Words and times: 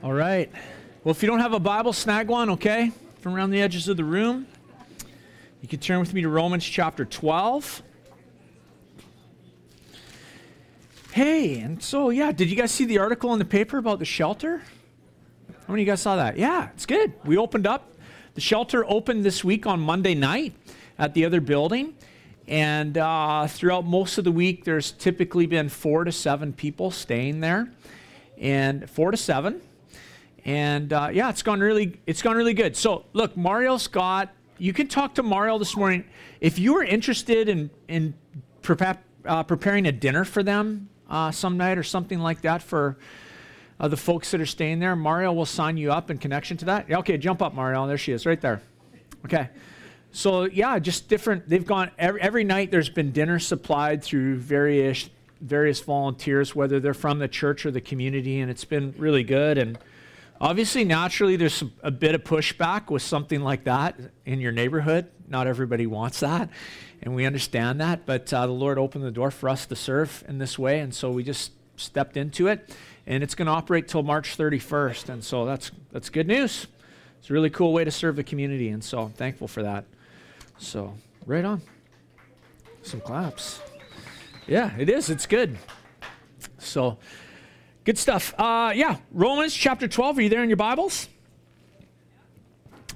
All 0.00 0.12
right. 0.12 0.48
Well, 1.02 1.10
if 1.10 1.24
you 1.24 1.26
don't 1.26 1.40
have 1.40 1.54
a 1.54 1.58
Bible, 1.58 1.92
snag 1.92 2.28
one, 2.28 2.50
okay? 2.50 2.92
From 3.20 3.34
around 3.34 3.50
the 3.50 3.60
edges 3.60 3.88
of 3.88 3.96
the 3.96 4.04
room. 4.04 4.46
You 5.60 5.66
can 5.66 5.80
turn 5.80 5.98
with 5.98 6.14
me 6.14 6.22
to 6.22 6.28
Romans 6.28 6.64
chapter 6.64 7.04
12. 7.04 7.82
Hey, 11.10 11.58
and 11.58 11.82
so, 11.82 12.10
yeah, 12.10 12.30
did 12.30 12.48
you 12.48 12.54
guys 12.54 12.70
see 12.70 12.84
the 12.84 12.98
article 12.98 13.32
in 13.32 13.40
the 13.40 13.44
paper 13.44 13.76
about 13.76 13.98
the 13.98 14.04
shelter? 14.04 14.58
How 15.66 15.72
many 15.72 15.82
of 15.82 15.86
you 15.86 15.92
guys 15.92 16.00
saw 16.00 16.14
that? 16.14 16.38
Yeah, 16.38 16.68
it's 16.74 16.86
good. 16.86 17.12
We 17.24 17.36
opened 17.36 17.66
up. 17.66 17.92
The 18.34 18.40
shelter 18.40 18.84
opened 18.88 19.24
this 19.24 19.42
week 19.42 19.66
on 19.66 19.80
Monday 19.80 20.14
night 20.14 20.54
at 20.96 21.12
the 21.14 21.24
other 21.24 21.40
building. 21.40 21.96
And 22.46 22.96
uh, 22.96 23.48
throughout 23.48 23.84
most 23.84 24.16
of 24.16 24.22
the 24.22 24.32
week, 24.32 24.62
there's 24.62 24.92
typically 24.92 25.46
been 25.46 25.68
four 25.68 26.04
to 26.04 26.12
seven 26.12 26.52
people 26.52 26.92
staying 26.92 27.40
there. 27.40 27.72
And 28.38 28.88
four 28.88 29.10
to 29.10 29.16
seven 29.16 29.60
and 30.48 30.94
uh, 30.94 31.10
yeah, 31.12 31.28
it's 31.28 31.42
gone 31.42 31.60
really, 31.60 32.00
it's 32.06 32.22
gone 32.22 32.34
really 32.34 32.54
good. 32.54 32.74
So 32.74 33.04
look, 33.12 33.36
Mario 33.36 33.76
Scott, 33.76 34.30
you 34.56 34.72
can 34.72 34.88
talk 34.88 35.14
to 35.16 35.22
Mario 35.22 35.58
this 35.58 35.76
morning 35.76 36.04
if 36.40 36.58
you 36.58 36.74
are 36.78 36.82
interested 36.82 37.50
in 37.50 37.70
in 37.86 38.14
uh, 39.26 39.42
preparing 39.42 39.86
a 39.86 39.92
dinner 39.92 40.24
for 40.24 40.42
them 40.42 40.88
uh, 41.10 41.30
some 41.30 41.58
night 41.58 41.76
or 41.76 41.82
something 41.82 42.18
like 42.18 42.40
that 42.40 42.62
for 42.62 42.96
uh, 43.78 43.88
the 43.88 43.96
folks 43.96 44.30
that 44.30 44.40
are 44.40 44.46
staying 44.46 44.78
there. 44.78 44.96
Mario 44.96 45.34
will 45.34 45.46
sign 45.46 45.76
you 45.76 45.92
up 45.92 46.10
in 46.10 46.16
connection 46.16 46.56
to 46.56 46.64
that. 46.64 46.88
Yeah, 46.88 46.98
okay, 47.00 47.18
jump 47.18 47.42
up, 47.42 47.52
Mario. 47.54 47.86
There 47.86 47.98
she 47.98 48.12
is, 48.12 48.24
right 48.24 48.40
there. 48.40 48.62
Okay. 49.26 49.50
So 50.12 50.44
yeah, 50.44 50.78
just 50.78 51.10
different. 51.10 51.46
They've 51.46 51.66
gone 51.66 51.90
every, 51.98 52.22
every 52.22 52.44
night. 52.44 52.70
There's 52.70 52.88
been 52.88 53.12
dinner 53.12 53.38
supplied 53.38 54.02
through 54.02 54.38
various 54.38 55.10
various 55.42 55.80
volunteers, 55.80 56.54
whether 56.54 56.80
they're 56.80 56.94
from 56.94 57.18
the 57.18 57.28
church 57.28 57.66
or 57.66 57.70
the 57.70 57.82
community, 57.82 58.40
and 58.40 58.50
it's 58.50 58.64
been 58.64 58.94
really 58.96 59.22
good. 59.22 59.58
And 59.58 59.78
Obviously, 60.40 60.84
naturally, 60.84 61.34
there's 61.34 61.64
a 61.82 61.90
bit 61.90 62.14
of 62.14 62.22
pushback 62.22 62.90
with 62.90 63.02
something 63.02 63.40
like 63.42 63.64
that 63.64 63.98
in 64.24 64.40
your 64.40 64.52
neighborhood. 64.52 65.10
Not 65.26 65.48
everybody 65.48 65.84
wants 65.84 66.20
that, 66.20 66.48
and 67.02 67.16
we 67.16 67.26
understand 67.26 67.80
that. 67.80 68.06
But 68.06 68.32
uh, 68.32 68.46
the 68.46 68.52
Lord 68.52 68.78
opened 68.78 69.04
the 69.04 69.10
door 69.10 69.32
for 69.32 69.48
us 69.48 69.66
to 69.66 69.74
serve 69.74 70.22
in 70.28 70.38
this 70.38 70.56
way, 70.56 70.78
and 70.78 70.94
so 70.94 71.10
we 71.10 71.24
just 71.24 71.50
stepped 71.76 72.16
into 72.16 72.46
it. 72.46 72.72
And 73.04 73.24
it's 73.24 73.34
going 73.34 73.46
to 73.46 73.52
operate 73.52 73.88
till 73.88 74.04
March 74.04 74.38
31st, 74.38 75.08
and 75.08 75.24
so 75.24 75.44
that's 75.44 75.72
that's 75.90 76.08
good 76.08 76.28
news. 76.28 76.68
It's 77.18 77.30
a 77.30 77.32
really 77.32 77.50
cool 77.50 77.72
way 77.72 77.82
to 77.82 77.90
serve 77.90 78.14
the 78.14 78.24
community, 78.24 78.68
and 78.68 78.84
so 78.84 79.00
I'm 79.00 79.12
thankful 79.12 79.48
for 79.48 79.64
that. 79.64 79.86
So, 80.58 80.94
right 81.26 81.44
on. 81.44 81.62
Some 82.82 83.00
claps. 83.00 83.60
Yeah, 84.46 84.70
it 84.78 84.88
is. 84.88 85.10
It's 85.10 85.26
good. 85.26 85.58
So. 86.58 86.98
Good 87.88 87.96
stuff. 87.96 88.34
Uh, 88.36 88.70
yeah, 88.74 88.98
Romans 89.12 89.54
chapter 89.54 89.88
12. 89.88 90.18
Are 90.18 90.20
you 90.20 90.28
there 90.28 90.42
in 90.42 90.50
your 90.50 90.58
Bibles? 90.58 91.08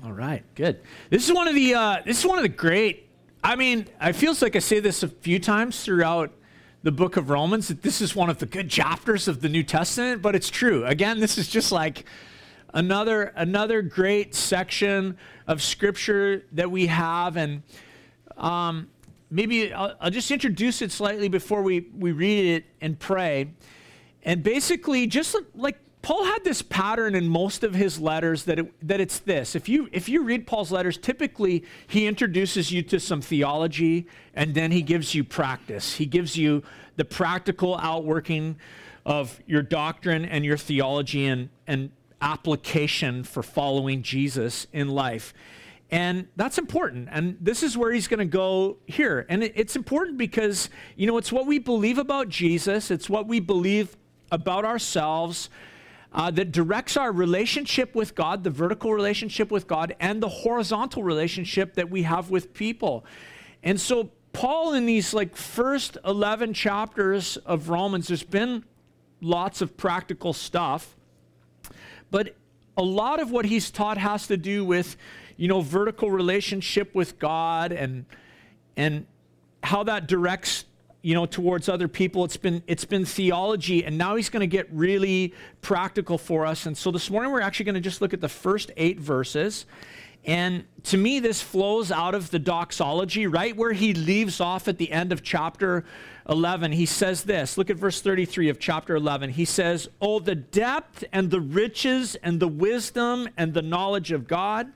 All 0.04 0.12
right, 0.12 0.44
good. 0.54 0.80
This 1.08 1.26
is 1.26 1.34
one 1.34 1.48
of 1.48 1.54
the 1.54 1.74
uh, 1.74 2.02
this 2.04 2.18
is 2.18 2.26
one 2.26 2.36
of 2.36 2.42
the 2.42 2.50
great. 2.50 3.08
I 3.42 3.56
mean, 3.56 3.86
I 3.98 4.12
feels 4.12 4.42
like 4.42 4.54
I 4.54 4.58
say 4.58 4.80
this 4.80 5.02
a 5.02 5.08
few 5.08 5.38
times 5.38 5.82
throughout 5.82 6.30
the 6.82 6.92
book 6.92 7.16
of 7.16 7.30
Romans 7.30 7.68
that 7.68 7.80
this 7.80 8.02
is 8.02 8.14
one 8.14 8.28
of 8.28 8.36
the 8.36 8.44
good 8.44 8.68
chapters 8.68 9.28
of 9.28 9.40
the 9.40 9.48
New 9.48 9.62
Testament, 9.62 10.20
but 10.20 10.34
it's 10.34 10.50
true. 10.50 10.84
Again, 10.84 11.20
this 11.20 11.38
is 11.38 11.48
just 11.48 11.72
like 11.72 12.04
another 12.74 13.32
another 13.34 13.80
great 13.80 14.34
section 14.34 15.16
of 15.46 15.62
scripture 15.62 16.44
that 16.52 16.70
we 16.70 16.88
have, 16.88 17.38
and 17.38 17.62
um, 18.36 18.90
maybe 19.30 19.72
I'll, 19.72 19.96
I'll 20.02 20.10
just 20.10 20.30
introduce 20.30 20.82
it 20.82 20.92
slightly 20.92 21.30
before 21.30 21.62
we 21.62 21.88
we 21.96 22.12
read 22.12 22.56
it 22.56 22.64
and 22.82 22.98
pray. 22.98 23.48
And 24.23 24.42
basically, 24.42 25.06
just 25.06 25.37
like 25.55 25.78
Paul 26.03 26.25
had 26.25 26.42
this 26.42 26.62
pattern 26.62 27.15
in 27.15 27.28
most 27.28 27.62
of 27.62 27.75
his 27.75 28.01
letters 28.01 28.45
that, 28.45 28.59
it, 28.59 28.89
that 28.89 29.01
it's 29.01 29.20
this. 29.20 29.55
If 29.55 29.69
you, 29.69 29.89
if 29.92 30.09
you 30.09 30.25
read 30.25 30.48
Paul's 30.48 30.73
letters, 30.73 30.98
typically 30.98 31.65
he 31.87 32.09
introduces 32.09 32.72
you 32.72 32.82
to 32.82 32.99
some 32.99 33.21
theology 33.21 34.09
and 34.34 34.53
then 34.55 34.72
he 34.72 34.82
gives 34.82 35.15
you 35.15 35.22
practice. 35.22 35.94
He 35.94 36.06
gives 36.06 36.37
you 36.37 36.65
the 36.97 37.05
practical 37.05 37.77
outworking 37.78 38.56
of 39.06 39.41
your 39.47 39.62
doctrine 39.62 40.25
and 40.25 40.44
your 40.44 40.56
theology 40.56 41.27
and, 41.27 41.50
and 41.69 41.91
application 42.21 43.22
for 43.22 43.43
following 43.43 44.03
Jesus 44.03 44.66
in 44.72 44.88
life. 44.88 45.32
And 45.91 46.27
that's 46.37 46.59
important. 46.59 47.11
And 47.12 47.37
this 47.41 47.62
is 47.62 47.77
where 47.77 47.93
he's 47.93 48.09
going 48.09 48.19
to 48.19 48.25
go 48.25 48.78
here. 48.87 49.27
And 49.28 49.44
it's 49.44 49.77
important 49.77 50.16
because, 50.16 50.71
you 50.97 51.06
know, 51.06 51.19
it's 51.19 51.31
what 51.31 51.47
we 51.47 51.59
believe 51.59 51.99
about 51.99 52.28
Jesus, 52.28 52.91
it's 52.91 53.11
what 53.11 53.28
we 53.28 53.38
believe 53.38 53.97
about 54.32 54.65
ourselves 54.65 55.48
uh, 56.12 56.31
that 56.32 56.50
directs 56.50 56.97
our 56.97 57.12
relationship 57.12 57.94
with 57.94 58.15
God, 58.15 58.43
the 58.43 58.50
vertical 58.50 58.93
relationship 58.93 59.50
with 59.50 59.66
God, 59.66 59.94
and 60.00 60.22
the 60.22 60.28
horizontal 60.28 61.03
relationship 61.03 61.75
that 61.75 61.91
we 61.91 62.03
have 62.03 62.31
with 62.31 62.53
people. 62.53 63.04
And 63.62 63.81
so, 63.81 64.10
Paul, 64.32 64.75
in 64.75 64.87
these 64.87 65.15
like 65.15 65.37
first 65.37 65.97
11 66.04 66.54
chapters 66.54 67.37
of 67.38 67.69
Romans, 67.69 68.09
there's 68.09 68.22
been 68.22 68.65
lots 69.20 69.62
of 69.62 69.76
practical 69.76 70.32
stuff, 70.32 70.97
but 72.10 72.34
a 72.76 72.82
lot 72.82 73.20
of 73.20 73.31
what 73.31 73.44
he's 73.44 73.70
taught 73.70 73.99
has 73.99 74.26
to 74.26 74.37
do 74.37 74.64
with, 74.64 74.97
you 75.37 75.49
know, 75.49 75.60
vertical 75.60 76.10
relationship 76.10 76.94
with 76.94 77.19
God 77.19 77.72
and 77.72 78.04
and 78.76 79.06
how 79.62 79.82
that 79.84 80.09
directs 80.09 80.64
you 81.02 81.14
know 81.14 81.26
towards 81.26 81.68
other 81.68 81.88
people. 81.88 82.24
It's 82.24 82.36
been 82.36 82.62
it's 82.66 82.84
been 82.84 83.04
theology 83.04 83.84
and 83.84 83.98
now 83.98 84.14
he's 84.14 84.30
going 84.30 84.40
to 84.40 84.46
get 84.46 84.68
really 84.72 85.34
practical 85.60 86.16
for 86.16 86.46
us. 86.46 86.66
And 86.66 86.78
so 86.78 86.90
this 86.90 87.10
morning 87.10 87.32
we're 87.32 87.40
actually 87.40 87.64
going 87.64 87.74
to 87.74 87.80
just 87.80 88.00
look 88.00 88.14
at 88.14 88.20
the 88.20 88.28
first 88.28 88.70
eight 88.76 89.00
verses. 89.00 89.66
And 90.24 90.64
to 90.84 90.96
me 90.96 91.18
this 91.18 91.42
flows 91.42 91.90
out 91.90 92.14
of 92.14 92.30
the 92.30 92.38
doxology 92.38 93.26
right 93.26 93.56
where 93.56 93.72
he 93.72 93.92
leaves 93.92 94.40
off 94.40 94.68
at 94.68 94.78
the 94.78 94.92
end 94.92 95.10
of 95.12 95.24
chapter 95.24 95.84
11 96.28 96.70
he 96.70 96.86
says 96.86 97.24
this 97.24 97.58
look 97.58 97.69
at 97.69 97.76
verse 97.76 98.00
33 98.00 98.48
of 98.48 98.60
chapter 98.60 98.94
11 98.94 99.30
he 99.30 99.44
says 99.44 99.88
oh 100.00 100.20
the 100.20 100.36
depth 100.36 101.02
and 101.12 101.32
the 101.32 101.40
riches 101.40 102.14
and 102.22 102.38
the 102.38 102.46
wisdom 102.46 103.28
and 103.36 103.52
the 103.52 103.62
knowledge 103.62 104.12
of 104.12 104.28
god. 104.28 104.72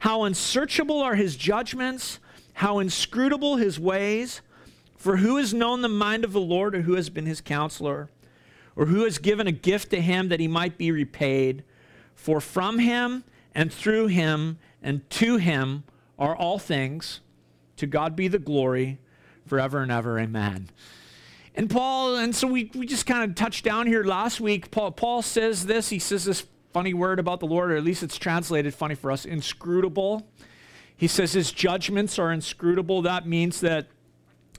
How 0.00 0.24
unsearchable 0.24 1.00
are 1.00 1.14
his 1.14 1.36
judgments. 1.36 2.18
How 2.54 2.80
inscrutable 2.80 3.56
his 3.56 3.78
ways 3.78 4.40
for 5.02 5.16
who 5.16 5.36
has 5.36 5.52
known 5.52 5.82
the 5.82 5.88
mind 5.88 6.22
of 6.22 6.32
the 6.32 6.40
Lord, 6.40 6.76
or 6.76 6.82
who 6.82 6.94
has 6.94 7.10
been 7.10 7.26
his 7.26 7.40
counselor, 7.40 8.08
or 8.76 8.86
who 8.86 9.02
has 9.02 9.18
given 9.18 9.48
a 9.48 9.52
gift 9.52 9.90
to 9.90 10.00
him 10.00 10.28
that 10.28 10.38
he 10.38 10.46
might 10.46 10.78
be 10.78 10.92
repaid? 10.92 11.64
For 12.14 12.40
from 12.40 12.78
him 12.78 13.24
and 13.52 13.72
through 13.72 14.06
him 14.06 14.58
and 14.80 15.08
to 15.10 15.38
him 15.38 15.82
are 16.20 16.36
all 16.36 16.60
things. 16.60 17.20
To 17.78 17.86
God 17.88 18.14
be 18.14 18.28
the 18.28 18.38
glory 18.38 19.00
forever 19.44 19.82
and 19.82 19.90
ever. 19.90 20.20
Amen. 20.20 20.70
And 21.56 21.68
Paul, 21.68 22.14
and 22.14 22.32
so 22.32 22.46
we, 22.46 22.70
we 22.72 22.86
just 22.86 23.04
kind 23.04 23.28
of 23.28 23.34
touched 23.34 23.64
down 23.64 23.88
here 23.88 24.04
last 24.04 24.40
week. 24.40 24.70
Paul, 24.70 24.92
Paul 24.92 25.20
says 25.22 25.66
this. 25.66 25.88
He 25.88 25.98
says 25.98 26.24
this 26.24 26.46
funny 26.72 26.94
word 26.94 27.18
about 27.18 27.40
the 27.40 27.46
Lord, 27.46 27.72
or 27.72 27.76
at 27.76 27.82
least 27.82 28.04
it's 28.04 28.18
translated 28.18 28.72
funny 28.72 28.94
for 28.94 29.10
us 29.10 29.24
inscrutable. 29.24 30.28
He 30.96 31.08
says 31.08 31.32
his 31.32 31.50
judgments 31.50 32.20
are 32.20 32.30
inscrutable. 32.30 33.02
That 33.02 33.26
means 33.26 33.60
that 33.62 33.88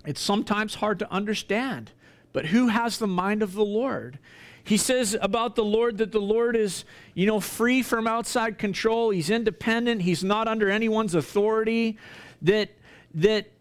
it's 0.06 0.22
sometimes 0.22 0.76
hard 0.76 1.00
to 1.00 1.12
understand, 1.12 1.92
but 2.32 2.48
who 2.48 2.68
has 2.68 2.98
the 2.98 3.08
mind 3.08 3.42
of 3.42 3.54
the 3.54 3.66
Lord? 3.66 4.20
He 4.64 4.78
says 4.78 5.18
about 5.22 5.56
the 5.56 5.64
Lord 5.64 5.98
that 5.98 6.12
the 6.12 6.22
Lord 6.22 6.56
is, 6.56 6.86
you 7.14 7.26
know, 7.26 7.40
free 7.40 7.84
from 7.84 8.08
outside 8.08 8.58
control. 8.58 9.10
He's 9.10 9.30
independent. 9.30 10.04
He's 10.04 10.24
not 10.24 10.48
under 10.48 10.70
anyone's 10.70 11.16
authority. 11.16 11.98
That 12.42 12.72
that 13.16 13.52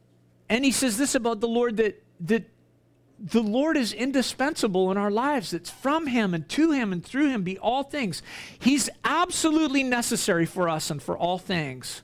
and 0.49 0.65
he 0.65 0.71
says 0.71 0.99
this 0.99 1.15
about 1.15 1.41
the 1.41 1.49
Lord 1.49 1.77
that 1.79 2.03
that 2.21 2.49
the 3.19 3.43
Lord 3.43 3.77
is 3.77 3.93
indispensable 3.93 4.91
in 4.91 4.97
our 4.97 5.11
lives. 5.11 5.53
It's 5.53 5.71
from 5.71 6.09
him 6.09 6.35
and 6.35 6.49
to 6.51 6.73
him 6.73 6.93
and 6.93 7.05
through 7.05 7.31
him 7.31 7.43
be 7.43 7.59
all 7.59 7.85
things. 7.85 8.23
He's 8.59 8.91
absolutely 9.05 9.85
necessary 9.85 10.47
for 10.47 10.69
us 10.69 10.91
and 10.91 11.01
for 11.01 11.17
all 11.17 11.39
things. 11.39 12.03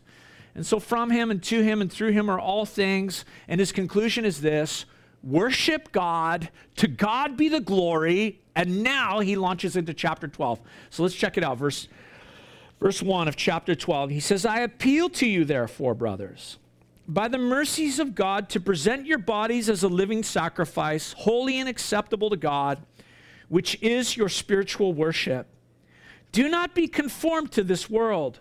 And 0.58 0.66
so, 0.66 0.80
from 0.80 1.10
him 1.10 1.30
and 1.30 1.40
to 1.44 1.62
him 1.62 1.80
and 1.80 1.90
through 1.90 2.10
him 2.10 2.28
are 2.28 2.40
all 2.40 2.66
things. 2.66 3.24
And 3.46 3.60
his 3.60 3.70
conclusion 3.70 4.24
is 4.24 4.40
this 4.40 4.86
worship 5.22 5.92
God, 5.92 6.50
to 6.78 6.88
God 6.88 7.36
be 7.36 7.48
the 7.48 7.60
glory. 7.60 8.40
And 8.56 8.82
now 8.82 9.20
he 9.20 9.36
launches 9.36 9.76
into 9.76 9.94
chapter 9.94 10.26
12. 10.26 10.60
So 10.90 11.04
let's 11.04 11.14
check 11.14 11.38
it 11.38 11.44
out. 11.44 11.58
Verse, 11.58 11.86
verse 12.80 13.00
1 13.00 13.28
of 13.28 13.36
chapter 13.36 13.76
12. 13.76 14.10
He 14.10 14.18
says, 14.18 14.44
I 14.44 14.58
appeal 14.62 15.08
to 15.10 15.28
you, 15.28 15.44
therefore, 15.44 15.94
brothers, 15.94 16.58
by 17.06 17.28
the 17.28 17.38
mercies 17.38 18.00
of 18.00 18.16
God, 18.16 18.48
to 18.48 18.58
present 18.58 19.06
your 19.06 19.18
bodies 19.18 19.68
as 19.68 19.84
a 19.84 19.88
living 19.88 20.24
sacrifice, 20.24 21.14
holy 21.18 21.60
and 21.60 21.68
acceptable 21.68 22.30
to 22.30 22.36
God, 22.36 22.84
which 23.48 23.80
is 23.80 24.16
your 24.16 24.28
spiritual 24.28 24.92
worship. 24.92 25.46
Do 26.32 26.48
not 26.48 26.74
be 26.74 26.88
conformed 26.88 27.52
to 27.52 27.62
this 27.62 27.88
world 27.88 28.40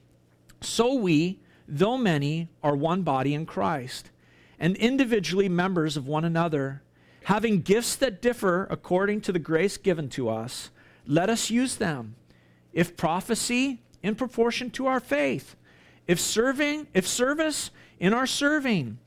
so 0.61 0.93
we, 0.93 1.39
though 1.67 1.97
many, 1.97 2.49
are 2.63 2.75
one 2.75 3.01
body 3.01 3.33
in 3.33 3.45
Christ, 3.45 4.09
and 4.59 4.75
individually 4.77 5.49
members 5.49 5.97
of 5.97 6.07
one 6.07 6.23
another. 6.23 6.83
Having 7.25 7.61
gifts 7.61 7.95
that 7.97 8.21
differ 8.21 8.67
according 8.69 9.21
to 9.21 9.31
the 9.31 9.39
grace 9.39 9.77
given 9.77 10.09
to 10.09 10.29
us, 10.29 10.69
let 11.05 11.29
us 11.29 11.49
use 11.49 11.75
them. 11.75 12.15
If 12.73 12.95
prophecy, 12.95 13.81
in 14.03 14.15
proportion 14.15 14.69
to 14.71 14.87
our 14.87 14.99
faith. 14.99 15.55
If 16.07 16.19
serving, 16.19 16.87
if 16.93 17.07
service, 17.07 17.71
in 17.99 18.13
our 18.13 18.27
serving. 18.27 18.97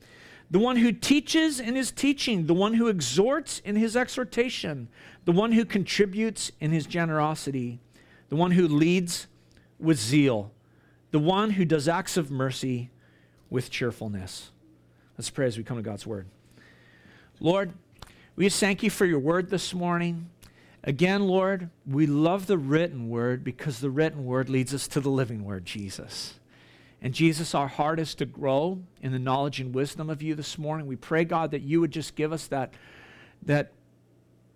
The 0.49 0.59
one 0.59 0.77
who 0.77 0.91
teaches 0.91 1.59
in 1.59 1.75
his 1.75 1.91
teaching, 1.91 2.45
the 2.45 2.53
one 2.53 2.75
who 2.75 2.87
exhorts 2.87 3.59
in 3.59 3.75
his 3.75 3.97
exhortation, 3.97 4.87
the 5.25 5.31
one 5.31 5.51
who 5.51 5.65
contributes 5.65 6.51
in 6.59 6.71
his 6.71 6.85
generosity, 6.85 7.79
the 8.29 8.35
one 8.35 8.51
who 8.51 8.67
leads 8.67 9.27
with 9.79 9.99
zeal, 9.99 10.51
the 11.15 11.19
one 11.19 11.51
who 11.51 11.63
does 11.63 11.87
acts 11.87 12.17
of 12.17 12.29
mercy 12.29 12.89
with 13.49 13.69
cheerfulness. 13.69 14.51
Let's 15.17 15.29
pray 15.29 15.45
as 15.45 15.57
we 15.57 15.63
come 15.63 15.77
to 15.77 15.81
God's 15.81 16.05
word. 16.05 16.27
Lord, 17.39 17.71
we 18.35 18.47
just 18.47 18.59
thank 18.59 18.83
you 18.83 18.89
for 18.89 19.05
your 19.05 19.19
word 19.19 19.49
this 19.49 19.73
morning. 19.73 20.29
Again, 20.83 21.25
Lord, 21.25 21.69
we 21.87 22.05
love 22.05 22.47
the 22.47 22.57
written 22.57 23.07
word 23.07 23.45
because 23.45 23.79
the 23.79 23.89
written 23.89 24.25
word 24.25 24.49
leads 24.49 24.73
us 24.73 24.89
to 24.89 24.99
the 24.99 25.09
living 25.09 25.45
word, 25.45 25.63
Jesus. 25.63 26.33
And 27.01 27.13
Jesus, 27.13 27.55
our 27.55 27.69
heart 27.69 27.97
is 27.97 28.13
to 28.15 28.25
grow 28.25 28.79
in 29.01 29.13
the 29.13 29.17
knowledge 29.17 29.61
and 29.61 29.73
wisdom 29.73 30.09
of 30.09 30.21
you 30.21 30.35
this 30.35 30.57
morning. 30.57 30.85
We 30.85 30.97
pray, 30.97 31.23
God, 31.23 31.51
that 31.51 31.61
you 31.61 31.79
would 31.79 31.91
just 31.91 32.15
give 32.15 32.33
us 32.33 32.47
that, 32.47 32.73
that 33.43 33.71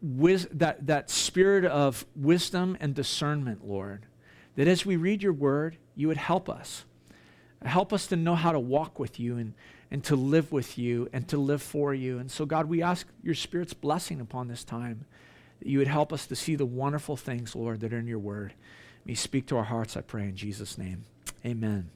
wis- 0.01 0.49
that, 0.51 0.87
that 0.87 1.09
spirit 1.09 1.63
of 1.63 2.05
wisdom 2.17 2.75
and 2.81 2.93
discernment, 2.93 3.65
Lord, 3.65 4.07
that 4.57 4.67
as 4.67 4.85
we 4.85 4.97
read 4.97 5.23
your 5.23 5.31
word, 5.31 5.77
you 5.99 6.07
would 6.07 6.17
help 6.17 6.49
us. 6.49 6.85
Help 7.61 7.91
us 7.91 8.07
to 8.07 8.15
know 8.15 8.33
how 8.33 8.53
to 8.53 8.59
walk 8.59 8.99
with 8.99 9.19
you 9.19 9.35
and, 9.35 9.53
and 9.91 10.01
to 10.05 10.15
live 10.15 10.49
with 10.49 10.77
you 10.77 11.09
and 11.11 11.27
to 11.27 11.37
live 11.37 11.61
for 11.61 11.93
you. 11.93 12.19
And 12.19 12.31
so, 12.31 12.45
God, 12.45 12.67
we 12.67 12.81
ask 12.81 13.05
your 13.21 13.35
Spirit's 13.35 13.73
blessing 13.73 14.21
upon 14.21 14.47
this 14.47 14.63
time, 14.63 15.03
that 15.59 15.67
you 15.67 15.77
would 15.77 15.89
help 15.89 16.13
us 16.13 16.25
to 16.27 16.37
see 16.37 16.55
the 16.55 16.65
wonderful 16.65 17.17
things, 17.17 17.53
Lord, 17.53 17.81
that 17.81 17.91
are 17.91 17.99
in 17.99 18.07
your 18.07 18.17
word. 18.17 18.53
May 19.03 19.13
speak 19.13 19.45
to 19.47 19.57
our 19.57 19.65
hearts, 19.65 19.97
I 19.97 20.01
pray, 20.01 20.23
in 20.23 20.37
Jesus' 20.37 20.77
name. 20.77 21.03
Amen. 21.45 21.89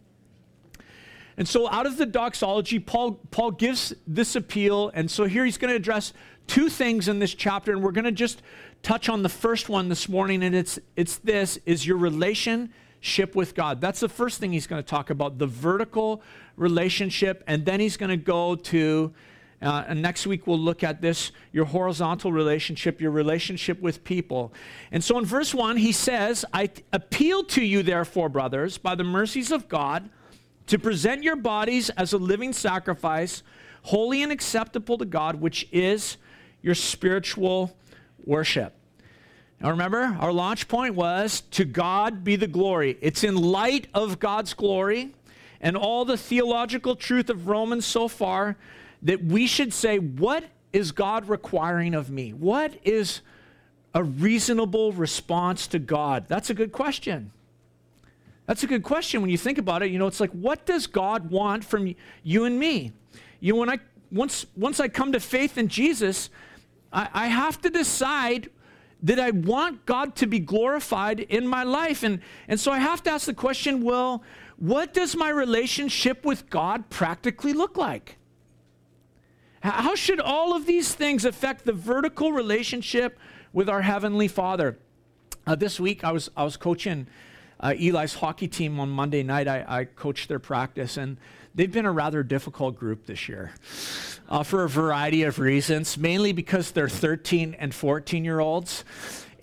And 1.37 1.47
so, 1.47 1.69
out 1.69 1.85
of 1.85 1.95
the 1.95 2.05
doxology, 2.05 2.79
Paul, 2.79 3.21
Paul 3.31 3.51
gives 3.51 3.93
this 4.05 4.35
appeal. 4.35 4.91
And 4.93 5.09
so, 5.09 5.23
here 5.23 5.45
he's 5.45 5.57
going 5.57 5.71
to 5.71 5.77
address 5.77 6.11
two 6.45 6.67
things 6.67 7.07
in 7.07 7.19
this 7.19 7.33
chapter, 7.33 7.71
and 7.71 7.81
we're 7.81 7.93
going 7.93 8.03
to 8.03 8.11
just 8.11 8.41
touch 8.81 9.07
on 9.07 9.23
the 9.23 9.29
first 9.29 9.69
one 9.69 9.87
this 9.87 10.09
morning, 10.09 10.43
and 10.43 10.53
it's 10.53 10.77
it's 10.97 11.19
this 11.19 11.57
is 11.65 11.87
your 11.87 11.97
relationship 13.03 13.35
with 13.35 13.53
God. 13.53 13.81
That's 13.81 13.99
the 13.99 14.09
first 14.09 14.39
thing 14.39 14.53
he's 14.53 14.67
going 14.67 14.81
to 14.81 14.87
talk 14.87 15.09
about, 15.09 15.37
the 15.37 15.47
vertical 15.47 16.21
relationship, 16.55 17.43
and 17.47 17.65
then 17.65 17.79
he's 17.81 17.97
going 17.97 18.11
to 18.11 18.17
go 18.17 18.55
to 18.55 19.13
uh, 19.61 19.85
and 19.87 20.01
next 20.01 20.27
week 20.27 20.45
we'll 20.45 20.59
look 20.59 20.83
at 20.83 21.01
this 21.01 21.31
your 21.53 21.63
horizontal 21.63 22.33
relationship, 22.33 22.99
your 22.99 23.11
relationship 23.11 23.81
with 23.81 24.03
people. 24.03 24.51
And 24.91 25.01
so 25.01 25.17
in 25.17 25.23
verse 25.23 25.53
1, 25.53 25.77
he 25.77 25.93
says, 25.93 26.43
I 26.53 26.69
appeal 26.91 27.45
to 27.45 27.63
you, 27.63 27.81
therefore, 27.81 28.27
brothers, 28.27 28.77
by 28.77 28.95
the 28.95 29.05
mercies 29.05 29.53
of 29.53 29.69
God, 29.69 30.09
to 30.67 30.77
present 30.77 31.23
your 31.23 31.37
bodies 31.37 31.89
as 31.91 32.11
a 32.11 32.17
living 32.17 32.51
sacrifice, 32.51 33.41
holy 33.83 34.21
and 34.21 34.33
acceptable 34.33 34.97
to 34.97 35.05
God, 35.05 35.39
which 35.39 35.65
is 35.71 36.17
your 36.61 36.75
spiritual 36.75 37.73
worship. 38.25 38.75
Remember, 39.71 40.17
our 40.19 40.33
launch 40.33 40.67
point 40.67 40.93
was 40.93 41.41
to 41.51 41.63
God 41.63 42.23
be 42.23 42.35
the 42.35 42.47
glory. 42.47 42.97
It's 42.99 43.23
in 43.23 43.35
light 43.35 43.87
of 43.93 44.19
God's 44.19 44.53
glory 44.53 45.13
and 45.61 45.77
all 45.77 46.03
the 46.03 46.17
theological 46.17 46.95
truth 46.95 47.29
of 47.29 47.47
Romans 47.47 47.85
so 47.85 48.09
far 48.09 48.57
that 49.01 49.23
we 49.23 49.47
should 49.47 49.73
say, 49.73 49.99
what 49.99 50.43
is 50.73 50.91
God 50.91 51.29
requiring 51.29 51.93
of 51.93 52.09
me? 52.09 52.33
What 52.33 52.73
is 52.83 53.21
a 53.93 54.03
reasonable 54.03 54.91
response 54.91 55.67
to 55.67 55.79
God? 55.79 56.25
That's 56.27 56.49
a 56.49 56.53
good 56.53 56.73
question. 56.73 57.31
That's 58.45 58.63
a 58.63 58.67
good 58.67 58.83
question 58.83 59.21
when 59.21 59.29
you 59.29 59.37
think 59.37 59.57
about 59.57 59.83
it. 59.83 59.91
You 59.91 59.99
know, 59.99 60.07
it's 60.07 60.19
like, 60.19 60.31
what 60.31 60.65
does 60.65 60.87
God 60.87 61.31
want 61.31 61.63
from 61.63 61.95
you 62.23 62.43
and 62.43 62.59
me? 62.59 62.91
You 63.39 63.53
know, 63.53 63.59
when 63.59 63.69
I 63.69 63.79
once 64.11 64.45
once 64.55 64.79
I 64.79 64.89
come 64.89 65.13
to 65.13 65.19
faith 65.19 65.57
in 65.57 65.69
Jesus, 65.69 66.29
I, 66.91 67.07
I 67.13 67.27
have 67.27 67.61
to 67.61 67.69
decide 67.69 68.49
that 69.03 69.19
I 69.19 69.31
want 69.31 69.85
God 69.85 70.15
to 70.15 70.27
be 70.27 70.39
glorified 70.39 71.19
in 71.19 71.45
my 71.45 71.63
life. 71.63 72.03
And, 72.03 72.21
and 72.47 72.59
so 72.59 72.71
I 72.71 72.79
have 72.79 73.03
to 73.03 73.11
ask 73.11 73.25
the 73.25 73.33
question 73.33 73.83
well, 73.83 74.23
what 74.57 74.93
does 74.93 75.15
my 75.15 75.29
relationship 75.29 76.25
with 76.25 76.49
God 76.49 76.89
practically 76.89 77.53
look 77.53 77.75
like? 77.75 78.17
How 79.61 79.95
should 79.95 80.19
all 80.19 80.55
of 80.55 80.65
these 80.65 80.93
things 80.93 81.23
affect 81.23 81.65
the 81.65 81.73
vertical 81.73 82.33
relationship 82.33 83.17
with 83.53 83.69
our 83.69 83.81
Heavenly 83.81 84.27
Father? 84.27 84.77
Uh, 85.47 85.55
this 85.55 85.79
week, 85.79 86.03
I 86.03 86.11
was, 86.11 86.29
I 86.35 86.43
was 86.43 86.57
coaching 86.57 87.07
uh, 87.61 87.73
Eli's 87.79 88.15
hockey 88.15 88.47
team 88.47 88.79
on 88.79 88.89
Monday 88.89 89.23
night. 89.23 89.47
I, 89.47 89.65
I 89.67 89.85
coached 89.85 90.27
their 90.27 90.39
practice, 90.39 90.97
and 90.97 91.17
they've 91.55 91.71
been 91.71 91.85
a 91.85 91.91
rather 91.91 92.23
difficult 92.23 92.77
group 92.77 93.05
this 93.05 93.27
year 93.29 93.51
uh, 94.29 94.43
for 94.43 94.63
a 94.63 94.69
variety 94.69 95.23
of 95.23 95.39
reasons, 95.39 95.97
mainly 95.97 96.31
because 96.31 96.71
they're 96.71 96.89
13 96.89 97.55
and 97.59 97.73
14 97.73 98.25
year 98.25 98.39
olds. 98.39 98.83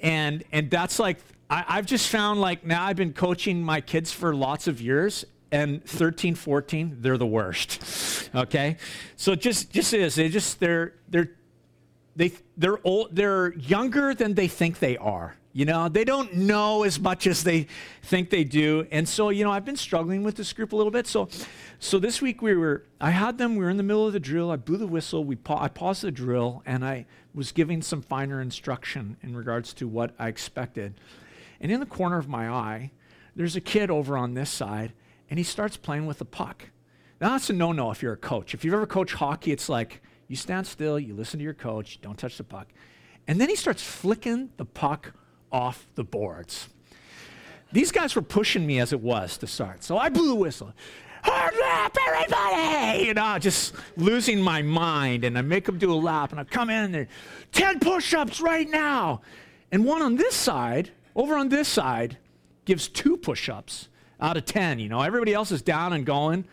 And, 0.01 0.45
and 0.53 0.71
that's 0.71 0.99
like, 0.99 1.19
I, 1.49 1.65
I've 1.69 1.87
just 1.87 2.09
found 2.09 2.41
like 2.41 2.65
now 2.65 2.85
I've 2.85 2.97
been 2.97 3.12
coaching 3.12 3.62
my 3.62 3.81
kids 3.81 4.12
for 4.12 4.35
lots 4.35 4.67
of 4.69 4.81
years, 4.81 5.25
and 5.53 5.85
13 5.85 6.37
14 6.37 6.99
they're 7.01 7.19
the 7.19 7.27
worst 7.27 8.31
okay 8.37 8.77
so 9.17 9.35
just 9.35 9.73
just 9.73 9.93
is 9.93 10.15
they 10.15 10.29
just 10.29 10.61
they're 10.61 10.95
they're 11.09 11.31
they 12.17 12.33
they're 12.57 12.85
old 12.85 13.15
they're 13.15 13.55
younger 13.55 14.15
than 14.15 14.35
they 14.35 14.49
think 14.49 14.79
they 14.79 14.97
are 14.97 15.37
you 15.53 15.65
know, 15.65 15.89
they 15.89 16.05
don't 16.05 16.32
know 16.34 16.84
as 16.84 17.01
much 17.01 17.27
as 17.27 17.43
they 17.43 17.67
think 18.03 18.31
they 18.31 18.44
do. 18.44 18.87
And 18.93 19.08
so, 19.08 19.31
you 19.31 19.43
know, 19.43 19.51
I've 19.51 19.65
been 19.65 19.77
struggling 19.77 20.23
with 20.23 20.37
this 20.37 20.53
group 20.53 20.73
a 20.73 20.77
little 20.77 20.93
bit. 20.93 21.08
So, 21.08 21.29
so 21.81 21.99
this 21.99 22.23
week 22.23 22.41
we 22.41 22.55
were, 22.55 22.84
I 23.01 23.11
had 23.11 23.37
them, 23.37 23.56
we 23.56 23.65
were 23.65 23.70
in 23.70 23.77
the 23.77 23.82
middle 23.82 24.06
of 24.06 24.13
the 24.13 24.20
drill. 24.20 24.53
I 24.53 24.56
blew 24.56 24.77
the 24.77 24.87
whistle. 24.87 25.25
We 25.25 25.34
pa- 25.34 25.61
I 25.61 25.69
paused 25.69 26.03
the 26.03 26.13
drill 26.13 26.63
and 26.67 26.84
I 26.84 27.06
was 27.34 27.51
giving 27.51 27.82
some 27.82 28.01
finer 28.01 28.41
instruction 28.41 29.17
in 29.23 29.37
regards 29.37 29.75
to 29.75 29.89
what 29.89 30.15
I 30.20 30.29
expected. 30.29 30.94
And 31.61 31.73
in 31.73 31.81
the 31.81 31.87
corner 31.87 32.19
of 32.19 32.29
my 32.29 32.49
eye, 32.49 32.93
there's 33.34 33.56
a 33.56 33.61
kid 33.61 33.91
over 33.91 34.17
on 34.17 34.34
this 34.34 34.51
side 34.51 34.93
and 35.29 35.39
he 35.39 35.44
starts 35.44 35.77
playing 35.77 36.06
with 36.06 36.19
the 36.19 36.25
puck. 36.25 36.67
Now, 37.20 37.31
that's 37.31 37.51
a 37.51 37.53
no 37.53 37.73
no 37.73 37.91
if 37.91 38.03
you're 38.03 38.13
a 38.13 38.17
coach. 38.17 38.55
If 38.55 38.65
you've 38.65 38.75
ever 38.75 38.87
coached 38.87 39.15
hockey, 39.15 39.51
it's 39.51 39.69
like 39.69 40.01
you 40.31 40.37
stand 40.37 40.65
still, 40.65 40.96
you 40.96 41.13
listen 41.13 41.41
to 41.41 41.44
your 41.44 41.55
coach, 41.55 42.01
don't 42.01 42.17
touch 42.17 42.37
the 42.37 42.44
puck. 42.44 42.69
And 43.27 43.41
then 43.41 43.49
he 43.49 43.56
starts 43.56 43.82
flicking 43.82 44.51
the 44.58 44.65
puck 44.65 45.13
off 45.51 45.89
the 45.96 46.05
boards. 46.05 46.69
These 47.72 47.91
guys 47.91 48.15
were 48.15 48.22
pushing 48.22 48.65
me 48.65 48.79
as 48.79 48.93
it 48.93 49.01
was 49.01 49.37
to 49.39 49.49
start. 49.49 49.82
So 49.82 49.99
I 49.99 50.08
blew 50.08 50.29
the 50.29 50.37
whistle. 50.37 50.72
Hard 51.25 51.55
lap, 51.60 51.96
everybody! 52.06 53.06
You 53.06 53.15
know, 53.15 53.41
just 53.41 53.75
losing 53.96 54.41
my 54.41 54.63
mind. 54.63 55.25
And 55.25 55.37
I 55.37 55.43
make 55.43 55.65
them 55.65 55.79
do 55.79 55.93
a 55.93 55.99
lap, 55.99 56.31
and 56.31 56.39
I 56.39 56.44
come 56.44 56.70
in 56.70 56.93
there, 56.93 57.08
10 57.51 57.81
push 57.81 58.15
ups 58.15 58.41
right 58.41 58.70
now. 58.70 59.22
And 59.72 59.84
one 59.84 60.01
on 60.01 60.15
this 60.15 60.37
side, 60.37 60.93
over 61.17 61.37
on 61.37 61.49
this 61.49 61.67
side, 61.67 62.19
gives 62.67 62.87
two 62.87 63.17
push 63.17 63.49
ups 63.49 63.89
out 64.20 64.37
of 64.37 64.44
10. 64.44 64.79
You 64.79 64.91
know, 64.91 65.03
everybody 65.03 65.34
else 65.34 65.51
is 65.51 65.60
down 65.60 65.93
and 65.93 66.06
going. 66.06 66.44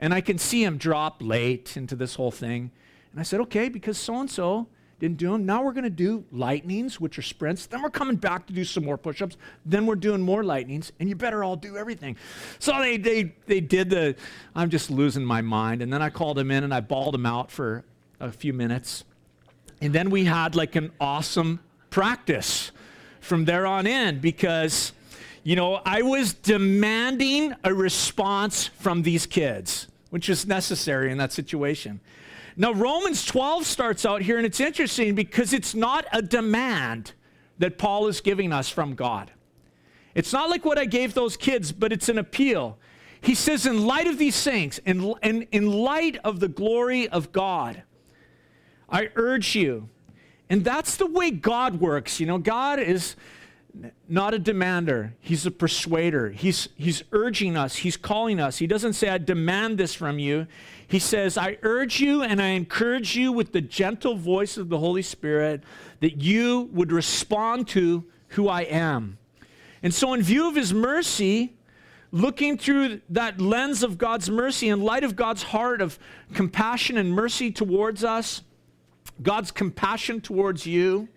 And 0.00 0.12
I 0.12 0.20
can 0.20 0.36
see 0.36 0.64
him 0.64 0.78
drop 0.78 1.22
late 1.22 1.76
into 1.76 1.94
this 1.94 2.16
whole 2.16 2.32
thing. 2.32 2.72
And 3.12 3.20
I 3.20 3.22
said, 3.22 3.40
okay, 3.40 3.68
because 3.68 3.98
so 3.98 4.20
and 4.20 4.30
so 4.30 4.68
didn't 5.00 5.16
do 5.16 5.32
them. 5.32 5.46
Now 5.46 5.62
we're 5.62 5.72
going 5.72 5.84
to 5.84 5.90
do 5.90 6.24
lightnings, 6.30 7.00
which 7.00 7.18
are 7.18 7.22
sprints. 7.22 7.66
Then 7.66 7.82
we're 7.82 7.90
coming 7.90 8.16
back 8.16 8.46
to 8.46 8.52
do 8.52 8.64
some 8.64 8.84
more 8.84 8.98
push 8.98 9.22
ups. 9.22 9.36
Then 9.64 9.86
we're 9.86 9.94
doing 9.94 10.20
more 10.20 10.44
lightnings, 10.44 10.92
and 11.00 11.08
you 11.08 11.16
better 11.16 11.42
all 11.42 11.56
do 11.56 11.76
everything. 11.78 12.16
So 12.58 12.78
they, 12.78 12.98
they, 12.98 13.34
they 13.46 13.60
did 13.60 13.90
the, 13.90 14.14
I'm 14.54 14.68
just 14.68 14.90
losing 14.90 15.24
my 15.24 15.40
mind. 15.40 15.80
And 15.80 15.92
then 15.92 16.02
I 16.02 16.10
called 16.10 16.38
him 16.38 16.50
in 16.50 16.64
and 16.64 16.74
I 16.74 16.80
bawled 16.80 17.14
him 17.14 17.24
out 17.24 17.50
for 17.50 17.84
a 18.20 18.30
few 18.30 18.52
minutes. 18.52 19.04
And 19.80 19.94
then 19.94 20.10
we 20.10 20.26
had 20.26 20.54
like 20.54 20.76
an 20.76 20.92
awesome 21.00 21.60
practice 21.88 22.70
from 23.20 23.46
there 23.46 23.66
on 23.66 23.86
in 23.86 24.20
because, 24.20 24.92
you 25.42 25.56
know, 25.56 25.80
I 25.86 26.02
was 26.02 26.34
demanding 26.34 27.54
a 27.64 27.72
response 27.72 28.66
from 28.66 29.02
these 29.02 29.24
kids, 29.24 29.88
which 30.10 30.28
is 30.28 30.46
necessary 30.46 31.10
in 31.10 31.16
that 31.18 31.32
situation. 31.32 32.00
Now, 32.60 32.74
Romans 32.74 33.24
12 33.24 33.64
starts 33.64 34.04
out 34.04 34.20
here, 34.20 34.36
and 34.36 34.44
it's 34.44 34.60
interesting 34.60 35.14
because 35.14 35.54
it's 35.54 35.74
not 35.74 36.04
a 36.12 36.20
demand. 36.20 37.14
that 37.56 37.78
Paul 37.78 38.06
is 38.08 38.20
giving 38.20 38.52
us 38.52 38.68
from 38.68 38.94
God. 38.94 39.30
It's 40.14 40.30
not 40.30 40.50
like 40.50 40.64
what 40.66 40.78
I 40.78 40.84
gave 40.84 41.14
those 41.14 41.38
kids, 41.38 41.72
but 41.72 41.90
it's 41.90 42.10
an 42.10 42.18
appeal. 42.18 42.78
He 43.22 43.34
says, 43.34 43.64
in 43.64 43.86
light 43.86 44.06
of 44.06 44.18
these 44.18 44.42
things, 44.42 44.78
in, 44.84 45.14
in, 45.22 45.42
in 45.52 45.70
light 45.70 46.18
of 46.22 46.40
the 46.40 46.48
glory 46.48 47.08
of 47.08 47.32
God, 47.32 47.82
I 48.90 49.08
urge 49.14 49.54
you. 49.54 49.88
And 50.50 50.62
that's 50.62 50.96
the 50.96 51.06
way 51.06 51.30
God 51.30 51.80
works. 51.80 52.20
You 52.20 52.26
know, 52.26 52.38
God 52.38 52.78
is 52.78 53.16
not 54.08 54.34
a 54.34 54.38
demander, 54.38 55.14
He's 55.20 55.46
a 55.46 55.50
persuader. 55.50 56.30
He's, 56.30 56.68
he's 56.76 57.02
urging 57.12 57.56
us, 57.56 57.76
He's 57.76 57.96
calling 57.96 58.40
us. 58.40 58.58
He 58.58 58.66
doesn't 58.66 58.94
say, 58.94 59.08
I 59.08 59.18
demand 59.18 59.78
this 59.78 59.94
from 59.94 60.18
you. 60.18 60.46
He 60.86 60.98
says, 60.98 61.38
I 61.38 61.58
urge 61.62 62.00
you 62.00 62.22
and 62.22 62.42
I 62.42 62.48
encourage 62.48 63.16
you 63.16 63.32
with 63.32 63.52
the 63.52 63.60
gentle 63.60 64.16
voice 64.16 64.56
of 64.56 64.68
the 64.68 64.78
Holy 64.78 65.02
Spirit 65.02 65.62
that 66.00 66.20
you 66.20 66.68
would 66.72 66.90
respond 66.90 67.68
to 67.68 68.04
who 68.28 68.48
I 68.48 68.62
am. 68.62 69.18
And 69.82 69.94
so, 69.94 70.12
in 70.14 70.22
view 70.22 70.48
of 70.48 70.56
His 70.56 70.74
mercy, 70.74 71.54
looking 72.12 72.58
through 72.58 73.00
that 73.10 73.40
lens 73.40 73.82
of 73.82 73.98
God's 73.98 74.28
mercy, 74.28 74.68
in 74.68 74.80
light 74.82 75.04
of 75.04 75.16
God's 75.16 75.42
heart 75.42 75.80
of 75.80 75.98
compassion 76.34 76.98
and 76.98 77.12
mercy 77.12 77.50
towards 77.50 78.04
us, 78.04 78.42
God's 79.22 79.50
compassion 79.50 80.20
towards 80.20 80.66
you, 80.66 81.08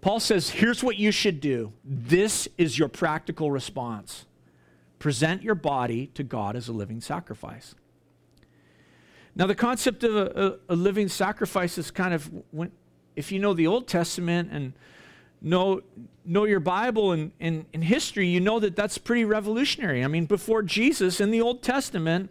Paul 0.00 0.20
says, 0.20 0.50
here's 0.50 0.82
what 0.82 0.96
you 0.96 1.10
should 1.10 1.40
do. 1.40 1.72
This 1.84 2.48
is 2.56 2.78
your 2.78 2.88
practical 2.88 3.50
response. 3.50 4.26
Present 4.98 5.42
your 5.42 5.54
body 5.54 6.08
to 6.14 6.22
God 6.22 6.56
as 6.56 6.68
a 6.68 6.72
living 6.72 7.00
sacrifice. 7.00 7.74
Now, 9.34 9.46
the 9.46 9.54
concept 9.54 10.04
of 10.04 10.16
a, 10.16 10.58
a, 10.68 10.74
a 10.74 10.76
living 10.76 11.08
sacrifice 11.08 11.78
is 11.78 11.90
kind 11.90 12.14
of, 12.14 12.30
when, 12.50 12.72
if 13.14 13.30
you 13.30 13.38
know 13.38 13.54
the 13.54 13.66
Old 13.66 13.86
Testament 13.86 14.50
and 14.52 14.72
know, 15.40 15.82
know 16.24 16.44
your 16.44 16.60
Bible 16.60 17.12
and, 17.12 17.32
and, 17.38 17.64
and 17.72 17.84
history, 17.84 18.26
you 18.28 18.40
know 18.40 18.58
that 18.60 18.74
that's 18.74 18.98
pretty 18.98 19.24
revolutionary. 19.24 20.04
I 20.04 20.08
mean, 20.08 20.26
before 20.26 20.62
Jesus 20.62 21.20
in 21.20 21.30
the 21.30 21.40
Old 21.40 21.62
Testament, 21.62 22.30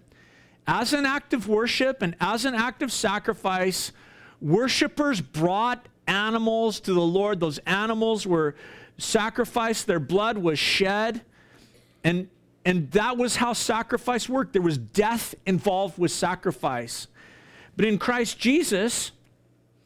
as 0.66 0.92
an 0.92 1.06
act 1.06 1.34
of 1.34 1.48
worship 1.48 2.02
and 2.02 2.16
as 2.20 2.44
an 2.44 2.54
act 2.54 2.82
of 2.82 2.92
sacrifice, 2.92 3.94
worshipers 4.42 5.22
brought 5.22 5.88
animals 6.08 6.80
to 6.82 6.94
the 6.94 7.02
Lord. 7.02 7.40
Those 7.40 7.60
animals 7.60 8.26
were 8.26 8.56
sacrificed, 8.98 9.88
their 9.88 10.00
blood 10.00 10.38
was 10.38 10.58
shed. 10.58 11.22
And, 12.04 12.30
and 12.66 12.90
that 12.92 13.18
was 13.18 13.36
how 13.36 13.54
sacrifice 13.54 14.28
worked. 14.28 14.54
There 14.54 14.62
was 14.62 14.78
death 14.78 15.36
involved 15.46 15.98
with 15.98 16.12
sacrifice. 16.12 17.08
But 17.76 17.86
in 17.86 17.98
Christ 17.98 18.40
Jesus, 18.40 19.12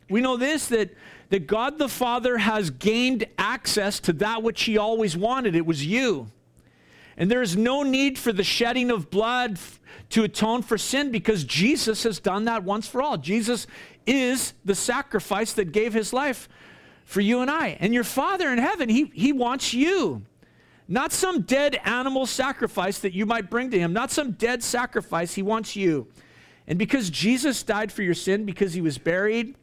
we 0.10 0.22
know 0.22 0.38
this 0.38 0.68
that, 0.68 0.96
that 1.30 1.48
God 1.48 1.78
the 1.78 1.90
Father 1.90 2.38
has 2.38 2.70
gained 2.70 3.26
access 3.38 4.00
to 4.02 4.14
that 4.14 4.44
which 4.44 4.64
He 4.64 4.78
always 4.78 5.18
wanted. 5.18 5.56
It 5.56 5.66
was 5.66 5.86
you. 5.86 6.32
And 7.18 7.30
there 7.30 7.42
is 7.42 7.58
no 7.58 7.84
need 7.84 8.18
for 8.18 8.32
the 8.32 8.44
shedding 8.44 8.90
of 8.90 9.10
blood 9.10 9.60
to 10.10 10.24
atone 10.24 10.62
for 10.62 10.78
sin 10.78 11.12
because 11.12 11.44
Jesus 11.44 12.04
has 12.04 12.20
done 12.20 12.46
that 12.46 12.64
once 12.64 12.88
for 12.88 13.02
all. 13.02 13.18
Jesus 13.18 13.68
is 14.06 14.54
the 14.66 14.76
sacrifice 14.76 15.54
that 15.54 15.72
gave 15.72 15.94
his 15.94 16.14
life 16.14 16.50
for 17.06 17.22
you 17.22 17.42
and 17.42 17.52
I. 17.52 17.78
And 17.80 17.94
your 17.94 18.04
Father 18.04 18.50
in 18.50 18.58
heaven, 18.58 18.90
he, 18.90 19.12
he 19.14 19.32
wants 19.32 19.74
you. 19.74 20.24
Not 20.88 21.12
some 21.14 21.42
dead 21.42 21.80
animal 21.86 22.26
sacrifice 22.26 23.00
that 23.00 23.14
you 23.14 23.26
might 23.26 23.50
bring 23.50 23.72
to 23.72 23.80
him, 23.80 23.94
not 23.94 24.12
some 24.12 24.32
dead 24.32 24.62
sacrifice. 24.64 25.34
He 25.34 25.42
wants 25.42 25.76
you. 25.76 26.08
And 26.68 26.78
because 26.78 27.10
Jesus 27.10 27.64
died 27.64 27.92
for 27.92 28.04
your 28.04 28.14
sin, 28.14 28.46
because 28.46 28.74
he 28.74 28.82
was 28.82 28.98
buried, 28.98 29.56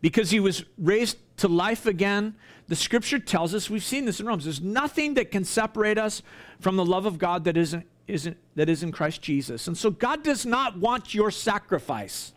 because 0.00 0.30
he 0.30 0.40
was 0.40 0.64
raised 0.76 1.18
to 1.38 1.48
life 1.48 1.86
again, 1.86 2.34
the 2.68 2.76
scripture 2.76 3.18
tells 3.18 3.54
us, 3.54 3.70
we've 3.70 3.82
seen 3.82 4.04
this 4.04 4.20
in 4.20 4.26
Romans, 4.26 4.44
there's 4.44 4.60
nothing 4.60 5.14
that 5.14 5.30
can 5.30 5.44
separate 5.44 5.98
us 5.98 6.22
from 6.60 6.76
the 6.76 6.84
love 6.84 7.06
of 7.06 7.18
God 7.18 7.44
that 7.44 7.56
isn't, 7.56 7.86
isn't, 8.06 8.36
that 8.56 8.68
is 8.68 8.82
in 8.82 8.92
Christ 8.92 9.22
Jesus. 9.22 9.66
And 9.66 9.76
so 9.76 9.90
God 9.90 10.22
does 10.22 10.44
not 10.44 10.78
want 10.78 11.14
your 11.14 11.30
sacrifice. 11.30 12.32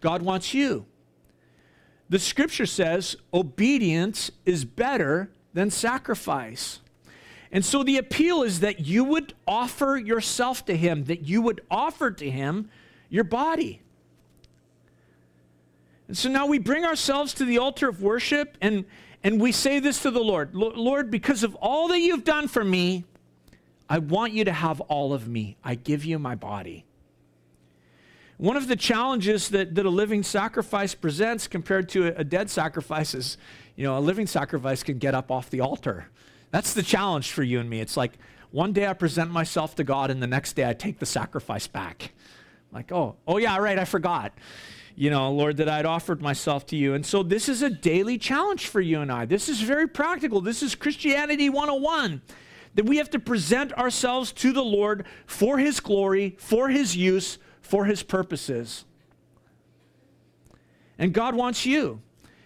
God 0.00 0.20
wants 0.20 0.52
you. 0.52 0.84
The 2.10 2.18
scripture 2.18 2.66
says 2.66 3.16
obedience 3.32 4.30
is 4.44 4.66
better 4.66 5.30
than 5.54 5.70
sacrifice. 5.70 6.80
And 7.50 7.64
so 7.64 7.82
the 7.82 7.96
appeal 7.96 8.42
is 8.42 8.60
that 8.60 8.80
you 8.80 9.04
would 9.04 9.32
offer 9.46 9.96
yourself 9.96 10.66
to 10.66 10.76
Him, 10.76 11.04
that 11.04 11.24
you 11.24 11.40
would 11.40 11.62
offer 11.70 12.10
to 12.10 12.30
Him 12.30 12.68
your 13.08 13.24
body. 13.24 13.80
And 16.08 16.16
so 16.16 16.28
now 16.28 16.46
we 16.46 16.58
bring 16.58 16.84
ourselves 16.84 17.32
to 17.34 17.46
the 17.46 17.56
altar 17.56 17.88
of 17.88 18.02
worship 18.02 18.58
and, 18.60 18.84
and 19.24 19.40
we 19.40 19.50
say 19.50 19.80
this 19.80 20.02
to 20.02 20.10
the 20.10 20.22
Lord 20.22 20.54
Lord, 20.54 21.10
because 21.10 21.42
of 21.42 21.54
all 21.56 21.88
that 21.88 21.98
you've 21.98 22.24
done 22.24 22.46
for 22.46 22.62
me, 22.62 23.04
I 23.88 23.98
want 23.98 24.32
you 24.32 24.44
to 24.44 24.52
have 24.52 24.80
all 24.82 25.12
of 25.12 25.26
me. 25.26 25.56
I 25.64 25.74
give 25.74 26.04
you 26.04 26.18
my 26.18 26.34
body. 26.34 26.84
One 28.36 28.56
of 28.56 28.66
the 28.66 28.76
challenges 28.76 29.48
that, 29.50 29.74
that 29.76 29.86
a 29.86 29.90
living 29.90 30.22
sacrifice 30.22 30.94
presents 30.94 31.46
compared 31.46 31.88
to 31.90 32.08
a, 32.08 32.20
a 32.20 32.24
dead 32.24 32.50
sacrifice 32.50 33.14
is, 33.14 33.38
you 33.76 33.84
know, 33.84 33.96
a 33.96 34.00
living 34.00 34.26
sacrifice 34.26 34.82
can 34.82 34.98
get 34.98 35.14
up 35.14 35.30
off 35.30 35.50
the 35.50 35.60
altar. 35.60 36.08
That's 36.50 36.74
the 36.74 36.82
challenge 36.82 37.30
for 37.30 37.42
you 37.42 37.60
and 37.60 37.70
me. 37.70 37.80
It's 37.80 37.96
like 37.96 38.18
one 38.50 38.72
day 38.72 38.86
I 38.86 38.92
present 38.92 39.30
myself 39.30 39.74
to 39.76 39.84
God, 39.84 40.10
and 40.10 40.22
the 40.22 40.26
next 40.26 40.54
day 40.54 40.68
I 40.68 40.74
take 40.74 40.98
the 40.98 41.06
sacrifice 41.06 41.66
back. 41.66 42.12
Like, 42.72 42.92
oh, 42.92 43.16
oh 43.26 43.38
yeah, 43.38 43.56
right, 43.58 43.78
I 43.78 43.84
forgot. 43.84 44.32
You 44.96 45.10
know, 45.10 45.30
Lord, 45.30 45.56
that 45.56 45.68
I'd 45.68 45.86
offered 45.86 46.22
myself 46.22 46.66
to 46.66 46.76
you. 46.76 46.94
And 46.94 47.04
so 47.04 47.22
this 47.22 47.48
is 47.48 47.62
a 47.62 47.70
daily 47.70 48.16
challenge 48.16 48.68
for 48.68 48.80
you 48.80 49.00
and 49.00 49.10
I. 49.10 49.24
This 49.24 49.48
is 49.48 49.60
very 49.60 49.88
practical. 49.88 50.40
This 50.40 50.62
is 50.62 50.74
Christianity 50.74 51.48
101 51.48 52.22
that 52.74 52.86
we 52.86 52.96
have 52.96 53.10
to 53.10 53.18
present 53.18 53.72
ourselves 53.74 54.32
to 54.32 54.52
the 54.52 54.64
Lord 54.64 55.04
for 55.26 55.58
His 55.58 55.80
glory, 55.80 56.36
for 56.38 56.68
His 56.68 56.96
use, 56.96 57.38
for 57.64 57.86
his 57.86 58.02
purposes. 58.02 58.84
And 60.98 61.12
God 61.12 61.34
wants 61.34 61.64
you. 61.66 62.02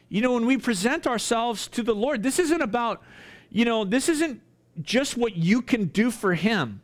You 0.09 0.23
know, 0.23 0.33
when 0.33 0.47
we 0.47 0.57
present 0.57 1.07
ourselves 1.07 1.67
to 1.69 1.83
the 1.83 1.95
Lord, 1.95 2.23
this 2.23 2.39
isn't 2.39 2.63
about, 2.63 3.03
you 3.51 3.65
know, 3.65 3.85
this 3.85 4.09
isn't 4.09 4.41
just 4.81 5.17
what 5.17 5.37
you 5.37 5.61
can 5.61 5.87
do 5.87 6.11
for 6.11 6.35
him. 6.35 6.81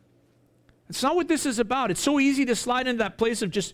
It's 0.89 1.01
not 1.01 1.15
what 1.15 1.27
this 1.27 1.45
is 1.45 1.57
about. 1.57 1.89
It's 1.89 2.01
so 2.01 2.19
easy 2.19 2.45
to 2.45 2.55
slide 2.55 2.87
into 2.87 2.99
that 2.99 3.17
place 3.17 3.41
of 3.41 3.49
just 3.49 3.73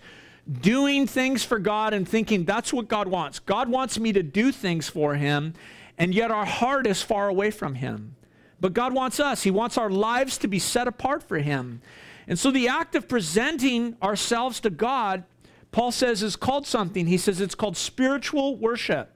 doing 0.50 1.07
things 1.07 1.43
for 1.43 1.60
God 1.60 1.93
and 1.93 2.07
thinking 2.07 2.45
that's 2.45 2.74
what 2.74 2.88
God 2.88 3.07
wants. 3.07 3.39
God 3.39 3.69
wants 3.69 4.00
me 4.00 4.12
to 4.13 4.24
do 4.24 4.51
things 4.51 4.89
for 4.89 5.15
him, 5.15 5.53
and 5.98 6.13
yet 6.13 6.31
our 6.31 6.45
heart 6.45 6.88
is 6.88 7.01
far 7.01 7.27
away 7.27 7.51
from 7.51 7.75
him. 7.75 8.15
But 8.60 8.74
God 8.74 8.93
wants 8.93 9.19
us. 9.19 9.43
He 9.43 9.51
wants 9.51 9.77
our 9.77 9.89
lives 9.89 10.38
to 10.39 10.48
be 10.48 10.60
set 10.60 10.88
apart 10.88 11.24
for 11.24 11.39
him. 11.39 11.81
And 12.27 12.38
so 12.38 12.51
the 12.51 12.67
act 12.67 12.95
of 12.95 13.07
presenting 13.07 13.98
ourselves 14.01 14.60
to 14.62 14.69
God, 14.69 15.24
Paul 15.71 15.91
says, 15.91 16.21
is 16.21 16.36
called 16.36 16.67
something. 16.67 17.07
He 17.07 17.17
says 17.17 17.41
it's 17.41 17.55
called 17.55 17.75
spiritual 17.75 18.57
worship. 18.57 19.12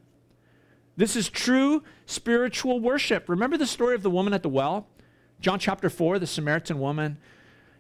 This 0.98 1.16
is 1.16 1.30
true 1.30 1.84
spiritual 2.06 2.80
worship. 2.80 3.30
Remember 3.30 3.58
the 3.58 3.68
story 3.68 3.96
of 3.96 4.04
the 4.04 4.10
woman 4.10 4.34
at 4.34 4.44
the 4.44 4.50
well? 4.50 4.88
John 5.40 5.60
chapter 5.60 5.90
4, 5.90 6.20
the 6.20 6.28
Samaritan 6.28 6.80
woman. 6.80 7.18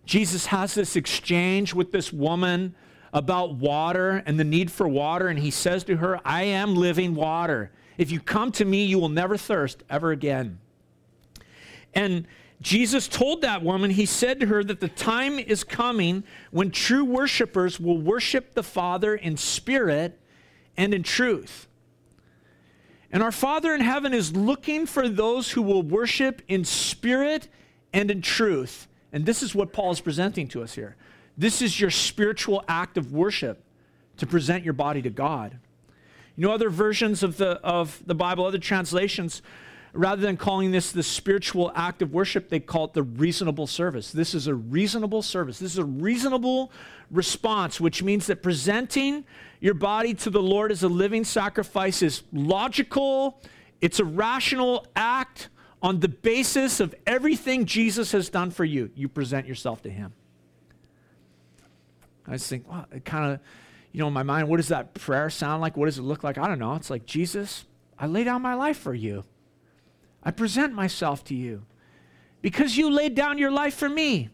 Jesus 0.06 0.48
has 0.48 0.76
this 0.76 0.96
exchange 0.96 1.74
with 1.74 1.92
this 1.92 2.14
woman 2.14 2.76
about 3.16 3.56
water 3.56 4.22
and 4.26 4.38
the 4.38 4.44
need 4.44 4.70
for 4.70 4.88
water, 4.88 5.30
and 5.30 5.40
he 5.40 5.50
says 5.50 5.86
to 5.86 5.96
her, 5.96 6.20
I 6.26 6.44
am 6.44 6.76
living 6.76 7.16
water. 7.16 7.72
If 7.98 8.12
you 8.12 8.20
come 8.20 8.52
to 8.52 8.66
me, 8.66 8.84
you 8.84 9.00
will 9.00 9.10
never 9.10 9.38
thirst 9.38 9.84
ever 9.90 10.12
again. 10.12 10.60
And 11.94 12.28
Jesus 12.62 13.08
told 13.08 13.42
that 13.42 13.64
woman, 13.64 13.90
he 13.90 14.06
said 14.06 14.42
to 14.42 14.48
her 14.48 14.66
that 14.66 14.82
the 14.82 14.90
time 14.90 15.40
is 15.40 15.64
coming 15.64 16.26
when 16.52 16.72
true 16.72 17.06
worshipers 17.06 17.80
will 17.80 17.98
worship 17.98 18.54
the 18.54 18.64
Father 18.64 19.16
in 19.16 19.38
spirit 19.38 20.20
and 20.76 20.94
in 20.94 21.02
truth. 21.02 21.68
And 23.14 23.24
our 23.24 23.32
Father 23.32 23.74
in 23.74 23.80
heaven 23.80 24.14
is 24.14 24.36
looking 24.36 24.86
for 24.86 25.08
those 25.08 25.52
who 25.52 25.62
will 25.62 25.84
worship 25.84 26.42
in 26.50 26.66
spirit 26.66 27.48
and 27.94 28.12
in 28.12 28.22
truth. 28.22 28.90
And 29.14 29.26
this 29.26 29.42
is 29.42 29.56
what 29.56 29.72
Paul 29.72 29.92
is 29.92 30.02
presenting 30.02 30.50
to 30.50 30.62
us 30.62 30.76
here. 30.76 30.98
This 31.38 31.62
is 31.62 31.80
your 31.80 31.90
spiritual 31.90 32.64
act 32.68 32.98
of 32.98 33.12
worship 33.12 33.64
to 34.18 34.26
present 34.26 34.64
your 34.64 34.74
body 34.74 35.02
to 35.02 35.10
God. 35.10 35.58
You 36.36 36.48
know, 36.48 36.54
other 36.54 36.70
versions 36.70 37.24
of 37.24 37.38
the, 37.38 37.60
of 37.62 38.02
the 38.06 38.16
Bible, 38.16 38.46
other 38.46 38.58
translations, 38.58 39.42
rather 39.94 40.22
than 40.22 40.38
calling 40.38 40.72
this 40.72 40.92
the 40.92 41.04
spiritual 41.04 41.72
act 41.76 42.02
of 42.02 42.14
worship, 42.14 42.50
they 42.50 42.60
call 42.60 42.86
it 42.86 42.94
the 42.94 43.04
reasonable 43.04 43.68
service. 43.68 44.12
This 44.12 44.34
is 44.34 44.48
a 44.48 44.54
reasonable 44.54 45.22
service. 45.22 45.60
This 45.60 45.74
is 45.74 45.78
a 45.78 45.86
reasonable 45.86 46.72
response, 47.12 47.80
which 47.80 48.04
means 48.04 48.28
that 48.28 48.44
presenting 48.44 49.26
your 49.62 49.74
body 49.74 50.14
to 50.14 50.30
the 50.30 50.42
Lord 50.42 50.72
as 50.72 50.84
a 50.84 50.90
living 50.90 51.24
sacrifice 51.24 52.02
is 52.02 52.24
logical, 52.34 53.42
it's 53.82 54.00
a 54.00 54.06
rational 54.06 54.86
act 54.96 55.50
on 55.82 56.00
the 56.00 56.10
basis 56.10 56.80
of 56.80 56.96
everything 57.06 57.66
Jesus 57.66 58.12
has 58.12 58.30
done 58.30 58.52
for 58.52 58.66
you. 58.66 58.90
You 58.96 59.08
present 59.08 59.48
yourself 59.48 59.82
to 59.84 59.90
Him. 59.90 60.14
I 62.28 62.38
think, 62.38 62.70
well, 62.70 62.86
it 62.92 63.06
kind 63.06 63.34
of, 63.34 63.40
you 63.92 64.00
know, 64.00 64.08
in 64.08 64.14
my 64.14 64.24
mind, 64.24 64.50
what 64.50 64.58
does 64.58 64.70
that 64.70 64.94
prayer 64.94 65.30
sound 65.30 65.62
like? 65.62 65.78
What 65.78 65.86
does 65.86 65.98
it 65.98 66.04
look 66.04 66.24
like? 66.24 66.38
I 66.38 66.48
don't 66.48 66.60
know. 66.60 66.76
It's 66.76 66.90
like, 66.90 67.06
Jesus, 67.06 67.66
I 67.98 68.08
lay 68.08 68.24
down 68.24 68.42
my 68.42 68.54
life 68.54 68.78
for 68.78 68.94
you. 68.94 69.24
I 70.24 70.32
present 70.32 70.74
myself 70.74 71.24
to 71.26 71.36
you 71.36 71.66
because 72.42 72.78
you 72.78 72.90
laid 72.90 73.16
down 73.16 73.38
your 73.38 73.52
life 73.52 73.76
for 73.76 73.88
me. 73.88 74.30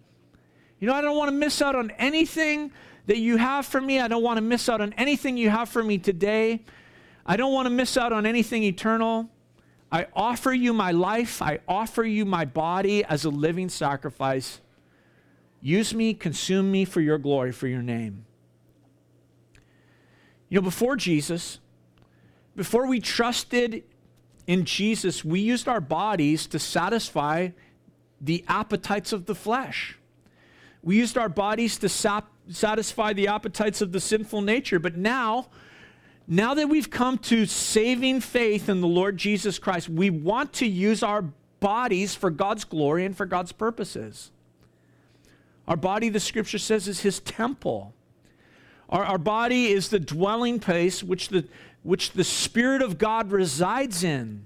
You 0.79 0.87
know, 0.87 0.93
I 0.93 1.01
don't 1.01 1.17
want 1.17 1.29
to 1.29 1.35
miss 1.35 1.61
out 1.61 1.75
on 1.75 1.91
anything 1.91 2.71
that 3.05 3.17
you 3.17 3.37
have 3.37 3.65
for 3.65 3.81
me. 3.81 3.99
I 3.99 4.07
don't 4.07 4.23
want 4.23 4.37
to 4.37 4.41
miss 4.41 4.67
out 4.69 4.81
on 4.81 4.93
anything 4.93 5.37
you 5.37 5.49
have 5.49 5.69
for 5.69 5.83
me 5.83 5.97
today. 5.97 6.63
I 7.25 7.37
don't 7.37 7.53
want 7.53 7.67
to 7.67 7.69
miss 7.69 7.97
out 7.97 8.13
on 8.13 8.25
anything 8.25 8.63
eternal. 8.63 9.29
I 9.91 10.07
offer 10.13 10.53
you 10.53 10.73
my 10.73 10.91
life. 10.91 11.41
I 11.41 11.59
offer 11.67 12.03
you 12.03 12.25
my 12.25 12.45
body 12.45 13.03
as 13.03 13.25
a 13.25 13.29
living 13.29 13.69
sacrifice. 13.69 14.61
Use 15.61 15.93
me, 15.93 16.13
consume 16.13 16.71
me 16.71 16.85
for 16.85 17.01
your 17.01 17.17
glory, 17.17 17.51
for 17.51 17.67
your 17.67 17.83
name. 17.83 18.25
You 20.49 20.59
know, 20.59 20.63
before 20.63 20.95
Jesus, 20.95 21.59
before 22.55 22.87
we 22.87 22.99
trusted 22.99 23.83
in 24.47 24.65
Jesus, 24.65 25.23
we 25.23 25.39
used 25.39 25.67
our 25.67 25.79
bodies 25.79 26.47
to 26.47 26.59
satisfy 26.59 27.49
the 28.19 28.43
appetites 28.47 29.13
of 29.13 29.25
the 29.25 29.35
flesh. 29.35 29.97
We 30.83 30.97
used 30.97 31.17
our 31.17 31.29
bodies 31.29 31.77
to 31.77 31.89
sap- 31.89 32.31
satisfy 32.49 33.13
the 33.13 33.27
appetites 33.27 33.81
of 33.81 33.91
the 33.91 33.99
sinful 33.99 34.41
nature. 34.41 34.79
But 34.79 34.97
now, 34.97 35.47
now 36.27 36.53
that 36.55 36.69
we've 36.69 36.89
come 36.89 37.17
to 37.19 37.45
saving 37.45 38.21
faith 38.21 38.67
in 38.67 38.81
the 38.81 38.87
Lord 38.87 39.17
Jesus 39.17 39.59
Christ, 39.59 39.89
we 39.89 40.09
want 40.09 40.53
to 40.53 40.67
use 40.67 41.03
our 41.03 41.23
bodies 41.59 42.15
for 42.15 42.29
God's 42.29 42.63
glory 42.63 43.05
and 43.05 43.15
for 43.15 43.25
God's 43.25 43.51
purposes. 43.51 44.31
Our 45.71 45.77
body, 45.77 46.09
the 46.09 46.19
scripture 46.19 46.57
says, 46.57 46.89
is 46.89 46.99
his 46.99 47.21
temple. 47.21 47.93
Our, 48.89 49.05
our 49.05 49.17
body 49.17 49.67
is 49.67 49.87
the 49.87 50.01
dwelling 50.01 50.59
place 50.59 51.01
which 51.01 51.29
the, 51.29 51.45
which 51.81 52.11
the 52.11 52.25
Spirit 52.25 52.81
of 52.81 52.97
God 52.97 53.31
resides 53.31 54.03
in. 54.03 54.43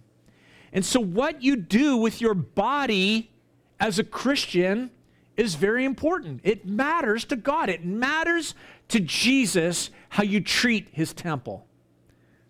And 0.71 0.85
so, 0.85 0.99
what 0.99 1.41
you 1.41 1.55
do 1.55 1.97
with 1.97 2.21
your 2.21 2.35
body 2.35 3.31
as 3.79 3.97
a 3.97 4.03
Christian 4.03 4.91
is 5.35 5.55
very 5.55 5.83
important. 5.83 6.41
It 6.43 6.67
matters 6.67 7.25
to 7.25 7.35
God, 7.35 7.69
it 7.69 7.83
matters 7.83 8.53
to 8.89 8.99
Jesus 8.99 9.89
how 10.09 10.21
you 10.21 10.41
treat 10.41 10.89
his 10.91 11.11
temple, 11.11 11.65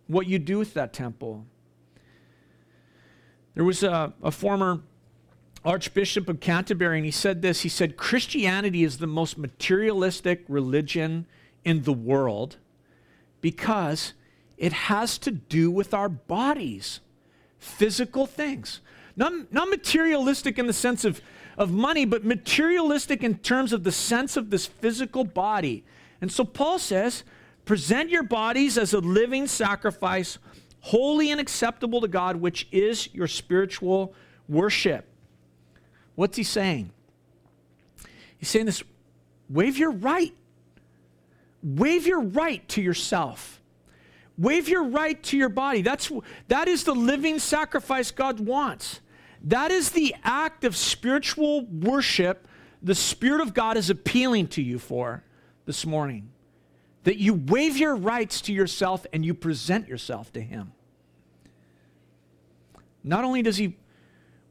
what 0.08 0.28
you 0.28 0.38
do 0.38 0.58
with 0.58 0.74
that 0.74 0.92
temple. 0.92 1.46
There 3.54 3.64
was 3.64 3.84
a, 3.84 4.14
a 4.22 4.32
former 4.32 4.82
Archbishop 5.66 6.30
of 6.30 6.40
Canterbury, 6.40 6.98
and 6.98 7.06
he 7.06 7.12
said 7.12 7.42
this 7.42 7.62
He 7.62 7.70
said, 7.70 7.98
Christianity 7.98 8.84
is 8.84 9.00
the 9.00 9.08
most 9.08 9.38
materialistic 9.38 10.46
religion 10.48 11.26
in 11.64 11.84
the 11.84 11.94
world 11.94 12.58
because 13.42 14.14
it 14.58 14.72
has 14.72 15.18
to 15.20 15.32
do 15.32 15.72
with 15.72 15.94
our 15.94 16.08
bodies, 16.08 17.00
physical 17.60 18.26
things. 18.26 18.80
Not, 19.18 19.52
not 19.52 19.70
materialistic 19.70 20.60
in 20.60 20.68
the 20.68 20.74
sense 20.74 21.06
of, 21.06 21.22
of 21.58 21.72
money, 21.72 22.06
but 22.06 22.24
materialistic 22.24 23.24
in 23.24 23.38
terms 23.40 23.74
of 23.74 23.84
the 23.84 23.92
sense 23.92 24.38
of 24.38 24.50
this 24.50 24.66
physical 24.66 25.24
body. 25.24 25.84
And 26.22 26.32
so 26.32 26.44
Paul 26.44 26.80
says, 26.80 27.24
present 27.66 28.10
your 28.10 28.24
bodies 28.24 28.78
as 28.78 28.94
a 28.94 29.00
living 29.00 29.48
sacrifice, 29.48 30.38
holy 30.82 31.32
and 31.32 31.40
acceptable 31.42 32.02
to 32.02 32.08
God, 32.08 32.36
which 32.36 32.68
is 32.72 33.14
your 33.14 33.28
spiritual 33.28 34.14
worship. 34.48 35.08
What's 36.16 36.38
he 36.38 36.44
saying? 36.44 36.92
He's 38.38 38.50
saying 38.50 38.66
this 38.66 38.84
waive 39.50 39.78
your 39.78 39.92
right. 39.92 40.34
Waive 41.62 42.06
your 42.06 42.22
right 42.22 42.68
to 42.70 42.82
yourself. 42.82 43.62
Waive 44.38 44.68
your 44.68 44.84
right 44.84 45.22
to 45.24 45.38
your 45.38 45.50
body. 45.50 45.82
That's, 45.82 46.12
that 46.48 46.68
is 46.68 46.84
the 46.84 46.94
living 46.94 47.40
sacrifice 47.40 48.12
God 48.12 48.40
wants. 48.40 49.00
That 49.42 49.72
is 49.72 49.92
the 49.92 50.14
act 50.24 50.64
of 50.64 50.76
spiritual 50.76 51.66
worship 51.66 52.48
the 52.86 52.96
Spirit 52.96 53.42
of 53.42 53.56
God 53.56 53.78
is 53.78 53.90
appealing 53.90 54.48
to 54.50 54.62
you 54.62 54.78
for 54.78 55.24
this 55.66 55.88
morning. 55.88 56.30
That 57.04 57.18
you 57.18 57.34
waive 57.34 57.78
your 57.78 57.96
rights 57.96 58.42
to 58.42 58.54
yourself 58.54 59.08
and 59.12 59.26
you 59.26 59.34
present 59.34 59.88
yourself 59.88 60.32
to 60.34 60.42
Him. 60.42 60.72
Not 63.04 63.24
only 63.24 63.42
does 63.42 63.58
He 63.58 63.76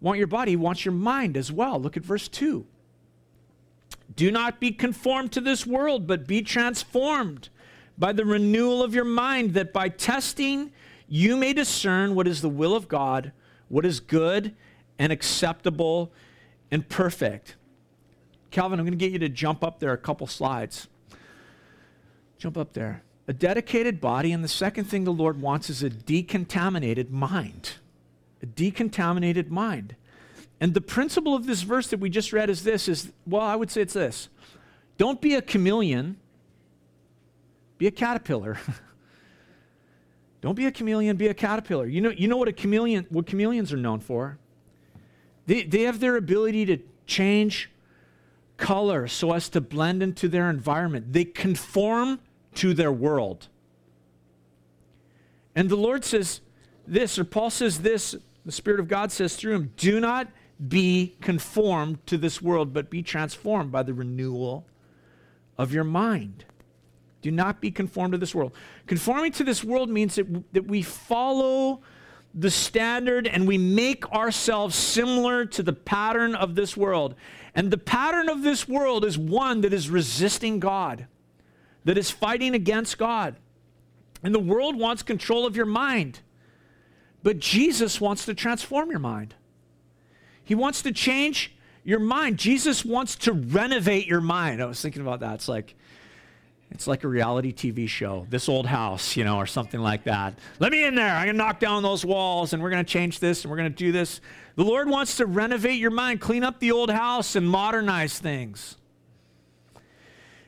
want 0.05 0.19
your 0.19 0.27
body, 0.27 0.53
he 0.53 0.57
wants 0.57 0.85
your 0.85 0.93
mind 0.93 1.37
as 1.37 1.51
well. 1.51 1.81
Look 1.81 1.97
at 1.97 2.05
verse 2.05 2.29
2. 2.29 2.67
Do 4.15 4.31
not 4.31 4.61
be 4.61 4.71
conformed 4.71 5.33
to 5.33 5.41
this 5.41 5.67
world, 5.67 6.07
but 6.07 6.27
be 6.27 6.43
transformed 6.43 7.49
by 7.97 8.13
the 8.13 8.25
renewal 8.25 8.83
of 8.83 8.95
your 8.95 9.05
mind, 9.05 9.55
that 9.55 9.73
by 9.73 9.89
testing 9.89 10.73
you 11.09 11.37
may 11.37 11.53
discern 11.53 12.15
what 12.15 12.29
is 12.29 12.43
the 12.43 12.49
will 12.49 12.77
of 12.77 12.87
God, 12.87 13.33
what 13.69 13.87
is 13.87 13.99
good 13.99 14.55
and 14.99 15.11
acceptable 15.11 16.13
and 16.71 16.89
perfect. 16.89 17.57
Calvin, 18.51 18.79
I'm 18.79 18.85
going 18.85 18.97
to 18.97 19.05
get 19.05 19.13
you 19.13 19.19
to 19.21 19.29
jump 19.29 19.65
up 19.65 19.81
there 19.81 19.93
a 19.93 19.99
couple 19.99 20.27
slides. 20.27 20.87
Jump 22.39 22.59
up 22.59 22.75
there. 22.75 23.03
A 23.27 23.33
dedicated 23.33 24.01
body, 24.01 24.33
and 24.33 24.45
the 24.45 24.49
second 24.49 24.85
thing 24.85 25.05
the 25.05 25.13
Lord 25.13 25.41
wants 25.41 25.71
is 25.71 25.83
a 25.83 25.89
decontaminated 25.89 27.11
mind. 27.11 27.73
A 28.45 28.47
decontaminated 28.47 29.51
mind. 29.51 29.97
And 30.61 30.75
the 30.75 30.83
principle 30.83 31.35
of 31.35 31.47
this 31.47 31.63
verse 31.63 31.89
that 31.89 31.99
we 31.99 32.11
just 32.11 32.31
read 32.31 32.51
is 32.51 32.63
this 32.63 32.89
is 32.89 33.11
well, 33.27 33.41
I 33.41 33.57
would 33.57 33.71
say 33.71 33.81
it's 33.81 33.95
this. 33.95 34.29
Don't 34.99 35.19
be 35.19 35.35
a 35.35 35.41
chameleon, 35.41 36.19
be 37.79 37.87
a 37.87 37.91
caterpillar. 37.91 38.59
Don't 40.43 40.57
be 40.57 40.67
a 40.67 40.71
chameleon, 40.71 41.17
be 41.17 41.29
a 41.29 41.33
caterpillar. 41.33 41.87
You 41.87 42.03
know, 42.03 42.11
you 42.11 42.29
know 42.29 42.37
what 42.37 42.49
a 42.49 42.53
chameleon 42.53 43.07
what 43.09 43.27
chameleons 43.27 43.73
are 43.73 43.79
known 43.79 44.01
for? 44.01 44.37
They, 45.47 45.63
they 45.63 45.85
have 45.85 46.01
their 46.01 46.17
ability 46.17 46.67
to 46.67 46.79
change 47.07 47.71
color 48.59 49.09
so 49.09 49.33
as 49.33 49.49
to 49.49 49.63
blend 49.63 50.03
into 50.03 50.29
their 50.29 50.51
environment. 50.51 51.15
They 51.15 51.25
conform 51.25 52.21
to 52.57 52.75
their 52.75 52.93
world. 52.93 53.49
And 55.57 55.71
the 55.71 55.77
Lord 55.77 56.05
says 56.05 56.43
this, 56.87 57.19
or 57.19 57.25
Paul 57.25 57.49
says 57.49 57.81
this, 57.81 58.15
the 58.45 58.53
Spirit 58.53 58.81
of 58.81 58.89
God 58.89 59.11
says 59.11 59.37
through 59.37 59.55
him, 59.55 59.73
do 59.77 60.01
not 60.01 60.29
be 60.69 61.17
conformed 61.21 62.05
to 62.07 62.17
this 62.17 62.41
world, 62.41 62.73
but 62.73 62.91
be 62.91 63.03
transformed 63.03 63.73
by 63.73 63.83
the 63.83 63.95
renewal 63.95 64.67
of 65.59 65.73
your 65.73 65.85
mind. 65.85 66.45
Do 67.23 67.31
not 67.31 67.61
be 67.61 67.71
conformed 67.71 68.13
to 68.13 68.19
this 68.19 68.35
world. 68.35 68.53
Conforming 68.87 69.33
to 69.33 69.45
this 69.45 69.65
world 69.65 69.89
means 69.89 70.17
that, 70.17 70.53
that 70.53 70.67
we 70.67 70.83
follow 70.83 71.81
the 72.35 72.51
standard 72.51 73.27
and 73.27 73.47
we 73.47 73.57
make 73.57 74.11
ourselves 74.13 74.75
similar 74.75 75.47
to 75.47 75.63
the 75.63 75.73
pattern 75.73 76.35
of 76.35 76.55
this 76.55 76.77
world. 76.77 77.15
And 77.55 77.71
the 77.71 77.79
pattern 77.79 78.29
of 78.29 78.43
this 78.43 78.69
world 78.69 79.05
is 79.05 79.17
one 79.17 79.61
that 79.63 79.73
is 79.73 79.89
resisting 79.89 80.61
God, 80.61 81.07
that 81.85 81.97
is 81.97 82.11
fighting 82.11 82.55
against 82.55 82.99
God. 82.99 83.37
And 84.23 84.35
the 84.35 84.41
world 84.41 84.77
wants 84.77 85.03
control 85.03 85.47
of 85.47 85.57
your 85.57 85.67
mind. 85.67 86.21
But 87.25 87.39
Jesus 87.41 88.03
wants 88.03 88.27
to 88.27 88.35
transform 88.35 88.91
your 88.91 89.01
mind. 89.01 89.35
He 90.45 90.55
wants 90.55 90.83
to 90.83 90.93
change 90.93 91.57
your 91.83 91.99
mind. 91.99 92.39
Jesus 92.39 92.85
wants 92.85 93.17
to 93.17 93.33
renovate 93.33 94.07
your 94.07 94.21
mind. 94.21 94.63
I 94.63 94.67
was 94.67 94.81
thinking 94.81 95.01
about 95.01 95.21
that. 95.21 95.37
It's 95.37 95.49
like, 95.49 95.75
it's 96.71 96.87
like 96.87 97.03
a 97.03 97.09
reality 97.09 97.51
TV 97.53 97.89
show, 97.89 98.27
This 98.29 98.47
Old 98.47 98.67
House, 98.67 99.17
you 99.17 99.25
know, 99.25 99.39
or 99.39 99.47
something 99.47 99.81
like 99.81 100.05
that. 100.05 100.39
Let 100.59 100.71
me 100.71 100.85
in 100.85 100.95
there. 100.95 101.15
I'm 101.15 101.25
going 101.25 101.37
to 101.37 101.39
knock 101.39 101.61
down 101.61 101.83
those 101.83 102.05
walls 102.05 102.53
and 102.53 102.63
we're 102.63 102.71
going 102.71 102.85
to 102.85 102.91
change 102.91 103.21
this 103.21 103.43
and 103.43 103.51
we're 103.51 103.57
going 103.57 103.73
to 103.73 103.77
do 103.77 103.91
this. 103.91 104.21
The 104.57 104.65
Lord 104.65 104.91
wants 104.91 105.17
to 105.17 105.25
renovate 105.25 105.81
your 105.81 105.93
mind, 105.93 106.21
clean 106.21 106.45
up 106.45 106.61
the 106.61 106.73
old 106.73 106.91
house 106.91 107.37
and 107.37 107.49
modernize 107.49 108.19
things. 108.19 108.77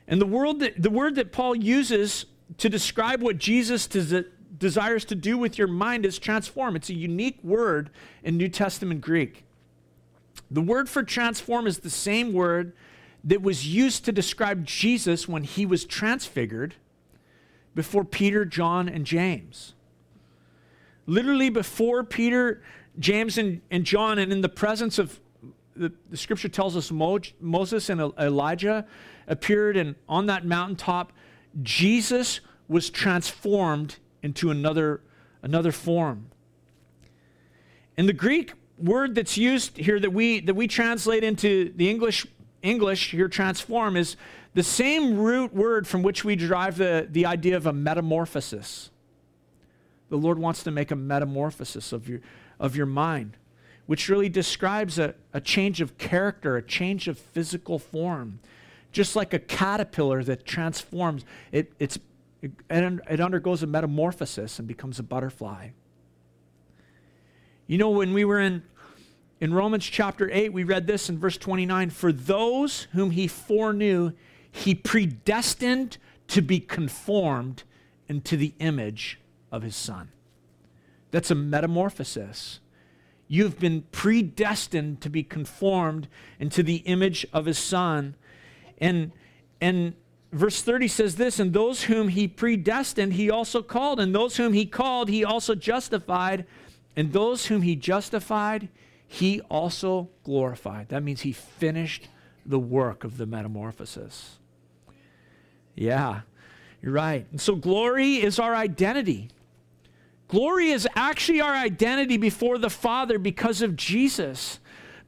And 0.06 0.20
the, 0.20 0.26
word 0.26 0.58
that, 0.60 0.82
the 0.82 0.90
word 0.90 1.14
that 1.14 1.32
Paul 1.32 1.56
uses 1.56 2.26
to 2.58 2.68
describe 2.68 3.22
what 3.22 3.38
Jesus 3.38 3.86
des- 3.86 4.24
desires 4.58 5.04
to 5.06 5.14
do 5.14 5.36
with 5.36 5.58
your 5.58 5.68
mind 5.68 6.06
is 6.06 6.18
transform. 6.18 6.76
It's 6.76 6.90
a 6.90 6.94
unique 6.94 7.38
word 7.42 7.90
in 8.22 8.36
New 8.36 8.48
Testament 8.48 9.00
Greek. 9.00 9.44
The 10.50 10.60
word 10.60 10.88
for 10.88 11.02
transform 11.02 11.66
is 11.66 11.78
the 11.78 11.90
same 11.90 12.32
word 12.32 12.72
that 13.24 13.42
was 13.42 13.66
used 13.66 14.04
to 14.04 14.12
describe 14.12 14.64
Jesus 14.64 15.28
when 15.28 15.42
he 15.42 15.66
was 15.66 15.84
transfigured 15.84 16.74
before 17.74 18.04
Peter, 18.04 18.44
John, 18.44 18.88
and 18.88 19.04
James. 19.04 19.74
Literally, 21.06 21.50
before 21.50 22.04
Peter, 22.04 22.62
James, 22.98 23.36
and, 23.38 23.60
and 23.70 23.84
John, 23.84 24.18
and 24.18 24.32
in 24.32 24.40
the 24.40 24.48
presence 24.48 24.98
of 24.98 25.20
the, 25.74 25.92
the 26.08 26.16
scripture 26.16 26.48
tells 26.48 26.76
us 26.76 26.90
Mo, 26.90 27.18
Moses 27.40 27.90
and 27.90 28.00
Elijah 28.00 28.86
appeared, 29.26 29.76
and 29.76 29.94
on 30.08 30.26
that 30.26 30.46
mountaintop, 30.46 31.12
Jesus 31.62 32.40
was 32.68 32.90
transformed 32.90 33.96
into 34.26 34.50
another, 34.50 35.00
another 35.40 35.72
form. 35.72 36.26
In 37.96 38.04
the 38.04 38.12
Greek, 38.12 38.52
word 38.78 39.14
that's 39.14 39.38
used 39.38 39.78
here 39.78 39.98
that 39.98 40.12
we 40.12 40.40
that 40.40 40.54
we 40.54 40.68
translate 40.68 41.24
into 41.24 41.72
the 41.76 41.88
English 41.88 42.26
English 42.62 43.12
here 43.12 43.28
transform 43.28 43.96
is 43.96 44.16
the 44.54 44.62
same 44.62 45.18
root 45.18 45.54
word 45.54 45.86
from 45.86 46.02
which 46.02 46.24
we 46.24 46.34
derive 46.34 46.76
the, 46.76 47.06
the 47.10 47.26
idea 47.26 47.56
of 47.56 47.66
a 47.66 47.72
metamorphosis. 47.72 48.90
The 50.08 50.16
Lord 50.16 50.38
wants 50.38 50.62
to 50.64 50.70
make 50.70 50.90
a 50.90 50.96
metamorphosis 50.96 51.92
of 51.92 52.08
your, 52.08 52.20
of 52.58 52.74
your 52.74 52.86
mind, 52.86 53.36
which 53.84 54.08
really 54.08 54.30
describes 54.30 54.98
a, 54.98 55.14
a 55.34 55.40
change 55.40 55.80
of 55.80 55.98
character, 55.98 56.56
a 56.56 56.62
change 56.62 57.06
of 57.06 57.18
physical 57.18 57.78
form. 57.78 58.40
Just 58.92 59.14
like 59.14 59.34
a 59.34 59.38
caterpillar 59.38 60.24
that 60.24 60.46
transforms, 60.46 61.24
it, 61.52 61.72
it's, 61.78 61.98
it, 62.42 62.52
it 62.70 63.20
undergoes 63.20 63.62
a 63.62 63.66
metamorphosis 63.66 64.58
and 64.58 64.68
becomes 64.68 64.98
a 64.98 65.02
butterfly. 65.02 65.70
You 67.66 67.78
know, 67.78 67.90
when 67.90 68.12
we 68.12 68.24
were 68.24 68.38
in, 68.38 68.62
in 69.40 69.52
Romans 69.52 69.84
chapter 69.84 70.30
8, 70.30 70.52
we 70.52 70.64
read 70.64 70.86
this 70.86 71.08
in 71.08 71.18
verse 71.18 71.36
29 71.36 71.90
For 71.90 72.12
those 72.12 72.82
whom 72.92 73.10
he 73.10 73.26
foreknew, 73.26 74.12
he 74.50 74.74
predestined 74.74 75.98
to 76.28 76.42
be 76.42 76.60
conformed 76.60 77.64
into 78.08 78.36
the 78.36 78.54
image 78.58 79.20
of 79.50 79.62
his 79.62 79.76
son. 79.76 80.10
That's 81.10 81.30
a 81.30 81.34
metamorphosis. 81.34 82.60
You've 83.28 83.58
been 83.58 83.82
predestined 83.90 85.00
to 85.00 85.10
be 85.10 85.22
conformed 85.22 86.08
into 86.38 86.62
the 86.62 86.76
image 86.76 87.26
of 87.32 87.46
his 87.46 87.58
son. 87.58 88.14
And, 88.78 89.12
and 89.60 89.94
verse 90.36 90.62
30 90.62 90.88
says 90.88 91.16
this 91.16 91.38
And 91.40 91.52
those 91.52 91.84
whom 91.84 92.08
he 92.08 92.28
predestined, 92.28 93.14
he 93.14 93.30
also 93.30 93.62
called. 93.62 94.00
And 94.00 94.14
those 94.14 94.36
whom 94.36 94.52
he 94.52 94.66
called, 94.66 95.08
he 95.08 95.24
also 95.24 95.54
justified. 95.54 96.46
And 96.96 97.12
those 97.12 97.46
whom 97.46 97.62
he 97.62 97.76
justified, 97.76 98.68
he 99.06 99.40
also 99.42 100.10
glorified. 100.24 100.88
That 100.88 101.02
means 101.02 101.22
he 101.22 101.32
finished 101.32 102.08
the 102.44 102.58
work 102.58 103.04
of 103.04 103.18
the 103.18 103.26
metamorphosis. 103.26 104.38
Yeah, 105.74 106.20
you're 106.80 106.92
right. 106.92 107.26
And 107.30 107.40
so 107.40 107.54
glory 107.54 108.16
is 108.16 108.38
our 108.38 108.54
identity. 108.54 109.28
Glory 110.28 110.70
is 110.70 110.88
actually 110.96 111.40
our 111.40 111.54
identity 111.54 112.16
before 112.16 112.58
the 112.58 112.70
Father 112.70 113.18
because 113.18 113.62
of 113.62 113.76
Jesus. 113.76 114.58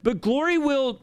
But 0.03 0.21
glory 0.21 0.57
will 0.57 1.01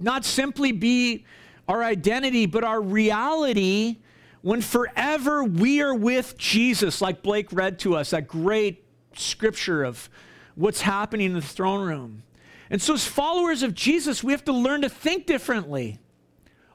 not 0.00 0.24
simply 0.24 0.72
be 0.72 1.24
our 1.68 1.82
identity, 1.82 2.46
but 2.46 2.64
our 2.64 2.80
reality 2.80 3.96
when 4.44 4.60
forever 4.60 5.42
we 5.42 5.80
are 5.80 5.94
with 5.94 6.36
Jesus, 6.36 7.00
like 7.00 7.22
Blake 7.22 7.50
read 7.50 7.78
to 7.78 7.96
us, 7.96 8.10
that 8.10 8.28
great 8.28 8.84
scripture 9.14 9.82
of 9.82 10.10
what's 10.54 10.82
happening 10.82 11.28
in 11.28 11.32
the 11.32 11.40
throne 11.40 11.80
room. 11.80 12.24
And 12.68 12.82
so, 12.82 12.92
as 12.92 13.06
followers 13.06 13.62
of 13.62 13.74
Jesus, 13.74 14.22
we 14.22 14.32
have 14.32 14.44
to 14.44 14.52
learn 14.52 14.82
to 14.82 14.90
think 14.90 15.24
differently. 15.24 15.98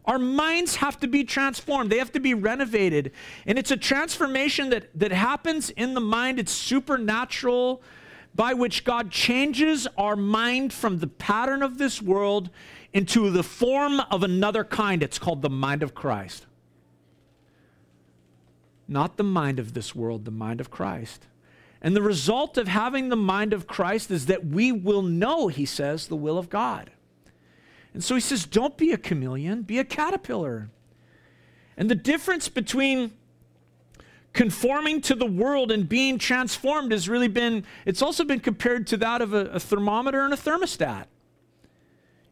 Our 0.06 0.18
minds 0.18 0.78
have 0.78 1.00
to 1.02 1.08
be 1.08 1.24
transformed, 1.24 1.92
they 1.92 2.00
have 2.00 2.12
to 2.14 2.20
be 2.20 2.34
renovated. 2.34 3.12
And 3.46 3.60
it's 3.60 3.70
a 3.70 3.78
transformation 3.78 4.72
that, 4.72 4.90
that 4.96 5.12
happens 5.12 5.70
in 5.70 5.94
the 5.94 6.02
mind, 6.02 6.40
it's 6.40 6.52
supernatural, 6.52 7.84
by 8.36 8.54
which 8.54 8.84
God 8.84 9.12
changes 9.12 9.88
our 9.98 10.16
mind 10.16 10.72
from 10.72 11.00
the 11.00 11.08
pattern 11.08 11.62
of 11.62 11.78
this 11.78 12.02
world 12.02 12.50
into 12.94 13.30
the 13.30 13.44
form 13.44 14.00
of 14.12 14.24
another 14.24 14.64
kind. 14.64 15.04
It's 15.04 15.20
called 15.20 15.42
the 15.42 15.50
mind 15.50 15.84
of 15.84 15.94
Christ. 15.94 16.46
Not 18.88 19.18
the 19.18 19.24
mind 19.24 19.60
of 19.60 19.74
this 19.74 19.94
world, 19.94 20.26
the 20.26 20.32
mind 20.32 20.60
of 20.60 20.72
Christ. 20.72 21.28
And 21.82 21.96
the 21.96 22.02
result 22.02 22.58
of 22.58 22.68
having 22.68 23.10
the 23.10 23.16
mind 23.16 23.54
of 23.54 23.68
Christ 23.68 24.12
is 24.12 24.26
that 24.26 24.46
we 24.46 24.72
will 24.72 25.02
know, 25.02 25.48
he 25.48 25.66
says, 25.66 26.08
the 26.08 26.16
will 26.16 26.38
of 26.38 26.50
God. 26.50 26.92
And 27.94 28.04
so 28.04 28.16
he 28.16 28.22
says, 28.22 28.46
don't 28.46 28.78
be 28.78 28.92
a 28.92 28.98
chameleon, 28.98 29.62
be 29.64 29.80
a 29.80 29.86
caterpillar. 29.86 30.70
And 31.78 31.90
the 31.90 31.96
difference 31.96 32.50
between 32.50 33.14
conforming 34.40 35.02
to 35.02 35.16
the 35.16 35.26
world 35.26 35.70
and 35.70 35.90
being 35.90 36.18
transformed 36.18 36.94
has 36.94 37.10
really 37.10 37.28
been, 37.28 37.62
it's 37.86 38.02
also 38.02 38.24
been 38.24 38.40
compared 38.40 38.88
to 38.88 38.96
that 38.96 39.22
of 39.22 39.34
a, 39.34 39.48
a 39.48 39.60
thermometer 39.60 40.22
and 40.22 40.34
a 40.34 40.38
thermostat. 40.38 41.08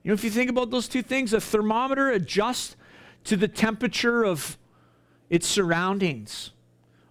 You 0.04 0.12
know, 0.12 0.14
if 0.14 0.24
you 0.24 0.30
think 0.30 0.50
about 0.50 0.70
those 0.70 0.88
two 0.88 1.02
things, 1.02 1.34
a 1.34 1.42
thermometer 1.42 2.10
adjusts 2.10 2.78
to 3.26 3.36
the 3.36 3.50
temperature 3.50 4.24
of 4.24 4.58
its 5.30 5.46
surroundings. 5.46 6.52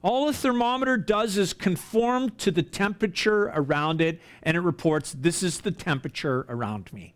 All 0.00 0.30
a 0.30 0.32
thermometer 0.32 0.96
does 0.96 1.36
is 1.36 1.52
conform 1.52 2.30
to 2.38 2.50
the 2.50 2.62
temperature 2.62 3.52
around 3.54 4.00
it, 4.00 4.18
and 4.42 4.56
it 4.56 4.60
reports, 4.60 5.14
this 5.18 5.42
is 5.42 5.60
the 5.60 5.72
temperature 5.72 6.46
around 6.48 6.90
me. 6.94 7.12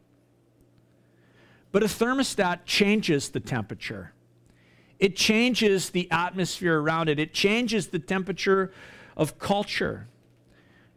But 1.72 1.82
a 1.82 1.86
thermostat 1.86 2.66
changes 2.66 3.30
the 3.30 3.40
temperature. 3.40 4.12
It 5.00 5.16
changes 5.16 5.90
the 5.90 6.08
atmosphere 6.10 6.78
around 6.78 7.08
it. 7.08 7.18
It 7.18 7.32
changes 7.32 7.88
the 7.88 7.98
temperature 7.98 8.70
of 9.16 9.38
culture. 9.38 10.06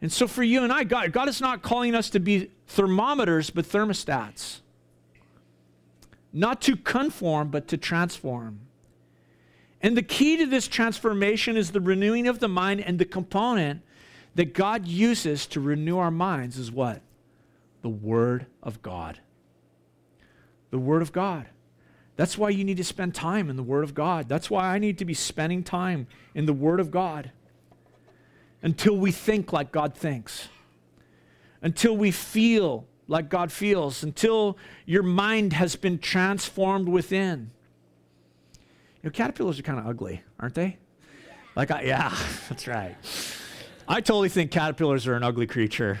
And 0.02 0.12
so 0.12 0.28
for 0.28 0.42
you 0.42 0.62
and 0.62 0.70
I, 0.70 0.84
God, 0.84 1.10
God 1.12 1.28
is 1.28 1.40
not 1.40 1.62
calling 1.62 1.94
us 1.94 2.10
to 2.10 2.20
be 2.20 2.50
thermometers, 2.66 3.48
but 3.48 3.64
thermostats. 3.64 4.60
Not 6.30 6.60
to 6.62 6.76
conform, 6.76 7.48
but 7.48 7.66
to 7.68 7.78
transform. 7.78 8.60
And 9.80 9.96
the 9.96 10.02
key 10.02 10.36
to 10.36 10.46
this 10.46 10.68
transformation 10.68 11.56
is 11.56 11.72
the 11.72 11.80
renewing 11.80 12.26
of 12.26 12.40
the 12.40 12.48
mind, 12.48 12.82
and 12.82 12.98
the 12.98 13.04
component 13.06 13.82
that 14.34 14.52
God 14.52 14.86
uses 14.86 15.46
to 15.48 15.60
renew 15.60 15.96
our 15.98 16.10
minds 16.10 16.58
is 16.58 16.70
what? 16.70 17.00
The 17.82 17.88
Word 17.88 18.46
of 18.62 18.82
God. 18.82 19.20
The 20.70 20.78
Word 20.78 21.00
of 21.02 21.12
God. 21.12 21.46
That's 22.16 22.38
why 22.38 22.50
you 22.50 22.64
need 22.64 22.76
to 22.76 22.84
spend 22.84 23.14
time 23.14 23.50
in 23.50 23.56
the 23.56 23.62
Word 23.62 23.84
of 23.84 23.94
God. 23.94 24.28
That's 24.28 24.48
why 24.48 24.74
I 24.74 24.78
need 24.78 24.98
to 24.98 25.04
be 25.04 25.14
spending 25.14 25.64
time 25.64 26.06
in 26.34 26.46
the 26.46 26.52
Word 26.52 26.78
of 26.78 26.90
God 26.90 27.32
until 28.62 28.96
we 28.96 29.10
think 29.10 29.52
like 29.52 29.72
God 29.72 29.94
thinks, 29.94 30.48
until 31.60 31.96
we 31.96 32.10
feel 32.10 32.86
like 33.08 33.28
God 33.28 33.52
feels, 33.52 34.02
until 34.02 34.56
your 34.86 35.02
mind 35.02 35.52
has 35.52 35.76
been 35.76 35.98
transformed 35.98 36.88
within 36.88 37.50
You 39.02 39.08
know, 39.08 39.10
caterpillars 39.10 39.58
are 39.58 39.62
kind 39.62 39.78
of 39.78 39.86
ugly, 39.86 40.22
aren't 40.38 40.54
they? 40.54 40.78
Like, 41.56 41.70
I, 41.70 41.82
yeah, 41.82 42.16
that's 42.48 42.66
right. 42.66 42.96
I 43.86 44.00
totally 44.00 44.30
think 44.30 44.50
caterpillars 44.50 45.06
are 45.06 45.14
an 45.14 45.22
ugly 45.22 45.46
creature. 45.46 46.00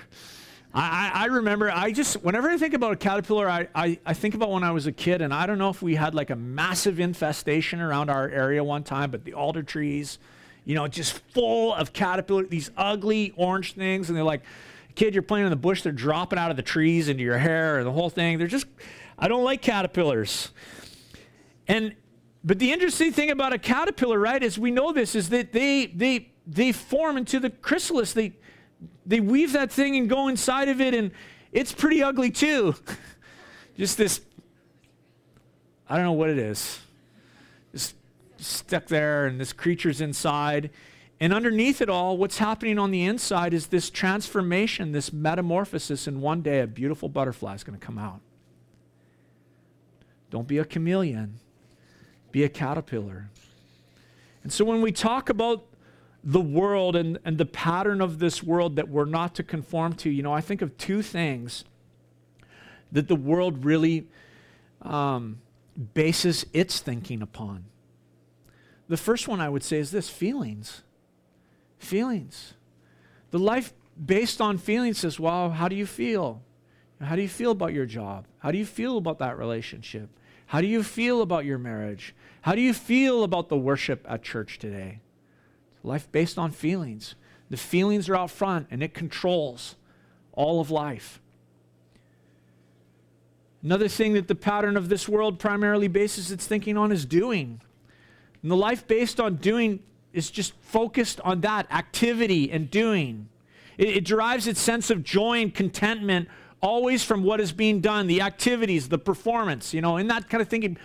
I, 0.76 1.10
I, 1.14 1.26
remember, 1.26 1.70
I 1.70 1.92
just, 1.92 2.16
whenever 2.24 2.50
I 2.50 2.58
think 2.58 2.74
about 2.74 2.92
a 2.92 2.96
caterpillar, 2.96 3.48
I, 3.48 3.68
I, 3.76 3.98
I 4.04 4.12
think 4.12 4.34
about 4.34 4.50
when 4.50 4.64
I 4.64 4.72
was 4.72 4.88
a 4.88 4.92
kid, 4.92 5.22
and 5.22 5.32
I 5.32 5.46
don't 5.46 5.58
know 5.58 5.70
if 5.70 5.82
we 5.82 5.94
had 5.94 6.16
like 6.16 6.30
a 6.30 6.36
massive 6.36 6.98
infestation 6.98 7.80
around 7.80 8.10
our 8.10 8.28
area 8.28 8.64
one 8.64 8.82
time, 8.82 9.12
but 9.12 9.24
the 9.24 9.34
alder 9.34 9.62
trees, 9.62 10.18
you 10.64 10.74
know, 10.74 10.88
just 10.88 11.20
full 11.32 11.72
of 11.74 11.92
caterpillars, 11.92 12.48
these 12.48 12.72
ugly 12.76 13.32
orange 13.36 13.74
things, 13.74 14.08
and 14.08 14.16
they're 14.16 14.24
like, 14.24 14.42
kid, 14.96 15.14
you're 15.14 15.22
playing 15.22 15.46
in 15.46 15.50
the 15.50 15.56
bush, 15.56 15.82
they're 15.82 15.92
dropping 15.92 16.40
out 16.40 16.50
of 16.50 16.56
the 16.56 16.62
trees 16.62 17.08
into 17.08 17.22
your 17.22 17.38
hair, 17.38 17.78
and 17.78 17.86
the 17.86 17.92
whole 17.92 18.10
thing. 18.10 18.38
They're 18.38 18.48
just, 18.48 18.66
I 19.16 19.28
don't 19.28 19.44
like 19.44 19.62
caterpillars. 19.62 20.50
And 21.68 21.94
but 22.42 22.58
the 22.58 22.72
interesting 22.72 23.12
thing 23.12 23.30
about 23.30 23.52
a 23.52 23.58
caterpillar, 23.58 24.18
right, 24.18 24.42
is 24.42 24.58
we 24.58 24.70
know 24.72 24.92
this, 24.92 25.14
is 25.14 25.28
that 25.30 25.52
they 25.52 25.86
they 25.86 26.32
they 26.46 26.72
form 26.72 27.16
into 27.16 27.40
the 27.40 27.48
chrysalis. 27.48 28.12
They 28.12 28.34
they 29.06 29.20
weave 29.20 29.52
that 29.52 29.70
thing 29.70 29.96
and 29.96 30.08
go 30.08 30.28
inside 30.28 30.68
of 30.68 30.80
it, 30.80 30.94
and 30.94 31.10
it's 31.52 31.72
pretty 31.72 32.02
ugly 32.02 32.30
too. 32.30 32.74
Just 33.76 33.98
this, 33.98 34.20
I 35.88 35.96
don't 35.96 36.04
know 36.04 36.12
what 36.12 36.30
it 36.30 36.38
is. 36.38 36.80
Just 37.72 37.96
stuck 38.38 38.86
there, 38.86 39.26
and 39.26 39.40
this 39.40 39.52
creature's 39.52 40.00
inside. 40.00 40.70
And 41.20 41.32
underneath 41.32 41.80
it 41.80 41.88
all, 41.88 42.16
what's 42.16 42.38
happening 42.38 42.78
on 42.78 42.90
the 42.90 43.04
inside 43.04 43.54
is 43.54 43.68
this 43.68 43.90
transformation, 43.90 44.92
this 44.92 45.12
metamorphosis, 45.12 46.06
and 46.06 46.20
one 46.20 46.42
day 46.42 46.60
a 46.60 46.66
beautiful 46.66 47.08
butterfly 47.08 47.54
is 47.54 47.64
going 47.64 47.78
to 47.78 47.84
come 47.84 47.98
out. 47.98 48.20
Don't 50.30 50.48
be 50.48 50.58
a 50.58 50.64
chameleon 50.64 51.40
be 52.34 52.42
a 52.42 52.48
caterpillar. 52.48 53.30
And 54.42 54.52
so 54.52 54.64
when 54.64 54.82
we 54.82 54.90
talk 54.90 55.28
about 55.28 55.64
the 56.24 56.40
world 56.40 56.96
and, 56.96 57.18
and 57.24 57.36
the 57.36 57.44
pattern 57.44 58.00
of 58.00 58.18
this 58.18 58.42
world 58.42 58.76
that 58.76 58.88
we're 58.88 59.04
not 59.04 59.34
to 59.34 59.42
conform 59.42 59.92
to, 59.92 60.10
you 60.10 60.22
know, 60.22 60.32
I 60.32 60.40
think 60.40 60.62
of 60.62 60.76
two 60.78 61.02
things 61.02 61.64
that 62.92 63.08
the 63.08 63.16
world 63.16 63.64
really 63.64 64.06
um, 64.80 65.40
bases 65.92 66.46
its 66.54 66.80
thinking 66.80 67.20
upon. 67.20 67.66
The 68.88 68.96
first 68.96 69.28
one 69.28 69.40
I 69.40 69.48
would 69.50 69.62
say 69.62 69.78
is 69.78 69.90
this 69.90 70.08
feelings. 70.08 70.82
Feelings. 71.78 72.54
The 73.30 73.38
life 73.38 73.74
based 74.02 74.40
on 74.40 74.56
feelings 74.56 74.98
says, 74.98 75.20
well, 75.20 75.50
how 75.50 75.68
do 75.68 75.76
you 75.76 75.86
feel? 75.86 76.42
How 77.00 77.16
do 77.16 77.22
you 77.22 77.28
feel 77.28 77.50
about 77.50 77.74
your 77.74 77.86
job? 77.86 78.26
How 78.38 78.50
do 78.50 78.56
you 78.56 78.66
feel 78.66 78.96
about 78.96 79.18
that 79.18 79.36
relationship? 79.36 80.08
How 80.46 80.60
do 80.60 80.66
you 80.66 80.82
feel 80.82 81.20
about 81.20 81.44
your 81.44 81.58
marriage? 81.58 82.14
How 82.42 82.54
do 82.54 82.62
you 82.62 82.72
feel 82.72 83.24
about 83.24 83.48
the 83.48 83.56
worship 83.56 84.06
at 84.08 84.22
church 84.22 84.58
today? 84.58 85.00
Life 85.84 86.10
based 86.10 86.38
on 86.38 86.50
feelings. 86.50 87.14
The 87.50 87.56
feelings 87.56 88.08
are 88.08 88.16
out 88.16 88.30
front 88.30 88.66
and 88.70 88.82
it 88.82 88.94
controls 88.94 89.76
all 90.32 90.60
of 90.60 90.70
life. 90.70 91.20
Another 93.62 93.88
thing 93.88 94.14
that 94.14 94.26
the 94.26 94.34
pattern 94.34 94.76
of 94.76 94.88
this 94.88 95.08
world 95.08 95.38
primarily 95.38 95.88
bases 95.88 96.32
its 96.32 96.46
thinking 96.46 96.76
on 96.76 96.90
is 96.90 97.04
doing. 97.04 97.60
And 98.42 98.50
the 98.50 98.56
life 98.56 98.86
based 98.86 99.20
on 99.20 99.36
doing 99.36 99.80
is 100.12 100.30
just 100.30 100.54
focused 100.60 101.20
on 101.22 101.42
that 101.42 101.70
activity 101.70 102.50
and 102.50 102.70
doing. 102.70 103.28
It, 103.78 103.88
it 103.88 104.04
derives 104.04 104.46
its 104.46 104.60
sense 104.60 104.90
of 104.90 105.04
joy 105.04 105.40
and 105.40 105.54
contentment 105.54 106.28
always 106.60 107.04
from 107.04 107.22
what 107.22 107.40
is 107.40 107.52
being 107.52 107.80
done, 107.80 108.06
the 108.06 108.22
activities, 108.22 108.88
the 108.88 108.98
performance, 108.98 109.74
you 109.74 109.82
know, 109.82 109.98
in 109.98 110.08
that 110.08 110.30
kind 110.30 110.40
of 110.40 110.48
thinking. 110.48 110.78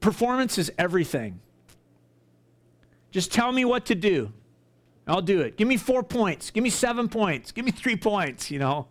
Performance 0.00 0.58
is 0.58 0.70
everything. 0.78 1.40
Just 3.14 3.30
tell 3.32 3.52
me 3.52 3.64
what 3.64 3.86
to 3.86 3.94
do. 3.94 4.32
I'll 5.06 5.22
do 5.22 5.40
it. 5.40 5.56
Give 5.56 5.68
me 5.68 5.76
four 5.76 6.02
points. 6.02 6.50
Give 6.50 6.64
me 6.64 6.70
seven 6.70 7.08
points. 7.08 7.52
Give 7.52 7.64
me 7.64 7.70
three 7.70 7.94
points, 7.94 8.50
you 8.50 8.58
know. 8.58 8.88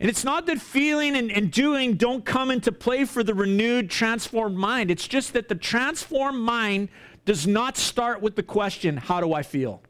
And 0.00 0.08
it's 0.08 0.24
not 0.24 0.46
that 0.46 0.58
feeling 0.58 1.14
and, 1.14 1.30
and, 1.30 1.50
doing 1.50 1.96
don't 1.96 2.24
come 2.24 2.50
into 2.50 2.72
play 2.72 3.04
for 3.04 3.22
the 3.22 3.34
renewed, 3.34 3.90
transformed 3.90 4.56
mind. 4.56 4.90
It's 4.90 5.06
just 5.06 5.34
that 5.34 5.50
the 5.50 5.54
transformed 5.54 6.40
mind 6.40 6.88
does 7.26 7.46
not 7.46 7.76
start 7.76 8.22
with 8.22 8.34
the 8.34 8.42
question, 8.42 8.96
How 8.96 9.20
do 9.20 9.34
I 9.34 9.42
feel? 9.42 9.82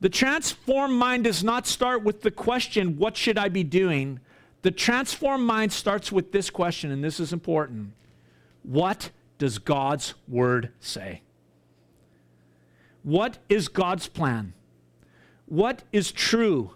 The 0.00 0.08
transformed 0.08 0.94
mind 0.94 1.24
does 1.24 1.44
not 1.44 1.66
start 1.66 2.02
with 2.02 2.22
the 2.22 2.30
question, 2.30 2.96
What 2.96 3.14
should 3.14 3.36
I 3.36 3.50
be 3.50 3.62
doing? 3.62 4.20
The 4.62 4.70
transformed 4.70 5.44
mind 5.44 5.70
starts 5.74 6.10
with 6.10 6.32
this 6.32 6.48
question, 6.48 6.90
and 6.90 7.04
this 7.04 7.20
is 7.20 7.34
important 7.34 7.92
What 8.62 9.10
does 9.36 9.58
God's 9.58 10.14
word 10.26 10.70
say? 10.80 11.20
What 13.02 13.38
is 13.48 13.68
God's 13.68 14.08
plan? 14.08 14.52
What 15.46 15.82
is 15.92 16.12
true? 16.12 16.72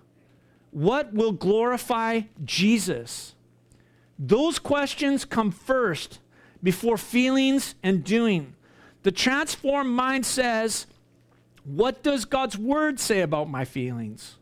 What 0.70 1.12
will 1.12 1.32
glorify 1.32 2.22
Jesus? 2.44 3.34
Those 4.18 4.58
questions 4.58 5.24
come 5.24 5.50
first 5.50 6.20
before 6.62 6.96
feelings 6.96 7.74
and 7.82 8.04
doing. 8.04 8.54
The 9.02 9.12
transformed 9.12 9.90
mind 9.90 10.24
says, 10.24 10.86
What 11.64 12.02
does 12.02 12.24
God's 12.24 12.56
word 12.56 13.00
say 13.00 13.20
about 13.20 13.50
my 13.50 13.64
feelings? 13.64 14.36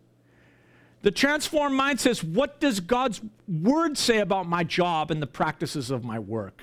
The 1.02 1.10
transformed 1.10 1.74
mind 1.74 1.98
says, 1.98 2.22
What 2.22 2.60
does 2.60 2.80
God's 2.80 3.20
word 3.48 3.96
say 3.96 4.18
about 4.18 4.46
my 4.46 4.64
job 4.64 5.10
and 5.10 5.22
the 5.22 5.26
practices 5.26 5.90
of 5.90 6.04
my 6.04 6.18
work? 6.18 6.62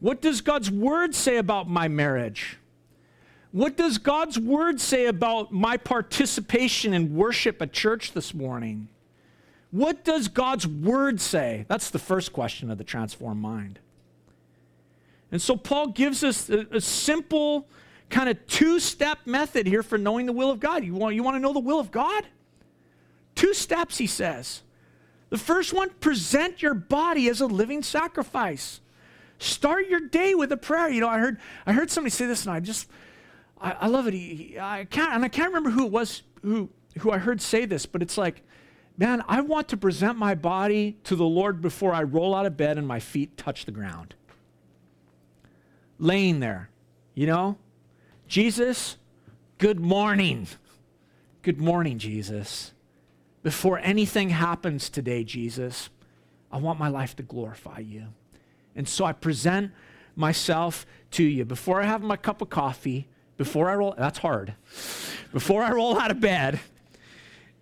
What 0.00 0.22
does 0.22 0.40
God's 0.40 0.70
word 0.70 1.14
say 1.14 1.38
about 1.38 1.68
my 1.68 1.88
marriage? 1.88 2.58
What 3.52 3.76
does 3.76 3.98
God's 3.98 4.38
word 4.38 4.80
say 4.80 5.06
about 5.06 5.52
my 5.52 5.76
participation 5.76 6.92
in 6.92 7.14
worship 7.14 7.62
at 7.62 7.72
church 7.72 8.12
this 8.12 8.34
morning? 8.34 8.88
What 9.70 10.04
does 10.04 10.28
God's 10.28 10.66
word 10.66 11.20
say? 11.20 11.64
That's 11.68 11.90
the 11.90 11.98
first 11.98 12.32
question 12.32 12.70
of 12.70 12.78
the 12.78 12.84
transformed 12.84 13.40
mind. 13.40 13.78
And 15.30 15.40
so 15.40 15.56
Paul 15.56 15.88
gives 15.88 16.24
us 16.24 16.48
a, 16.48 16.66
a 16.70 16.80
simple 16.80 17.66
kind 18.08 18.28
of 18.28 18.46
two 18.46 18.80
step 18.80 19.18
method 19.26 19.66
here 19.66 19.82
for 19.82 19.98
knowing 19.98 20.26
the 20.26 20.32
will 20.32 20.50
of 20.50 20.60
God. 20.60 20.84
You 20.84 20.94
want, 20.94 21.14
you 21.14 21.22
want 21.22 21.36
to 21.36 21.40
know 21.40 21.52
the 21.52 21.58
will 21.60 21.80
of 21.80 21.90
God? 21.90 22.26
Two 23.34 23.54
steps, 23.54 23.98
he 23.98 24.06
says. 24.06 24.62
The 25.30 25.38
first 25.38 25.74
one 25.74 25.90
present 26.00 26.62
your 26.62 26.74
body 26.74 27.28
as 27.28 27.40
a 27.40 27.46
living 27.46 27.82
sacrifice. 27.82 28.80
Start 29.38 29.88
your 29.88 30.00
day 30.00 30.34
with 30.34 30.50
a 30.52 30.56
prayer. 30.56 30.88
You 30.88 31.02
know, 31.02 31.08
I 31.08 31.18
heard, 31.18 31.38
I 31.66 31.72
heard 31.72 31.90
somebody 31.90 32.10
say 32.10 32.26
this, 32.26 32.46
and 32.46 32.54
I 32.54 32.60
just, 32.60 32.88
I, 33.60 33.72
I 33.72 33.86
love 33.88 34.06
it. 34.06 34.14
He, 34.14 34.34
he, 34.34 34.58
I 34.58 34.84
can't, 34.84 35.12
and 35.12 35.24
I 35.24 35.28
can't 35.28 35.48
remember 35.48 35.70
who 35.70 35.86
it 35.86 35.92
was 35.92 36.22
who, 36.42 36.68
who 36.98 37.10
I 37.10 37.18
heard 37.18 37.40
say 37.40 37.64
this, 37.64 37.86
but 37.86 38.02
it's 38.02 38.18
like, 38.18 38.42
man, 38.96 39.22
I 39.28 39.40
want 39.40 39.68
to 39.68 39.76
present 39.76 40.18
my 40.18 40.34
body 40.34 40.98
to 41.04 41.16
the 41.16 41.24
Lord 41.24 41.60
before 41.60 41.92
I 41.92 42.02
roll 42.02 42.34
out 42.34 42.46
of 42.46 42.56
bed 42.56 42.78
and 42.78 42.86
my 42.86 43.00
feet 43.00 43.36
touch 43.36 43.64
the 43.64 43.72
ground. 43.72 44.14
Laying 45.98 46.40
there, 46.40 46.70
you 47.14 47.26
know? 47.26 47.58
Jesus, 48.26 48.98
good 49.58 49.80
morning. 49.80 50.46
Good 51.42 51.60
morning, 51.60 51.98
Jesus. 51.98 52.72
Before 53.42 53.78
anything 53.78 54.30
happens 54.30 54.90
today, 54.90 55.24
Jesus, 55.24 55.88
I 56.52 56.58
want 56.58 56.78
my 56.78 56.88
life 56.88 57.16
to 57.16 57.22
glorify 57.22 57.78
you. 57.78 58.08
And 58.76 58.88
so 58.88 59.04
I 59.04 59.12
present 59.12 59.72
myself 60.14 60.86
to 61.12 61.24
you. 61.24 61.44
Before 61.44 61.80
I 61.80 61.86
have 61.86 62.02
my 62.02 62.16
cup 62.16 62.42
of 62.42 62.50
coffee, 62.50 63.08
before 63.38 63.70
I 63.70 63.76
roll, 63.76 63.94
that's 63.96 64.18
hard. 64.18 64.52
Before 65.32 65.62
I 65.62 65.70
roll 65.70 65.98
out 65.98 66.10
of 66.10 66.20
bed, 66.20 66.60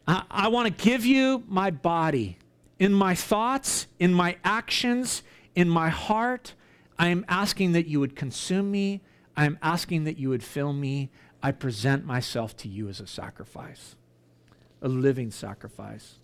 I, 0.09 0.25
I 0.31 0.49
want 0.49 0.67
to 0.67 0.85
give 0.85 1.07
you 1.07 1.45
my 1.47 1.71
body. 1.71 2.39
In 2.79 2.93
my 2.93 3.15
thoughts, 3.15 3.87
in 3.99 4.13
my 4.13 4.37
actions, 4.43 5.23
in 5.55 5.69
my 5.69 5.89
heart, 5.89 6.55
I 6.99 7.09
am 7.09 7.25
asking 7.29 7.73
that 7.73 7.87
you 7.87 8.01
would 8.01 8.17
consume 8.17 8.71
me. 8.71 9.03
I 9.37 9.45
am 9.45 9.59
asking 9.63 10.05
that 10.05 10.19
you 10.19 10.31
would 10.31 10.43
fill 10.43 10.73
me. 10.73 11.11
I 11.43 11.53
present 11.53 12.05
myself 12.05 12.57
to 12.59 12.69
you 12.69 12.89
as 12.89 13.01
a 13.01 13.07
sacrifice, 13.07 13.97
a 14.83 14.89
living 14.89 15.31
sacrifice. 15.31 16.17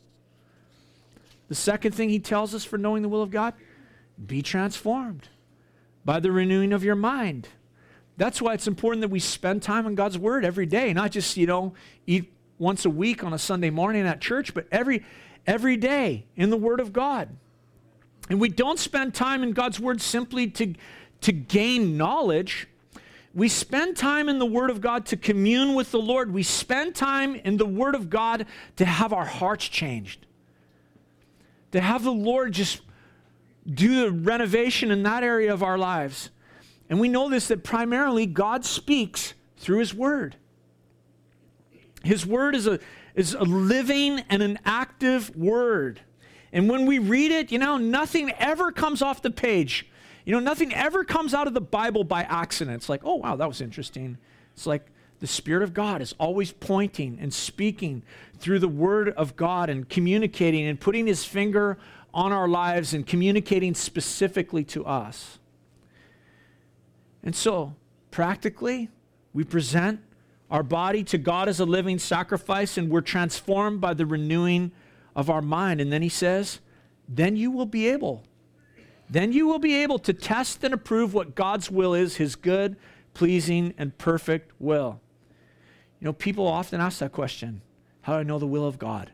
The 1.48 1.54
second 1.54 1.94
thing 1.94 2.08
he 2.08 2.18
tells 2.18 2.54
us 2.54 2.64
for 2.64 2.78
knowing 2.78 3.02
the 3.02 3.08
will 3.08 3.22
of 3.22 3.30
God 3.30 3.52
be 4.26 4.40
transformed 4.40 5.28
by 6.04 6.20
the 6.20 6.32
renewing 6.32 6.72
of 6.72 6.82
your 6.82 6.94
mind. 6.94 7.48
That's 8.16 8.42
why 8.42 8.54
it's 8.54 8.66
important 8.66 9.00
that 9.00 9.08
we 9.08 9.20
spend 9.20 9.62
time 9.62 9.86
in 9.86 9.94
God's 9.94 10.18
Word 10.18 10.44
every 10.44 10.66
day, 10.66 10.92
not 10.92 11.10
just, 11.12 11.36
you 11.36 11.46
know, 11.46 11.74
eat 12.06 12.32
once 12.58 12.84
a 12.84 12.90
week 12.90 13.24
on 13.24 13.32
a 13.32 13.38
Sunday 13.38 13.70
morning 13.70 14.06
at 14.06 14.20
church, 14.20 14.54
but 14.54 14.66
every, 14.70 15.04
every 15.46 15.76
day 15.76 16.26
in 16.36 16.50
the 16.50 16.56
Word 16.56 16.80
of 16.80 16.92
God. 16.92 17.30
And 18.28 18.40
we 18.40 18.48
don't 18.48 18.78
spend 18.78 19.14
time 19.14 19.42
in 19.42 19.52
God's 19.52 19.80
Word 19.80 20.00
simply 20.00 20.48
to, 20.50 20.74
to 21.22 21.32
gain 21.32 21.96
knowledge. 21.96 22.68
We 23.34 23.48
spend 23.48 23.96
time 23.96 24.28
in 24.28 24.38
the 24.38 24.46
Word 24.46 24.70
of 24.70 24.80
God 24.80 25.06
to 25.06 25.16
commune 25.16 25.74
with 25.74 25.90
the 25.90 26.00
Lord. 26.00 26.32
We 26.32 26.42
spend 26.42 26.94
time 26.94 27.34
in 27.34 27.56
the 27.56 27.66
Word 27.66 27.94
of 27.94 28.10
God 28.10 28.46
to 28.76 28.84
have 28.84 29.12
our 29.12 29.24
hearts 29.24 29.68
changed, 29.68 30.26
to 31.72 31.80
have 31.80 32.04
the 32.04 32.12
Lord 32.12 32.52
just 32.52 32.82
do 33.66 34.02
the 34.02 34.12
renovation 34.12 34.90
in 34.90 35.02
that 35.04 35.22
area 35.22 35.52
of 35.52 35.62
our 35.62 35.78
lives. 35.78 36.30
And 36.92 37.00
we 37.00 37.08
know 37.08 37.30
this 37.30 37.48
that 37.48 37.64
primarily 37.64 38.26
God 38.26 38.66
speaks 38.66 39.32
through 39.56 39.78
His 39.78 39.94
Word. 39.94 40.36
His 42.04 42.26
Word 42.26 42.54
is 42.54 42.66
a, 42.66 42.80
is 43.14 43.32
a 43.32 43.44
living 43.44 44.20
and 44.28 44.42
an 44.42 44.58
active 44.66 45.34
Word. 45.34 46.02
And 46.52 46.68
when 46.68 46.84
we 46.84 46.98
read 46.98 47.30
it, 47.30 47.50
you 47.50 47.58
know, 47.58 47.78
nothing 47.78 48.30
ever 48.32 48.70
comes 48.70 49.00
off 49.00 49.22
the 49.22 49.30
page. 49.30 49.88
You 50.26 50.34
know, 50.34 50.38
nothing 50.38 50.74
ever 50.74 51.02
comes 51.02 51.32
out 51.32 51.46
of 51.46 51.54
the 51.54 51.62
Bible 51.62 52.04
by 52.04 52.24
accident. 52.24 52.76
It's 52.76 52.90
like, 52.90 53.00
oh, 53.04 53.14
wow, 53.14 53.36
that 53.36 53.48
was 53.48 53.62
interesting. 53.62 54.18
It's 54.52 54.66
like 54.66 54.84
the 55.20 55.26
Spirit 55.26 55.62
of 55.62 55.72
God 55.72 56.02
is 56.02 56.14
always 56.18 56.52
pointing 56.52 57.16
and 57.18 57.32
speaking 57.32 58.02
through 58.38 58.58
the 58.58 58.68
Word 58.68 59.08
of 59.08 59.34
God 59.34 59.70
and 59.70 59.88
communicating 59.88 60.66
and 60.66 60.78
putting 60.78 61.06
His 61.06 61.24
finger 61.24 61.78
on 62.12 62.32
our 62.32 62.48
lives 62.48 62.92
and 62.92 63.06
communicating 63.06 63.72
specifically 63.72 64.64
to 64.64 64.84
us. 64.84 65.38
And 67.22 67.34
so, 67.36 67.76
practically, 68.10 68.90
we 69.32 69.44
present 69.44 70.00
our 70.50 70.62
body 70.62 71.02
to 71.04 71.18
God 71.18 71.48
as 71.48 71.60
a 71.60 71.64
living 71.64 71.98
sacrifice 71.98 72.76
and 72.76 72.90
we're 72.90 73.00
transformed 73.00 73.80
by 73.80 73.94
the 73.94 74.04
renewing 74.04 74.70
of 75.16 75.30
our 75.30 75.40
mind. 75.40 75.80
And 75.80 75.92
then 75.92 76.02
he 76.02 76.08
says, 76.08 76.60
then 77.08 77.36
you 77.36 77.50
will 77.50 77.66
be 77.66 77.88
able. 77.88 78.24
Then 79.08 79.32
you 79.32 79.46
will 79.46 79.58
be 79.58 79.76
able 79.76 79.98
to 80.00 80.12
test 80.12 80.62
and 80.64 80.72
approve 80.72 81.14
what 81.14 81.34
God's 81.34 81.70
will 81.70 81.94
is, 81.94 82.16
his 82.16 82.36
good, 82.36 82.76
pleasing, 83.14 83.74
and 83.76 83.96
perfect 83.98 84.52
will. 84.58 85.00
You 86.00 86.06
know, 86.06 86.12
people 86.12 86.46
often 86.46 86.80
ask 86.80 86.98
that 86.98 87.12
question 87.12 87.62
How 88.02 88.14
do 88.14 88.20
I 88.20 88.22
know 88.22 88.38
the 88.38 88.46
will 88.46 88.66
of 88.66 88.78
God? 88.78 89.12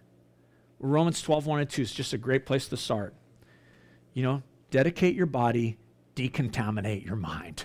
Romans 0.80 1.20
12, 1.20 1.46
1 1.46 1.60
and 1.60 1.70
2 1.70 1.82
is 1.82 1.92
just 1.92 2.12
a 2.12 2.18
great 2.18 2.46
place 2.46 2.68
to 2.68 2.76
start. 2.76 3.14
You 4.14 4.22
know, 4.22 4.42
dedicate 4.70 5.16
your 5.16 5.26
body, 5.26 5.78
decontaminate 6.14 7.04
your 7.04 7.16
mind 7.16 7.64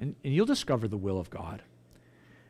and, 0.00 0.16
and 0.24 0.34
you'll 0.34 0.46
discover 0.46 0.88
the 0.88 0.96
will 0.96 1.20
of 1.20 1.30
God. 1.30 1.62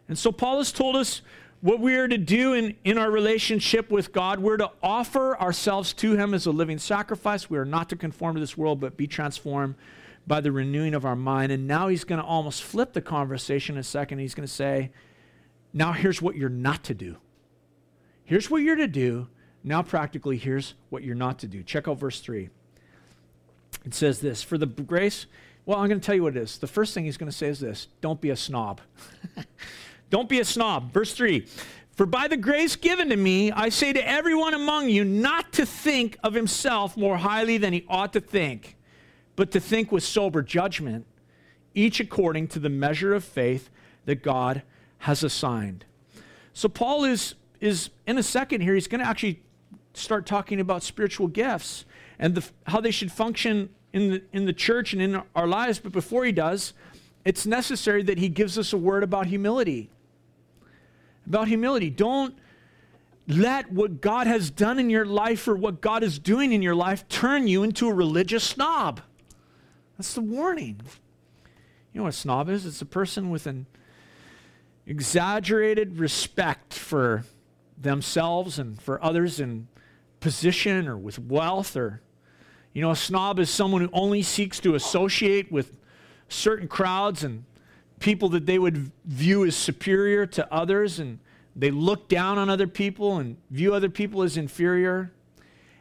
And 0.09 0.19
so 0.19 0.33
Paul 0.33 0.59
has 0.59 0.73
told 0.73 0.97
us 0.97 1.21
what 1.61 1.81
we 1.81 1.95
are 1.97 2.09
to 2.09 2.17
do 2.17 2.55
in, 2.55 2.77
in 2.85 2.97
our 2.97 3.11
relationship 3.11 3.91
with 3.91 4.13
God. 4.13 4.39
We're 4.39 4.57
to 4.57 4.71
offer 4.83 5.39
ourselves 5.39 5.93
to 5.95 6.17
Him 6.17 6.33
as 6.33 6.47
a 6.47 6.51
living 6.51 6.79
sacrifice. 6.79 7.51
We 7.51 7.59
are 7.59 7.65
not 7.65 7.91
to 7.91 7.97
conform 7.97 8.35
to 8.35 8.41
this 8.41 8.57
world, 8.57 8.81
but 8.81 8.97
be 8.97 9.07
transformed 9.07 9.75
by 10.27 10.41
the 10.41 10.53
renewing 10.53 10.95
of 10.95 11.05
our 11.05 11.17
mind. 11.17 11.53
And 11.53 11.67
now 11.67 11.89
he's 11.89 12.05
going 12.05 12.21
to 12.21 12.27
almost 12.27 12.63
flip 12.63 12.93
the 12.93 13.03
conversation 13.03 13.75
in 13.77 13.81
a 13.81 13.85
second. 13.85 14.21
He's 14.21 14.35
going 14.35 14.47
to 14.47 14.53
say, 14.53 14.91
Now 15.73 15.93
here's 15.93 16.23
what 16.23 16.37
you're 16.37 16.49
not 16.49 16.85
to 16.85 16.95
do. 16.95 17.17
Here's 18.25 18.49
what 18.49 18.63
you're 18.63 18.77
to 18.77 18.87
do. 18.87 19.29
Now, 19.63 19.83
practically, 19.83 20.39
here's 20.39 20.75
what 20.89 21.03
you're 21.03 21.15
not 21.15 21.41
to 21.41 21.47
do. 21.47 21.63
Check 21.63 21.87
out 21.87 21.99
verse 21.99 22.21
3. 22.21 22.49
It 23.85 23.95
says 23.95 24.21
this 24.21 24.43
For 24.43 24.57
the 24.57 24.67
grace 24.67 25.27
well, 25.67 25.79
I'm 25.79 25.89
going 25.89 26.01
to 26.01 26.05
tell 26.05 26.15
you 26.15 26.23
what 26.23 26.37
it 26.37 26.43
is. 26.43 26.59
The 26.59 26.67
first 26.67 26.95
thing 26.95 27.05
he's 27.05 27.17
going 27.17 27.31
to 27.31 27.37
say 27.37 27.49
is 27.49 27.61
this 27.61 27.89
don't 28.01 28.21
be 28.21 28.31
a 28.31 28.37
snob. 28.37 28.81
don't 30.11 30.29
be 30.29 30.41
a 30.41 30.45
snob. 30.45 30.93
Verse 30.93 31.13
3 31.13 31.47
For 31.93 32.07
by 32.07 32.29
the 32.29 32.37
grace 32.37 32.77
given 32.77 33.09
to 33.11 33.17
me, 33.17 33.53
I 33.53 33.69
say 33.69 33.93
to 33.93 34.09
everyone 34.09 34.55
among 34.55 34.89
you 34.89 35.05
not 35.05 35.53
to 35.55 35.67
think 35.67 36.19
of 36.23 36.35
himself 36.35 36.97
more 36.97 37.19
highly 37.19 37.59
than 37.59 37.73
he 37.73 37.85
ought 37.89 38.13
to 38.15 38.21
think, 38.21 38.77
but 39.37 39.51
to 39.53 39.61
think 39.61 39.93
with 39.93 40.03
sober 40.03 40.43
judgment, 40.43 41.07
each 41.75 42.01
according 42.01 42.49
to 42.49 42.59
the 42.59 42.69
measure 42.69 43.15
of 43.15 43.25
faith 43.25 43.71
that 44.07 44.23
God 44.23 44.63
has 44.99 45.23
assigned. 45.23 45.85
So 46.53 46.69
Paul 46.69 47.05
is 47.05 47.35
is 47.61 47.91
in 48.07 48.17
a 48.17 48.23
second 48.23 48.63
here 48.63 48.75
he's 48.75 48.89
going 48.89 49.01
to 49.01 49.07
actually 49.07 49.43
start 49.93 50.25
talking 50.25 50.61
about 50.61 50.83
spiritual 50.83 51.29
gifts 51.29 51.85
and 52.19 52.35
the, 52.35 52.49
how 52.67 52.81
they 52.81 52.91
should 52.91 53.13
function 53.13 53.69
in 53.93 54.11
the, 54.11 54.23
in 54.33 54.45
the 54.47 54.53
church 54.53 54.93
and 54.93 55.03
in 55.03 55.23
our 55.35 55.47
lives. 55.47 55.79
But 55.79 55.93
before 55.93 56.25
he 56.25 56.33
does, 56.33 56.73
it's 57.25 57.47
necessary 57.47 58.03
that 58.05 58.19
he 58.19 58.29
gives 58.29 58.59
us 58.59 58.73
a 58.73 58.79
word 58.79 59.03
about 59.03 59.27
humility. 59.27 59.91
About 61.27 61.49
humility. 61.49 61.91
Don't 61.91 62.35
let 63.29 63.71
what 63.71 64.01
God 64.01 64.27
has 64.27 64.51
done 64.51 64.79
in 64.79 64.91
your 64.91 65.05
life 65.05 65.47
or 65.47 65.55
what 65.55 65.81
God 65.81 66.03
is 66.03 66.19
doing 66.19 66.53
in 66.53 66.63
your 66.63 66.75
life 66.75 67.07
turn 67.09 67.47
you 67.47 67.63
into 67.63 67.89
a 67.89 67.93
religious 67.93 68.45
snob. 68.45 69.01
That's 69.97 70.15
the 70.15 70.23
warning. 70.23 70.81
You 71.93 71.99
know 71.99 72.03
what 72.05 72.15
a 72.15 72.17
snob 72.17 72.49
is? 72.49 72.65
It's 72.65 72.81
a 72.81 72.87
person 72.87 73.31
with 73.31 73.47
an 73.47 73.67
exaggerated 74.87 75.99
respect 75.99 76.75
for 76.75 77.25
themselves 77.79 78.59
and 78.59 78.81
for 78.81 79.03
others 79.05 79.41
in 79.41 79.69
position 80.21 80.89
or 80.89 80.97
with 80.97 81.19
wealth 81.19 81.77
or 81.77 82.03
you 82.73 82.83
know 82.83 82.91
a 82.91 82.97
snob 82.97 83.39
is 83.39 83.51
someone 83.51 83.83
who 83.83 83.91
only 83.93 84.23
seeks 84.23 84.61
to 84.61 84.75
associate 84.75 85.51
with 85.51 85.77
certain 86.29 86.69
crowds 86.69 87.25
and 87.25 87.45
people 87.99 88.29
that 88.31 88.47
they 88.47 88.59
would 88.59 88.91
view 89.05 89.45
as 89.45 89.57
superior 89.57 90.27
to 90.27 90.53
others 90.53 90.99
and 90.99 91.19
they 91.55 91.71
look 91.71 92.09
down 92.09 92.39
on 92.39 92.49
other 92.49 92.67
people 92.67 93.19
and 93.19 93.37
view 93.51 93.75
other 93.75 93.91
people 93.91 94.23
as 94.23 94.37
inferior. 94.37 95.13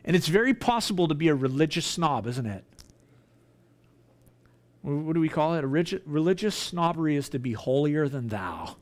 And 0.04 0.16
it's 0.16 0.28
very 0.28 0.54
possible 0.54 1.08
to 1.08 1.14
be 1.14 1.28
a 1.28 1.36
religious 1.36 1.86
snob 1.86 2.28
isn't 2.28 2.46
it? 2.46 2.64
What 4.82 5.14
do 5.14 5.20
we 5.20 5.30
call 5.30 5.56
it? 5.56 5.64
A 5.64 5.68
religious 6.06 6.56
snobbery 6.56 7.16
is 7.16 7.30
to 7.30 7.40
be 7.40 7.54
holier 7.54 8.08
than 8.08 8.30
thou. 8.30 8.78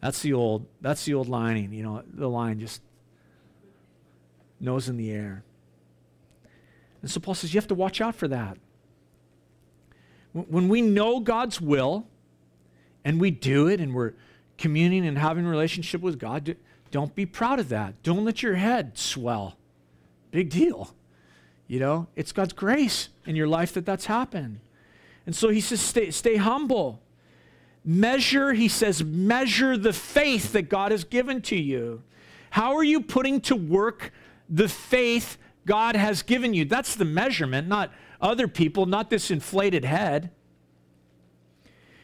That's 0.00 0.20
the 0.20 0.34
old 0.34 0.66
that's 0.80 1.04
the 1.06 1.14
old 1.14 1.28
lining, 1.28 1.72
you 1.72 1.82
know, 1.82 2.02
the 2.06 2.28
line 2.28 2.60
just 2.60 2.82
nose 4.60 4.88
in 4.88 4.96
the 4.96 5.10
air. 5.10 5.44
And 7.04 7.10
so 7.10 7.20
Paul 7.20 7.34
says 7.34 7.52
you 7.52 7.60
have 7.60 7.68
to 7.68 7.74
watch 7.74 8.00
out 8.00 8.14
for 8.14 8.28
that. 8.28 8.56
When 10.32 10.70
we 10.70 10.80
know 10.80 11.20
God's 11.20 11.60
will 11.60 12.06
and 13.04 13.20
we 13.20 13.30
do 13.30 13.68
it 13.68 13.78
and 13.78 13.94
we're 13.94 14.14
communing 14.56 15.06
and 15.06 15.18
having 15.18 15.44
relationship 15.44 16.00
with 16.00 16.18
God, 16.18 16.56
don't 16.90 17.14
be 17.14 17.26
proud 17.26 17.60
of 17.60 17.68
that. 17.68 18.02
Don't 18.02 18.24
let 18.24 18.42
your 18.42 18.54
head 18.54 18.96
swell. 18.96 19.58
Big 20.30 20.48
deal. 20.48 20.94
You 21.66 21.78
know, 21.78 22.06
it's 22.16 22.32
God's 22.32 22.54
grace 22.54 23.10
in 23.26 23.36
your 23.36 23.48
life 23.48 23.74
that 23.74 23.84
that's 23.84 24.06
happened. 24.06 24.60
And 25.26 25.36
so 25.36 25.50
he 25.50 25.60
says, 25.60 25.82
stay, 25.82 26.10
stay 26.10 26.36
humble. 26.36 27.02
Measure, 27.84 28.54
he 28.54 28.68
says, 28.68 29.04
measure 29.04 29.76
the 29.76 29.92
faith 29.92 30.52
that 30.52 30.70
God 30.70 30.90
has 30.90 31.04
given 31.04 31.42
to 31.42 31.56
you. 31.56 32.02
How 32.48 32.74
are 32.74 32.82
you 32.82 33.02
putting 33.02 33.42
to 33.42 33.54
work 33.54 34.10
the 34.48 34.70
faith 34.70 35.36
God 35.66 35.96
has 35.96 36.22
given 36.22 36.54
you? 36.54 36.64
That's 36.64 36.94
the 36.94 37.04
measurement, 37.04 37.68
not 37.68 37.92
other 38.20 38.48
people, 38.48 38.86
not 38.86 39.10
this 39.10 39.30
inflated 39.30 39.84
head. 39.84 40.30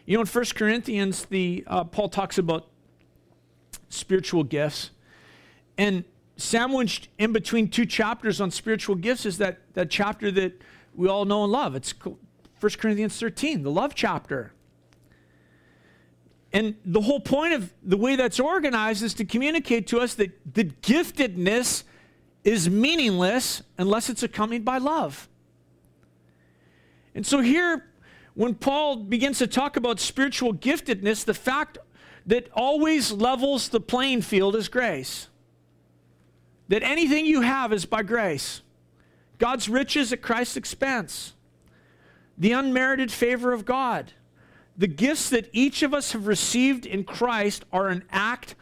You 0.07 0.17
know, 0.17 0.23
in 0.23 0.27
1 0.27 0.45
Corinthians, 0.57 1.27
the, 1.27 1.65
uh, 1.67 1.85
Paul 1.85 2.09
talks 2.09 2.39
about 2.39 2.69
spiritual 3.89 4.45
gifts. 4.45 4.91
And 5.79 6.05
sandwiched 6.37 7.09
in 7.19 7.33
between 7.33 7.69
two 7.69 7.87
chapters 7.87 8.41
on 8.41 8.51
spiritual 8.51 8.95
gifts 8.95 9.27
is 9.27 9.39
that, 9.39 9.61
that 9.75 9.91
chapter 9.91 10.31
that 10.31 10.61
we 10.95 11.09
all 11.09 11.25
know 11.25 11.45
and 11.45 11.53
love. 11.53 11.75
It's 11.75 11.95
1 12.03 12.17
Corinthians 12.79 13.19
13, 13.19 13.63
the 13.63 13.71
love 13.71 13.95
chapter. 13.95 14.53
And 16.53 16.75
the 16.85 17.03
whole 17.03 17.21
point 17.21 17.55
of 17.55 17.73
the 17.83 17.97
way 17.97 18.17
that's 18.17 18.41
organized 18.41 19.03
is 19.03 19.15
to 19.15 19.25
communicate 19.25 19.87
to 19.89 20.01
us 20.01 20.15
that 20.15 20.55
the 20.55 20.65
giftedness 20.65 21.85
is 22.45 22.69
meaningless 22.71 23.63
unless 23.79 24.09
it's 24.09 24.23
accompanied 24.23 24.65
by 24.65 24.79
love. 24.79 25.29
And 27.15 27.27
so 27.27 27.41
here, 27.41 27.87
when 28.35 28.55
Paul 28.55 28.97
begins 28.97 29.39
to 29.39 29.47
talk 29.47 29.77
about 29.77 30.01
spiritual 30.01 30.55
giftedness, 30.55 31.25
the 31.25 31.35
fact 31.35 31.79
that 32.27 32.49
always 32.55 33.13
levels 33.13 33.69
the 33.69 33.81
playing 33.81 34.23
field 34.23 34.57
is 34.57 34.69
grace. 34.69 35.29
That 36.69 36.83
anything 36.83 37.27
you 37.27 37.41
have 37.41 37.73
is 37.73 37.85
by 37.85 38.03
grace. 38.03 38.63
God's 39.39 39.69
riches 39.69 40.13
at 40.13 40.23
Christ's 40.23 40.57
expense. 40.57 41.35
The 42.39 42.53
unmerited 42.53 43.11
favor 43.11 43.53
of 43.53 43.65
God. 43.65 44.13
The 44.77 44.87
gifts 44.87 45.31
that 45.31 45.51
each 45.53 45.83
of 45.83 45.93
us 45.93 46.13
have 46.13 46.27
received 46.27 46.87
in 46.87 47.05
Christ 47.05 47.65
are 47.73 47.89
an 47.89 48.05
act 48.11 48.55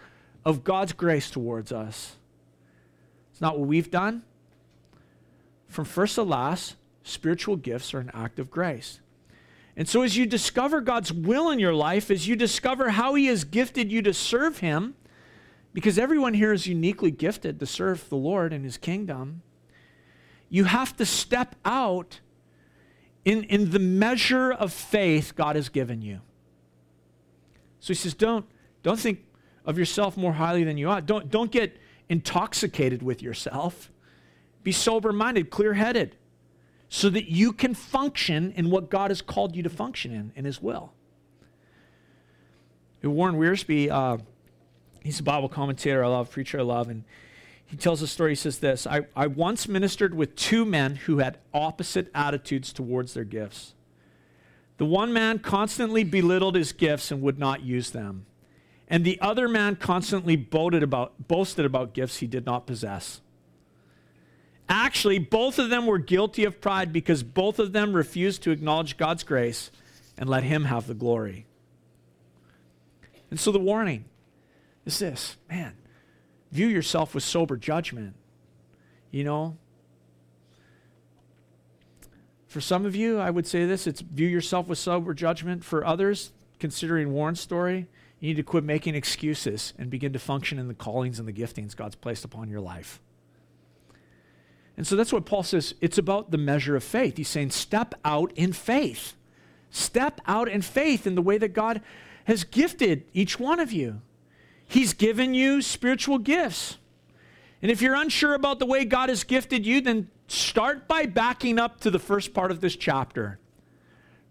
of 0.44 0.64
God's 0.64 0.92
grace 0.92 1.30
towards 1.30 1.70
us. 1.70 2.16
It's 3.38 3.40
not 3.40 3.56
what 3.56 3.68
we've 3.68 3.88
done. 3.88 4.24
From 5.68 5.84
first 5.84 6.16
to 6.16 6.24
last, 6.24 6.74
spiritual 7.04 7.54
gifts 7.54 7.94
are 7.94 8.00
an 8.00 8.10
act 8.12 8.40
of 8.40 8.50
grace. 8.50 8.98
And 9.76 9.88
so, 9.88 10.02
as 10.02 10.16
you 10.16 10.26
discover 10.26 10.80
God's 10.80 11.12
will 11.12 11.48
in 11.48 11.60
your 11.60 11.72
life, 11.72 12.10
as 12.10 12.26
you 12.26 12.34
discover 12.34 12.90
how 12.90 13.14
He 13.14 13.26
has 13.26 13.44
gifted 13.44 13.92
you 13.92 14.02
to 14.02 14.12
serve 14.12 14.58
Him, 14.58 14.96
because 15.72 16.00
everyone 16.00 16.34
here 16.34 16.52
is 16.52 16.66
uniquely 16.66 17.12
gifted 17.12 17.60
to 17.60 17.66
serve 17.66 18.08
the 18.08 18.16
Lord 18.16 18.52
in 18.52 18.64
His 18.64 18.76
kingdom, 18.76 19.42
you 20.48 20.64
have 20.64 20.96
to 20.96 21.06
step 21.06 21.54
out 21.64 22.18
in, 23.24 23.44
in 23.44 23.70
the 23.70 23.78
measure 23.78 24.50
of 24.50 24.72
faith 24.72 25.36
God 25.36 25.54
has 25.54 25.68
given 25.68 26.02
you. 26.02 26.22
So 27.78 27.92
he 27.92 27.94
says, 27.94 28.14
don't, 28.14 28.46
don't 28.82 28.98
think 28.98 29.24
of 29.64 29.78
yourself 29.78 30.16
more 30.16 30.32
highly 30.32 30.64
than 30.64 30.76
you 30.76 30.88
ought. 30.88 31.06
Don't, 31.06 31.30
don't 31.30 31.52
get 31.52 31.76
intoxicated 32.08 33.02
with 33.02 33.22
yourself. 33.22 33.90
Be 34.62 34.72
sober 34.72 35.12
minded, 35.12 35.50
clear 35.50 35.74
headed, 35.74 36.16
so 36.88 37.10
that 37.10 37.30
you 37.30 37.52
can 37.52 37.74
function 37.74 38.52
in 38.56 38.70
what 38.70 38.90
God 38.90 39.10
has 39.10 39.22
called 39.22 39.54
you 39.54 39.62
to 39.62 39.70
function 39.70 40.12
in, 40.12 40.32
in 40.34 40.44
His 40.44 40.60
will. 40.60 40.92
Warren 43.02 43.36
Wiersbe, 43.36 43.90
uh, 43.90 44.18
he's 45.02 45.20
a 45.20 45.22
Bible 45.22 45.48
commentator 45.48 46.04
I 46.04 46.08
love, 46.08 46.30
preacher 46.30 46.58
I 46.58 46.62
love, 46.62 46.88
and 46.88 47.04
he 47.64 47.76
tells 47.76 48.02
a 48.02 48.06
story. 48.06 48.32
He 48.32 48.36
says 48.36 48.58
this 48.58 48.86
I, 48.86 49.06
I 49.14 49.26
once 49.26 49.68
ministered 49.68 50.14
with 50.14 50.34
two 50.34 50.64
men 50.64 50.96
who 50.96 51.18
had 51.18 51.38
opposite 51.54 52.10
attitudes 52.14 52.72
towards 52.72 53.14
their 53.14 53.24
gifts. 53.24 53.74
The 54.78 54.84
one 54.84 55.12
man 55.12 55.40
constantly 55.40 56.04
belittled 56.04 56.54
his 56.54 56.72
gifts 56.72 57.10
and 57.10 57.20
would 57.22 57.38
not 57.38 57.62
use 57.62 57.90
them. 57.90 58.26
And 58.88 59.04
the 59.04 59.20
other 59.20 59.48
man 59.48 59.76
constantly 59.76 60.34
boasted 60.34 60.82
about, 60.82 61.28
boasted 61.28 61.66
about 61.66 61.92
gifts 61.92 62.18
he 62.18 62.26
did 62.26 62.46
not 62.46 62.66
possess. 62.66 63.20
Actually, 64.68 65.18
both 65.18 65.58
of 65.58 65.70
them 65.70 65.86
were 65.86 65.98
guilty 65.98 66.44
of 66.44 66.60
pride 66.60 66.92
because 66.92 67.22
both 67.22 67.58
of 67.58 67.72
them 67.72 67.94
refused 67.94 68.42
to 68.42 68.50
acknowledge 68.50 68.96
God's 68.96 69.22
grace 69.22 69.70
and 70.18 70.28
let 70.28 70.42
Him 70.42 70.64
have 70.64 70.86
the 70.86 70.94
glory. 70.94 71.46
And 73.30 73.38
so 73.38 73.52
the 73.52 73.58
warning 73.58 74.04
is 74.84 74.98
this 74.98 75.36
man, 75.48 75.74
view 76.50 76.66
yourself 76.66 77.14
with 77.14 77.24
sober 77.24 77.56
judgment. 77.56 78.14
You 79.10 79.24
know? 79.24 79.56
For 82.46 82.60
some 82.60 82.84
of 82.84 82.96
you, 82.96 83.18
I 83.18 83.30
would 83.30 83.46
say 83.46 83.64
this 83.64 83.86
it's 83.86 84.00
view 84.00 84.28
yourself 84.28 84.68
with 84.68 84.78
sober 84.78 85.14
judgment. 85.14 85.64
For 85.64 85.84
others, 85.84 86.32
considering 86.58 87.12
Warren's 87.12 87.40
story, 87.40 87.86
you 88.20 88.28
need 88.28 88.36
to 88.36 88.42
quit 88.42 88.64
making 88.64 88.94
excuses 88.94 89.74
and 89.78 89.90
begin 89.90 90.12
to 90.12 90.18
function 90.18 90.58
in 90.58 90.68
the 90.68 90.74
callings 90.74 91.18
and 91.18 91.28
the 91.28 91.32
giftings 91.32 91.76
God's 91.76 91.94
placed 91.94 92.24
upon 92.24 92.48
your 92.48 92.60
life. 92.60 93.00
And 94.76 94.86
so 94.86 94.96
that's 94.96 95.12
what 95.12 95.26
Paul 95.26 95.42
says. 95.42 95.74
It's 95.80 95.98
about 95.98 96.30
the 96.30 96.38
measure 96.38 96.76
of 96.76 96.84
faith. 96.84 97.16
He's 97.16 97.28
saying, 97.28 97.50
step 97.50 97.94
out 98.04 98.32
in 98.32 98.52
faith. 98.52 99.14
Step 99.70 100.20
out 100.26 100.48
in 100.48 100.62
faith 100.62 101.06
in 101.06 101.14
the 101.14 101.22
way 101.22 101.38
that 101.38 101.48
God 101.48 101.80
has 102.24 102.44
gifted 102.44 103.04
each 103.12 103.38
one 103.38 103.60
of 103.60 103.72
you. 103.72 104.00
He's 104.66 104.92
given 104.92 105.34
you 105.34 105.62
spiritual 105.62 106.18
gifts. 106.18 106.78
And 107.60 107.70
if 107.70 107.82
you're 107.82 107.94
unsure 107.96 108.34
about 108.34 108.58
the 108.58 108.66
way 108.66 108.84
God 108.84 109.08
has 109.08 109.24
gifted 109.24 109.66
you, 109.66 109.80
then 109.80 110.10
start 110.28 110.86
by 110.86 111.06
backing 111.06 111.58
up 111.58 111.80
to 111.80 111.90
the 111.90 111.98
first 111.98 112.32
part 112.34 112.50
of 112.50 112.60
this 112.60 112.76
chapter. 112.76 113.38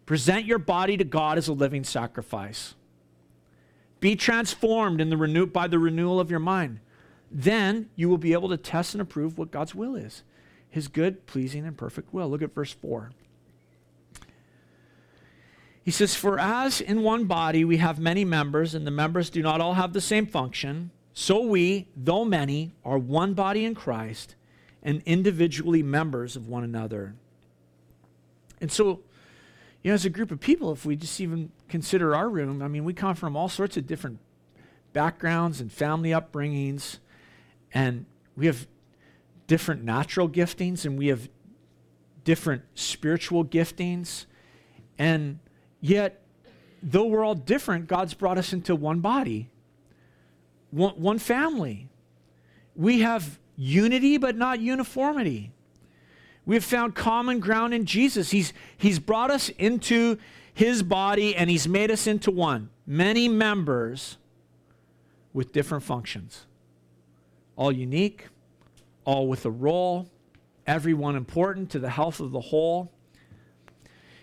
Present 0.05 0.45
your 0.45 0.59
body 0.59 0.95
to 0.95 1.03
God 1.03 1.37
as 1.37 1.47
a 1.47 1.53
living 1.53 1.83
sacrifice. 1.83 2.75
Be 3.99 4.15
transformed 4.15 5.01
in 5.01 5.09
the 5.09 5.17
renew- 5.17 5.47
by 5.47 5.67
the 5.67 5.79
renewal 5.79 6.19
of 6.19 6.29
your 6.29 6.39
mind. 6.39 6.79
Then 7.31 7.89
you 7.95 8.09
will 8.09 8.17
be 8.17 8.33
able 8.33 8.49
to 8.49 8.57
test 8.57 8.93
and 8.93 9.01
approve 9.01 9.37
what 9.37 9.51
God's 9.51 9.75
will 9.75 9.95
is 9.95 10.23
his 10.69 10.87
good, 10.87 11.25
pleasing, 11.25 11.65
and 11.65 11.77
perfect 11.77 12.13
will. 12.13 12.29
Look 12.29 12.41
at 12.41 12.53
verse 12.53 12.71
4. 12.71 13.11
He 15.81 15.91
says, 15.91 16.13
For 16.13 16.37
as 16.39 16.81
in 16.81 17.01
one 17.01 17.25
body 17.25 17.63
we 17.63 17.77
have 17.77 17.97
many 17.97 18.25
members, 18.25 18.75
and 18.75 18.85
the 18.85 18.91
members 18.91 19.29
do 19.29 19.41
not 19.41 19.61
all 19.61 19.75
have 19.75 19.93
the 19.93 20.01
same 20.01 20.27
function, 20.27 20.91
so 21.13 21.41
we, 21.41 21.87
though 21.95 22.25
many, 22.25 22.73
are 22.83 22.97
one 22.97 23.33
body 23.33 23.65
in 23.65 23.73
Christ 23.73 24.35
and 24.83 25.01
individually 25.05 25.81
members 25.81 26.35
of 26.35 26.47
one 26.47 26.63
another. 26.63 27.15
And 28.59 28.71
so, 28.71 29.01
you 29.83 29.91
know, 29.91 29.95
as 29.95 30.05
a 30.05 30.09
group 30.09 30.31
of 30.31 30.39
people, 30.39 30.71
if 30.71 30.85
we 30.85 30.95
just 30.95 31.19
even 31.21 31.51
consider 31.69 32.15
our 32.15 32.29
room, 32.29 32.61
I 32.61 32.67
mean, 32.67 32.83
we 32.83 32.93
come 32.93 33.15
from 33.15 33.35
all 33.35 33.49
sorts 33.49 33.77
of 33.77 33.87
different 33.87 34.19
backgrounds 34.93 35.61
and 35.61 35.71
family 35.71 36.09
upbringings, 36.09 36.97
and 37.73 38.05
we 38.35 38.47
have 38.47 38.67
different 39.47 39.83
natural 39.83 40.29
giftings 40.29 40.85
and 40.85 40.97
we 40.97 41.07
have 41.07 41.29
different 42.23 42.61
spiritual 42.75 43.45
giftings. 43.45 44.25
And 44.97 45.39
yet, 45.79 46.21
though 46.83 47.05
we're 47.05 47.23
all 47.23 47.35
different, 47.35 47.87
God's 47.87 48.13
brought 48.13 48.37
us 48.37 48.53
into 48.53 48.75
one 48.75 48.99
body, 48.99 49.49
one, 50.71 50.93
one 50.95 51.19
family. 51.19 51.87
We 52.75 52.99
have 52.99 53.39
unity, 53.55 54.17
but 54.17 54.35
not 54.35 54.59
uniformity. 54.59 55.51
We 56.47 56.55
have 56.55 56.63
found 56.63 56.95
common 56.95 57.41
ground 57.41 57.73
in 57.73 57.83
Jesus. 57.85 58.31
He's, 58.31 58.53
he's 58.77 58.99
brought 58.99 59.29
us 59.29 59.49
into 59.49 60.17
his 60.53 60.81
body 60.81 61.35
and 61.35 61.49
he's 61.49 61.67
made 61.67 61.91
us 61.91 62.07
into 62.07 62.31
one. 62.31 62.69
Many 62.85 63.27
members 63.27 64.17
with 65.33 65.51
different 65.51 65.83
functions, 65.83 66.45
all 67.57 67.69
unique, 67.69 68.29
all 69.03 69.27
with 69.27 69.45
a 69.45 69.51
role, 69.51 70.09
everyone 70.65 71.17
important 71.17 71.69
to 71.71 71.79
the 71.79 71.89
health 71.89 72.21
of 72.21 72.31
the 72.31 72.39
whole. 72.39 72.93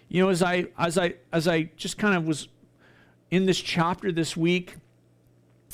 You 0.09 0.23
know, 0.23 0.31
as 0.31 0.43
I 0.43 0.69
as 0.79 0.97
I 0.97 1.17
as 1.31 1.47
I 1.47 1.65
just 1.77 1.99
kind 1.99 2.17
of 2.17 2.27
was 2.27 2.49
in 3.31 3.45
this 3.45 3.61
chapter 3.61 4.11
this 4.11 4.35
week, 4.35 4.77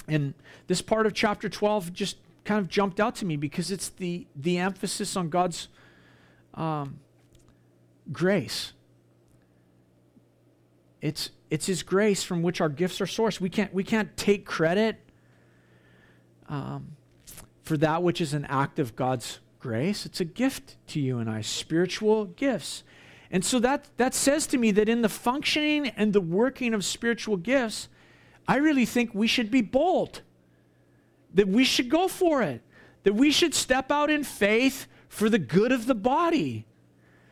and 0.09 0.34
this 0.66 0.82
part 0.82 1.07
of 1.07 1.14
chapter 1.14 1.48
12 1.48 1.92
just 1.92 2.16
kind 2.44 2.59
of 2.59 2.68
jumped 2.68 2.98
out 2.98 3.14
to 3.16 3.24
me 3.24 3.36
because 3.36 3.70
it's 3.70 3.88
the 3.88 4.26
the 4.34 4.59
emphasis 4.59 5.14
on 5.16 5.28
God's 5.28 5.68
um, 6.55 7.01
grace. 8.12 8.72
It's 11.01 11.30
it's 11.51 11.66
His 11.66 11.82
grace 11.82 12.22
from 12.22 12.42
which 12.42 12.61
our 12.61 12.68
gifts 12.68 13.01
are 13.01 13.07
sourced. 13.07 13.40
We 13.40 13.51
can't 13.51 13.72
we 13.72 13.84
can't 13.84 14.16
take 14.16 14.44
credit 14.44 14.98
um, 16.48 16.96
for 17.62 17.76
that 17.78 18.03
which 18.03 18.20
is 18.20 18.34
an 18.34 18.44
act 18.46 18.78
of 18.78 18.96
God's 18.96 19.40
grace. 19.59 20.05
It's 20.07 20.20
a 20.20 20.24
gift 20.24 20.76
to 20.88 21.01
you 21.01 21.18
and 21.18 21.30
I, 21.30 21.40
spiritual 21.42 22.26
gifts. 22.26 22.82
And 23.30 23.44
so 23.44 23.61
that 23.61 23.88
that 23.96 24.14
says 24.14 24.46
to 24.48 24.59
me 24.59 24.72
that 24.72 24.88
in 24.88 25.03
the 25.03 25.09
functioning 25.09 25.88
and 25.96 26.12
the 26.12 26.20
working 26.20 26.74
of 26.74 26.84
spiritual 26.84 27.36
gifts, 27.36 27.88
I 28.48 28.57
really 28.57 28.86
think 28.86 29.14
we 29.14 29.26
should 29.26 29.51
be 29.51 29.62
bold. 29.62 30.22
That 31.32 31.46
we 31.46 31.62
should 31.62 31.88
go 31.88 32.09
for 32.09 32.42
it. 32.42 32.62
That 33.05 33.14
we 33.14 33.30
should 33.30 33.55
step 33.55 33.92
out 33.92 34.11
in 34.11 34.24
faith 34.24 34.86
for 35.11 35.28
the 35.28 35.38
good 35.38 35.72
of 35.72 35.84
the 35.84 35.94
body. 35.94 36.64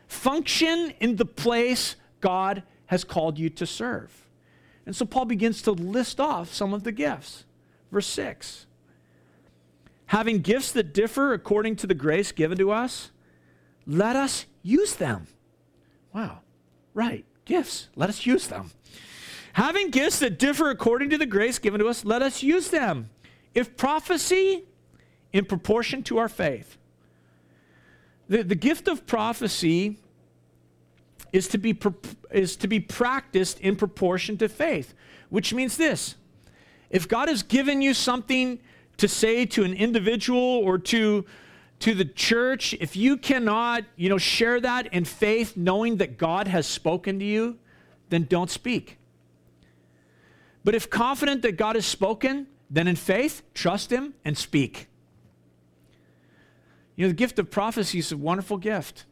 Function 0.07 0.93
in 1.01 1.17
the 1.17 1.25
place 1.25 1.97
God 2.21 2.63
has 2.87 3.05
called 3.05 3.39
you 3.39 3.49
to 3.49 3.65
serve. 3.65 4.29
And 4.85 4.95
so 4.95 5.07
Paul 5.07 5.25
begins 5.25 5.63
to 5.63 5.73
list 5.73 6.19
off 6.21 6.53
some 6.53 6.75
of 6.75 6.83
the 6.83 6.93
gifts. 6.93 7.45
Verse 7.91 8.07
6 8.09 8.67
Having 10.07 10.41
gifts 10.41 10.73
that 10.73 10.93
differ 10.93 11.33
according 11.33 11.77
to 11.77 11.87
the 11.87 11.95
grace 11.95 12.33
given 12.33 12.59
to 12.59 12.71
us, 12.71 13.11
let 13.87 14.17
us 14.17 14.47
use 14.63 14.95
them. 14.97 15.27
Wow, 16.13 16.41
right, 16.95 17.25
gifts, 17.45 17.89
let 17.95 18.09
us 18.09 18.27
use 18.27 18.49
them. 18.49 18.71
Having 19.53 19.91
gifts 19.91 20.19
that 20.19 20.39
differ 20.39 20.71
according 20.71 21.11
to 21.11 21.19
the 21.19 21.27
grace 21.27 21.59
given 21.59 21.81
to 21.81 21.89
us, 21.89 22.05
let 22.05 22.23
us 22.23 22.43
use 22.43 22.69
them. 22.69 23.11
If 23.55 23.77
prophecy, 23.77 24.65
in 25.33 25.45
proportion 25.45 26.03
to 26.05 26.19
our 26.19 26.29
faith. 26.29 26.78
The, 28.29 28.43
the 28.43 28.55
gift 28.55 28.89
of 28.89 29.07
prophecy 29.07 29.99
is 31.33 31.49
to, 31.49 31.59
be, 31.59 31.79
is 32.31 32.57
to 32.57 32.69
be 32.69 32.81
practiced 32.81 33.61
in 33.61 33.77
proportion 33.77 34.37
to 34.39 34.49
faith, 34.49 34.95
which 35.31 35.53
means 35.53 35.77
this. 35.77 36.15
If 36.91 37.09
God 37.09 37.29
has 37.29 37.43
given 37.43 37.83
you 37.83 37.95
something 37.95 38.61
to 38.97 39.09
say 39.09 39.47
to 39.47 39.65
an 39.65 39.75
individual 39.75 40.41
or 40.41 40.79
to, 40.79 41.25
to 41.81 41.95
the 41.95 42.05
church, 42.05 42.75
if 42.81 42.97
you 42.97 43.17
cannot, 43.17 43.85
you 43.97 44.09
know, 44.09 44.19
share 44.19 44.61
that 44.61 44.93
in 44.93 45.05
faith, 45.05 45.57
knowing 45.57 45.99
that 45.99 46.19
God 46.19 46.49
has 46.49 46.67
spoken 46.67 47.19
to 47.19 47.25
you, 47.25 47.59
then 48.09 48.25
don't 48.25 48.51
speak. 48.51 48.99
But 50.65 50.75
if 50.75 50.91
confident 50.91 51.43
that 51.43 51.57
God 51.57 51.77
has 51.77 51.87
spoken, 51.87 52.47
then 52.71 52.89
in 52.89 52.97
faith, 52.97 53.43
trust 53.55 53.91
Him 53.91 54.15
and 54.25 54.37
speak. 54.37 54.88
You 56.99 57.05
know, 57.05 57.11
the 57.11 57.15
gift 57.15 57.39
of 57.39 57.49
prophecy 57.49 58.01
is 58.01 58.11
a 58.11 58.17
wonderful 58.17 58.57
gift. 58.57 59.05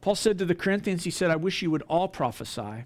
Paul 0.00 0.14
said 0.14 0.38
to 0.38 0.44
the 0.44 0.54
Corinthians, 0.54 1.02
he 1.02 1.10
said, 1.10 1.32
I 1.32 1.36
wish 1.36 1.62
you 1.62 1.70
would 1.72 1.82
all 1.88 2.06
prophesy. 2.06 2.84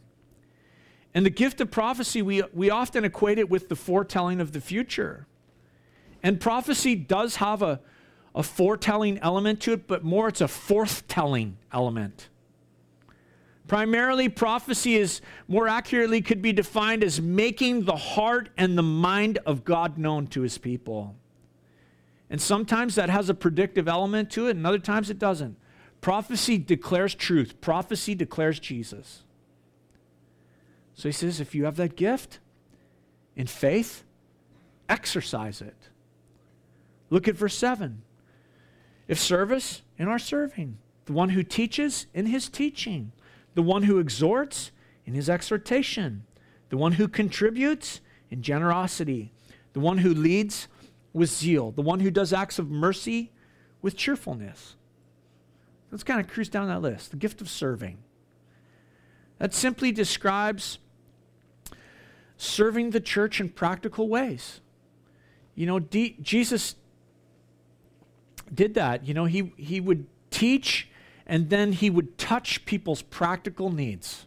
And 1.13 1.27
the 1.27 1.31
gift 1.31 1.61
of 1.61 1.71
prophecy, 1.71 2.23
we, 2.23 2.43
we 2.55 2.71
often 2.71 3.05
equate 3.05 3.39
it 3.39 3.51
with 3.51 3.69
the 3.69 3.77
foretelling 3.77 4.41
of 4.41 4.53
the 4.53 4.61
future. 4.63 5.27
And 6.23 6.41
prophecy 6.41 6.95
does 6.95 7.37
have 7.37 7.61
a, 7.61 7.81
a 8.35 8.43
foretelling 8.43 9.19
element 9.19 9.61
to 9.63 9.75
it, 9.75 9.87
but 9.87 10.03
more 10.03 10.29
it's 10.29 10.41
a 10.41 10.45
forthtelling 10.45 11.57
element. 11.71 12.31
Primarily, 13.67 14.31
prophecy 14.31 14.97
is 14.97 15.21
more 15.47 15.69
accurately 15.69 16.23
could 16.23 16.41
be 16.41 16.55
defined 16.55 17.05
as 17.05 17.21
making 17.21 17.85
the 17.85 17.97
heart 17.97 18.49
and 18.57 18.79
the 18.79 18.83
mind 18.83 19.41
of 19.45 19.67
God 19.67 19.99
known 19.99 20.27
to 20.29 20.41
his 20.41 20.57
people. 20.57 21.17
And 22.31 22.41
sometimes 22.41 22.95
that 22.95 23.11
has 23.11 23.29
a 23.29 23.35
predictive 23.35 23.89
element 23.89 24.31
to 24.33 24.49
it, 24.49 24.57
and 24.57 24.67
other 24.67 24.79
times 24.79 25.11
it 25.11 25.19
doesn't. 25.19 25.57
Prophecy 26.01 26.59
declares 26.59 27.15
truth, 27.15 27.61
prophecy 27.61 28.15
declares 28.15 28.61
Jesus. 28.61 29.25
So 30.95 31.09
he 31.09 31.13
says, 31.13 31.41
if 31.41 31.55
you 31.55 31.65
have 31.65 31.77
that 31.77 31.97
gift 31.97 32.41
in 33.37 33.47
faith, 33.47 34.05
exercise 34.89 35.61
it. 35.61 35.77
Look 37.11 37.29
at 37.29 37.37
verse 37.37 37.57
7. 37.57 38.03
If 39.07 39.19
service, 39.19 39.83
in 39.97 40.09
our 40.09 40.19
serving. 40.19 40.79
The 41.07 41.13
one 41.13 41.31
who 41.31 41.43
teaches, 41.43 42.07
in 42.13 42.27
his 42.27 42.49
teaching. 42.49 43.13
The 43.55 43.63
one 43.63 43.85
who 43.85 43.99
exhorts, 43.99 44.73
in 45.07 45.15
his 45.15 45.31
exhortation. 45.31 46.25
The 46.69 46.77
one 46.77 46.93
who 46.93 47.09
contributes, 47.09 48.01
in 48.31 48.43
generosity. 48.43 49.33
The 49.73 49.81
one 49.81 49.99
who 49.99 50.13
leads, 50.13 50.69
with 51.19 51.31
zeal, 51.31 51.71
the 51.73 51.83
one 51.83 52.01
who 52.01 52.11
does 52.11 52.33
acts 52.33 52.59
of 52.59 52.71
mercy 52.71 53.33
with 53.83 53.97
cheerfulness. 53.97 54.77
Let's 55.91 56.05
kind 56.05 56.21
of 56.21 56.29
cruise 56.29 56.49
down 56.49 56.69
that 56.69 56.83
list. 56.83 57.11
The 57.11 57.17
gift 57.17 57.41
of 57.41 57.49
serving. 57.49 57.99
That 59.39 59.55
simply 59.55 59.93
describes 59.93 60.79
serving 62.37 62.91
the 62.91 63.01
church 63.01 63.41
in 63.41 63.49
practical 63.51 64.09
ways. 64.09 64.61
You 65.55 65.67
know, 65.67 65.79
D- 65.79 66.17
Jesus 66.21 66.77
did 68.53 68.75
that. 68.75 69.07
You 69.07 69.15
know, 69.15 69.25
he, 69.25 69.53
he 69.57 69.81
would 69.81 70.07
teach 70.31 70.89
and 71.27 71.51
then 71.51 71.73
he 71.73 71.91
would 71.91 72.17
touch 72.17 72.65
people's 72.65 73.03
practical 73.03 73.71
needs. 73.71 74.27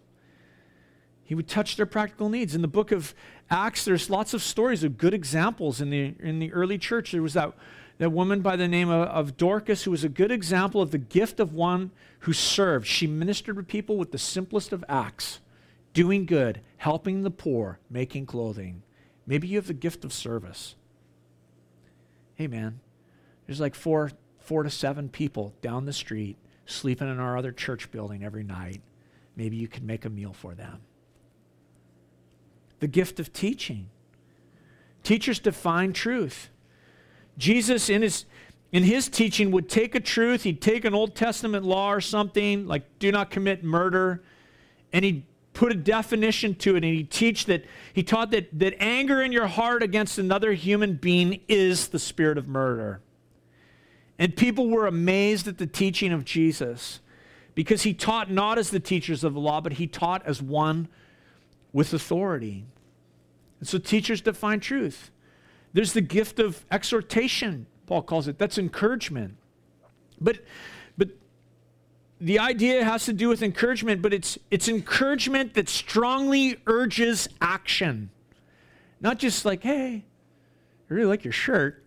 He 1.24 1.36
would 1.36 1.48
touch 1.48 1.78
their 1.78 1.86
practical 1.86 2.30
needs. 2.30 2.54
In 2.54 2.62
the 2.62 2.68
book 2.68 2.92
of 2.92 3.16
Acts, 3.52 3.84
there's 3.84 4.10
lots 4.10 4.34
of 4.34 4.42
stories 4.42 4.82
of 4.86 4.98
good 4.98 5.14
examples 5.14 5.82
in 5.82 5.90
the, 5.90 6.16
in 6.20 6.40
the 6.40 6.54
early 6.54 6.78
church. 6.78 7.12
There 7.12 7.22
was 7.22 7.34
that, 7.34 7.52
that 7.98 8.10
woman 8.10 8.40
by 8.40 8.56
the 8.56 8.68
name 8.70 8.90
of, 8.90 9.10
of 9.10 9.36
Dorcas 9.36 9.84
who 9.84 9.92
was 9.92 10.06
a 10.06 10.10
good 10.10 10.32
example 10.32 10.82
of 10.82 10.92
the 10.92 10.98
gift 10.98 11.42
of 11.42 11.54
one 11.54 11.92
who 12.20 12.32
served. 12.32 12.88
She 12.88 13.08
ministered 13.08 13.58
to 13.58 13.64
people 13.64 13.98
with 13.98 14.14
the 14.14 14.18
simplest 14.18 14.72
of 14.72 14.86
acts, 14.88 15.42
doing 15.94 16.26
good, 16.26 16.62
helping 16.78 17.24
the 17.24 17.30
poor, 17.30 17.78
making 17.90 18.26
clothing. 18.26 18.84
Maybe 19.28 19.50
you 19.50 19.58
have 19.58 19.68
the 19.68 19.74
gift 19.74 20.06
of 20.06 20.14
service. 20.14 20.76
Hey, 22.36 22.48
man, 22.48 22.80
there's 23.46 23.60
like 23.60 23.76
four, 23.76 24.14
four 24.40 24.64
to 24.64 24.70
seven 24.70 25.10
people 25.10 25.54
down 25.62 25.86
the 25.86 25.92
street 25.92 26.38
sleeping 26.66 27.10
in 27.10 27.20
our 27.20 27.38
other 27.38 27.52
church 27.52 27.92
building 27.92 28.24
every 28.24 28.44
night. 28.44 28.80
Maybe 29.36 29.58
you 29.58 29.68
could 29.68 29.84
make 29.84 30.06
a 30.06 30.10
meal 30.10 30.32
for 30.32 30.54
them 30.56 30.80
the 32.82 32.88
gift 32.88 33.20
of 33.20 33.32
teaching. 33.32 33.88
Teachers 35.04 35.40
define 35.40 35.94
truth. 35.94 36.50
Jesus, 37.38 37.90
in 37.90 38.02
his, 38.02 38.26
in 38.72 38.84
his 38.84 39.08
teaching, 39.08 39.52
would 39.52 39.70
take 39.70 39.96
a 39.96 40.00
truth, 40.00 40.44
he'd 40.44 40.62
take 40.62 40.84
an 40.84 40.94
Old 40.94 41.16
Testament 41.16 41.64
law 41.64 41.94
or 41.94 42.02
something, 42.02 42.68
like 42.68 42.84
do 43.00 43.12
not 43.12 43.30
commit 43.30 43.64
murder, 43.64 44.22
and 44.92 45.06
he'd 45.06 45.24
put 45.54 45.72
a 45.72 45.76
definition 45.76 46.56
to 46.56 46.76
it, 46.76 46.84
and 46.84 46.94
he'd 46.94 47.12
teach 47.12 47.46
that, 47.46 47.66
he 47.94 48.04
taught 48.04 48.32
that, 48.32 48.48
that 48.58 48.76
anger 48.82 49.22
in 49.22 49.32
your 49.32 49.48
heart 49.48 49.84
against 49.84 50.18
another 50.18 50.54
human 50.54 50.96
being 50.96 51.40
is 51.48 51.90
the 51.90 52.00
spirit 52.00 52.38
of 52.38 52.48
murder. 52.48 53.00
And 54.18 54.36
people 54.36 54.70
were 54.70 54.88
amazed 54.88 55.48
at 55.48 55.58
the 55.58 55.68
teaching 55.68 56.12
of 56.14 56.26
Jesus 56.26 57.00
because 57.54 57.84
he 57.84 57.94
taught 57.94 58.32
not 58.32 58.58
as 58.58 58.70
the 58.70 58.80
teachers 58.80 59.24
of 59.24 59.34
the 59.34 59.40
law, 59.40 59.62
but 59.62 59.74
he 59.74 59.88
taught 59.88 60.26
as 60.26 60.42
one 60.42 60.88
with 61.74 61.94
authority. 61.94 62.66
And 63.62 63.70
so 63.70 63.78
teachers 63.78 64.20
define 64.20 64.60
truth. 64.60 65.12
There's 65.72 65.94
the 65.94 66.02
gift 66.02 66.40
of 66.40 66.66
exhortation, 66.70 67.68
Paul 67.86 68.02
calls 68.02 68.28
it. 68.28 68.38
That's 68.38 68.58
encouragement. 68.58 69.38
But, 70.20 70.40
but 70.98 71.10
the 72.20 72.40
idea 72.40 72.84
has 72.84 73.06
to 73.06 73.14
do 73.14 73.30
with 73.30 73.42
encouragement, 73.42 74.02
but 74.02 74.14
it's, 74.14 74.38
it's 74.50 74.68
encouragement 74.68 75.54
that 75.54 75.70
strongly 75.70 76.58
urges 76.66 77.30
action. 77.40 78.10
Not 79.00 79.20
just 79.20 79.46
like, 79.46 79.64
hey, 79.64 80.04
I 80.90 80.94
really 80.94 81.08
like 81.08 81.24
your 81.24 81.32
shirt. 81.32 81.84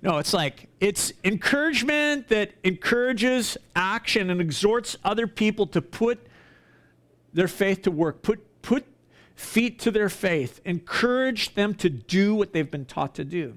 No, 0.00 0.18
it's 0.18 0.32
like, 0.32 0.68
it's 0.80 1.12
encouragement 1.22 2.28
that 2.28 2.52
encourages 2.64 3.56
action 3.76 4.30
and 4.30 4.40
exhorts 4.40 4.96
other 5.04 5.26
people 5.26 5.66
to 5.68 5.82
put 5.82 6.26
their 7.32 7.48
faith 7.48 7.82
to 7.82 7.90
work, 7.90 8.22
put, 8.22 8.62
put 8.62 8.84
feet 9.34 9.78
to 9.80 9.90
their 9.90 10.08
faith, 10.08 10.60
encourage 10.64 11.54
them 11.54 11.74
to 11.74 11.88
do 11.90 12.34
what 12.34 12.52
they've 12.52 12.70
been 12.70 12.84
taught 12.84 13.14
to 13.16 13.24
do. 13.24 13.54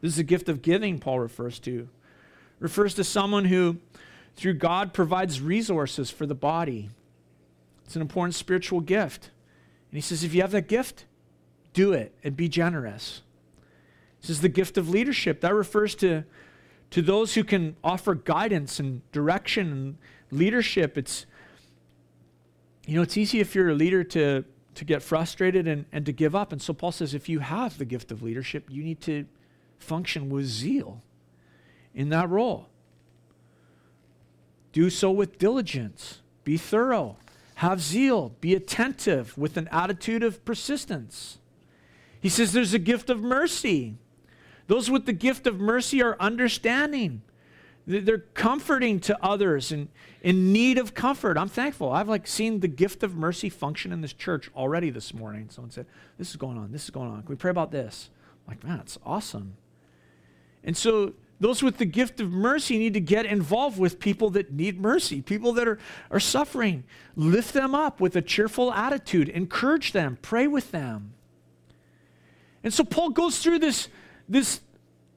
This 0.00 0.14
is 0.14 0.18
a 0.18 0.24
gift 0.24 0.48
of 0.48 0.62
giving, 0.62 0.98
Paul 0.98 1.20
refers 1.20 1.58
to. 1.60 1.88
Refers 2.58 2.94
to 2.94 3.04
someone 3.04 3.46
who 3.46 3.78
through 4.36 4.54
God 4.54 4.92
provides 4.92 5.40
resources 5.40 6.10
for 6.10 6.26
the 6.26 6.34
body. 6.34 6.90
It's 7.84 7.96
an 7.96 8.02
important 8.02 8.34
spiritual 8.34 8.80
gift. 8.80 9.30
And 9.90 9.96
he 9.96 10.00
says, 10.00 10.24
if 10.24 10.34
you 10.34 10.40
have 10.40 10.52
that 10.52 10.68
gift, 10.68 11.04
do 11.72 11.92
it 11.92 12.14
and 12.24 12.36
be 12.36 12.48
generous. 12.48 13.22
This 14.20 14.30
is 14.30 14.40
the 14.40 14.48
gift 14.48 14.78
of 14.78 14.88
leadership. 14.88 15.40
That 15.40 15.54
refers 15.54 15.94
to, 15.96 16.24
to 16.90 17.02
those 17.02 17.34
who 17.34 17.44
can 17.44 17.76
offer 17.84 18.14
guidance 18.14 18.80
and 18.80 19.02
direction 19.12 19.72
and 19.72 19.98
leadership. 20.30 20.96
It's, 20.96 21.26
you 22.86 22.96
know, 22.96 23.02
it's 23.02 23.16
easy 23.16 23.40
if 23.40 23.54
you're 23.54 23.70
a 23.70 23.74
leader 23.74 24.04
to, 24.04 24.44
to 24.74 24.84
get 24.84 25.02
frustrated 25.02 25.68
and, 25.68 25.84
and 25.92 26.06
to 26.06 26.12
give 26.12 26.34
up. 26.34 26.52
And 26.52 26.60
so 26.60 26.72
Paul 26.72 26.92
says, 26.92 27.14
if 27.14 27.28
you 27.28 27.40
have 27.40 27.78
the 27.78 27.84
gift 27.84 28.10
of 28.10 28.22
leadership, 28.22 28.66
you 28.70 28.82
need 28.82 29.00
to 29.02 29.26
function 29.78 30.30
with 30.30 30.46
zeal 30.46 31.02
in 31.94 32.08
that 32.10 32.28
role. 32.30 32.68
Do 34.72 34.88
so 34.88 35.10
with 35.10 35.38
diligence. 35.38 36.20
Be 36.44 36.56
thorough. 36.56 37.16
Have 37.56 37.80
zeal. 37.80 38.30
Be 38.40 38.54
attentive 38.54 39.36
with 39.36 39.56
an 39.56 39.68
attitude 39.68 40.22
of 40.22 40.44
persistence. 40.44 41.38
He 42.20 42.28
says 42.28 42.52
there's 42.52 42.72
a 42.72 42.78
gift 42.78 43.10
of 43.10 43.20
mercy. 43.20 43.96
Those 44.68 44.90
with 44.90 45.06
the 45.06 45.12
gift 45.12 45.46
of 45.46 45.60
mercy 45.60 46.02
are 46.02 46.16
understanding. 46.18 47.22
They're 47.86 48.18
comforting 48.18 49.00
to 49.00 49.24
others 49.24 49.72
and 49.72 49.88
in 50.22 50.52
need 50.52 50.78
of 50.78 50.94
comfort. 50.94 51.36
I'm 51.36 51.48
thankful. 51.48 51.90
I've 51.90 52.08
like 52.08 52.28
seen 52.28 52.60
the 52.60 52.68
gift 52.68 53.02
of 53.02 53.16
mercy 53.16 53.48
function 53.48 53.92
in 53.92 54.00
this 54.00 54.12
church 54.12 54.50
already 54.54 54.90
this 54.90 55.12
morning. 55.12 55.48
Someone 55.50 55.72
said, 55.72 55.86
This 56.16 56.30
is 56.30 56.36
going 56.36 56.56
on, 56.58 56.70
this 56.70 56.84
is 56.84 56.90
going 56.90 57.10
on. 57.10 57.22
Can 57.22 57.28
we 57.28 57.36
pray 57.36 57.50
about 57.50 57.72
this? 57.72 58.10
I'm 58.46 58.54
like, 58.54 58.64
man, 58.64 58.78
it's 58.80 58.98
awesome. 59.04 59.56
And 60.62 60.76
so 60.76 61.14
those 61.40 61.60
with 61.60 61.78
the 61.78 61.84
gift 61.84 62.20
of 62.20 62.30
mercy 62.30 62.78
need 62.78 62.94
to 62.94 63.00
get 63.00 63.26
involved 63.26 63.76
with 63.76 63.98
people 63.98 64.30
that 64.30 64.52
need 64.52 64.80
mercy, 64.80 65.20
people 65.20 65.52
that 65.54 65.66
are, 65.66 65.78
are 66.10 66.20
suffering. 66.20 66.84
Lift 67.16 67.52
them 67.52 67.74
up 67.74 68.00
with 68.00 68.14
a 68.14 68.22
cheerful 68.22 68.72
attitude, 68.72 69.28
encourage 69.28 69.90
them, 69.90 70.18
pray 70.22 70.46
with 70.46 70.70
them. 70.70 71.14
And 72.62 72.72
so 72.72 72.84
Paul 72.84 73.10
goes 73.10 73.40
through 73.40 73.58
this, 73.58 73.88
this 74.28 74.60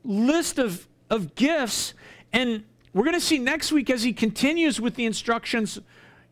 list 0.03 0.57
of, 0.57 0.87
of 1.11 1.35
gifts, 1.35 1.93
and 2.35 2.65
we're 2.93 3.05
going 3.05 3.15
to 3.15 3.25
see 3.25 3.39
next 3.39 3.71
week 3.71 3.89
as 3.89 4.03
he 4.03 4.11
continues 4.11 4.81
with 4.81 4.95
the 4.95 5.05
instructions, 5.05 5.79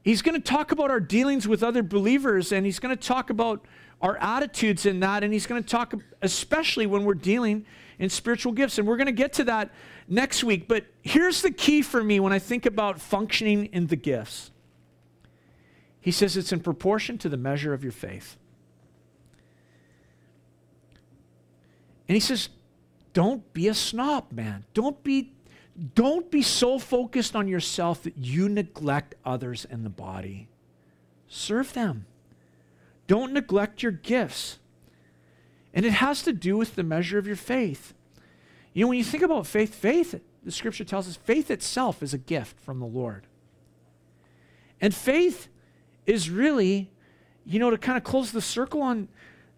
he's 0.04 0.22
going 0.22 0.36
to 0.36 0.42
talk 0.42 0.74
about 0.74 0.92
our 0.92 1.00
dealings 1.00 1.48
with 1.48 1.64
other 1.64 1.82
believers, 1.82 2.52
and 2.52 2.66
he's 2.66 2.78
going 2.78 2.96
to 2.96 3.02
talk 3.02 3.30
about 3.30 3.66
our 4.02 4.18
attitudes 4.18 4.86
in 4.86 5.00
that, 5.00 5.24
and 5.24 5.32
he's 5.32 5.48
going 5.48 5.64
to 5.64 5.68
talk 5.68 5.94
especially 6.22 6.86
when 6.86 7.06
we're 7.06 7.14
dealing 7.14 7.66
in 8.00 8.10
spiritual 8.10 8.52
gifts. 8.52 8.78
And 8.78 8.86
we're 8.86 8.98
going 8.98 9.08
to 9.08 9.14
get 9.14 9.32
to 9.34 9.46
that 9.46 9.72
next 10.10 10.44
week. 10.44 10.68
But 10.68 10.86
here's 11.04 11.42
the 11.42 11.52
key 11.52 11.82
for 11.82 12.04
me 12.04 12.20
when 12.20 12.34
I 12.34 12.40
think 12.40 12.66
about 12.66 13.00
functioning 13.00 13.68
in 13.68 13.88
the 13.88 13.96
gifts. 13.96 14.52
He 16.02 16.12
says 16.12 16.36
it's 16.36 16.52
in 16.52 16.60
proportion 16.60 17.18
to 17.20 17.30
the 17.30 17.38
measure 17.38 17.74
of 17.74 17.82
your 17.82 17.94
faith. 17.94 18.36
And 22.10 22.16
he 22.16 22.20
says, 22.20 22.50
don't 23.14 23.54
be 23.54 23.68
a 23.68 23.74
snob, 23.74 24.32
man. 24.32 24.66
Don't 24.74 25.02
be 25.04 25.33
don't 25.96 26.30
be 26.30 26.42
so 26.42 26.78
focused 26.78 27.36
on 27.36 27.48
yourself 27.48 28.04
that 28.04 28.18
you 28.18 28.48
neglect 28.48 29.16
others 29.26 29.66
in 29.66 29.84
the 29.84 29.90
body. 29.90 30.48
Serve 31.28 31.74
them. 31.74 32.06
Don't 33.08 33.34
neglect 33.34 33.82
your 33.82 33.92
gifts. 33.92 34.60
And 35.74 35.86
it 35.86 35.94
has 35.94 36.22
to 36.24 36.34
do 36.34 36.58
with 36.58 36.76
the 36.76 36.84
measure 36.84 37.18
of 37.18 37.26
your 37.26 37.36
faith. 37.36 37.94
You 38.74 38.86
know, 38.86 38.90
when 38.90 38.98
you 38.98 39.04
think 39.04 39.24
about 39.24 39.48
faith, 39.48 39.74
faith, 39.74 40.20
the 40.44 40.52
scripture 40.52 40.84
tells 40.84 41.08
us, 41.08 41.16
faith 41.16 41.50
itself 41.50 42.04
is 42.04 42.14
a 42.14 42.18
gift 42.18 42.60
from 42.60 42.80
the 42.80 42.86
Lord. 42.86 43.26
And 44.80 44.94
faith 44.94 45.48
is 46.06 46.30
really, 46.30 46.92
you 47.46 47.60
know, 47.60 47.70
to 47.70 47.78
kind 47.78 47.98
of 47.98 48.04
close 48.04 48.32
the 48.32 48.42
circle 48.42 48.82
on 48.82 49.08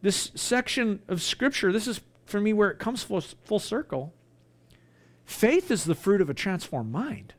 this 0.01 0.31
section 0.35 1.01
of 1.07 1.21
scripture, 1.21 1.71
this 1.71 1.87
is 1.87 1.99
for 2.25 2.39
me 2.39 2.53
where 2.53 2.69
it 2.69 2.79
comes 2.79 3.03
full, 3.03 3.21
full 3.21 3.59
circle. 3.59 4.13
Faith 5.25 5.71
is 5.71 5.85
the 5.85 5.95
fruit 5.95 6.21
of 6.21 6.29
a 6.29 6.33
transformed 6.33 6.91
mind. 6.91 7.33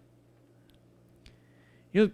You 1.92 2.06
know, 2.06 2.10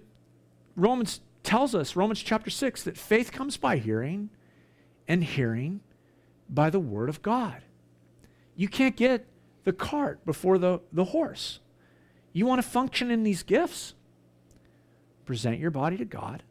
Romans 0.77 1.21
tells 1.43 1.75
us, 1.75 1.97
Romans 1.97 2.23
chapter 2.23 2.51
6, 2.51 2.85
that 2.85 2.97
faith 2.97 3.33
comes 3.33 3.57
by 3.57 3.79
hearing, 3.79 4.31
and 5.09 5.25
hearing 5.25 5.81
by 6.49 6.71
the 6.71 6.81
word 6.81 7.09
of 7.09 7.23
God. 7.23 7.63
You 8.55 8.69
can't 8.69 8.97
get 8.97 9.27
the 9.65 9.73
cart 9.73 10.25
before 10.25 10.59
the, 10.59 10.81
the 10.93 11.07
horse. 11.07 11.61
You 12.33 12.47
want 12.47 12.63
to 12.63 12.69
function 12.69 13.11
in 13.11 13.23
these 13.23 13.43
gifts? 13.43 13.95
Present 15.25 15.59
your 15.59 15.71
body 15.71 15.97
to 15.97 16.05
God, 16.05 16.43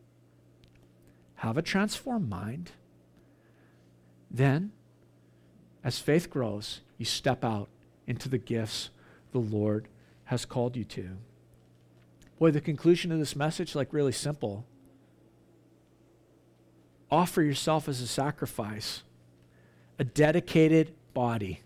have 1.36 1.58
a 1.58 1.62
transformed 1.62 2.30
mind. 2.30 2.72
Then, 4.30 4.72
as 5.84 6.00
faith 6.00 6.30
grows, 6.30 6.82
you 6.98 7.06
step 7.06 7.44
out 7.44 7.68
into 8.08 8.30
the 8.30 8.38
gifts 8.38 8.90
the 9.32 9.40
Lord 9.40 9.88
has 10.26 10.46
called 10.46 10.76
you 10.76 10.84
to. 10.86 11.18
Boy, 12.40 12.52
the 12.52 12.62
conclusion 12.62 13.12
of 13.12 13.20
this 13.20 13.36
message, 13.36 13.76
like 13.76 13.94
really 13.94 14.12
simple. 14.12 14.66
Offer 17.10 17.42
yourself 17.42 17.88
as 17.88 18.02
a 18.02 18.08
sacrifice 18.08 19.04
a 20.00 20.04
dedicated 20.04 20.96
body. 21.14 21.62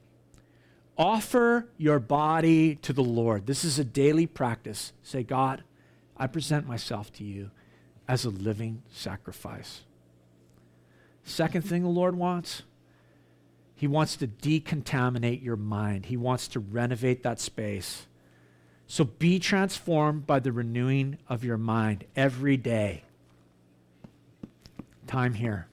Offer 0.98 1.70
your 1.78 2.00
body 2.00 2.76
to 2.76 2.92
the 2.92 3.04
Lord. 3.04 3.46
This 3.46 3.64
is 3.64 3.80
a 3.80 3.86
daily 3.86 4.28
practice. 4.28 4.92
Say, 5.04 5.24
God, 5.24 5.64
I 6.18 6.28
present 6.28 6.68
myself 6.68 7.14
to 7.14 7.24
you 7.24 7.52
as 8.10 8.26
a 8.26 8.30
living 8.30 8.82
sacrifice. 8.92 9.84
Second 11.24 11.62
thing 11.62 11.84
the 11.84 11.90
Lord 11.90 12.18
wants, 12.18 12.64
He 13.76 13.88
wants 13.88 14.16
to 14.18 14.28
decontaminate 14.28 15.44
your 15.44 15.58
mind, 15.58 16.08
He 16.08 16.18
wants 16.18 16.48
to 16.50 16.60
renovate 16.60 17.24
that 17.24 17.40
space. 17.40 18.08
So 18.88 19.04
be 19.04 19.40
transformed 19.40 20.28
by 20.28 20.40
the 20.40 20.52
renewing 20.52 21.18
of 21.28 21.44
your 21.44 21.58
mind 21.58 22.06
every 22.16 22.56
day. 22.56 23.04
Time 25.08 25.34
here, 25.34 25.68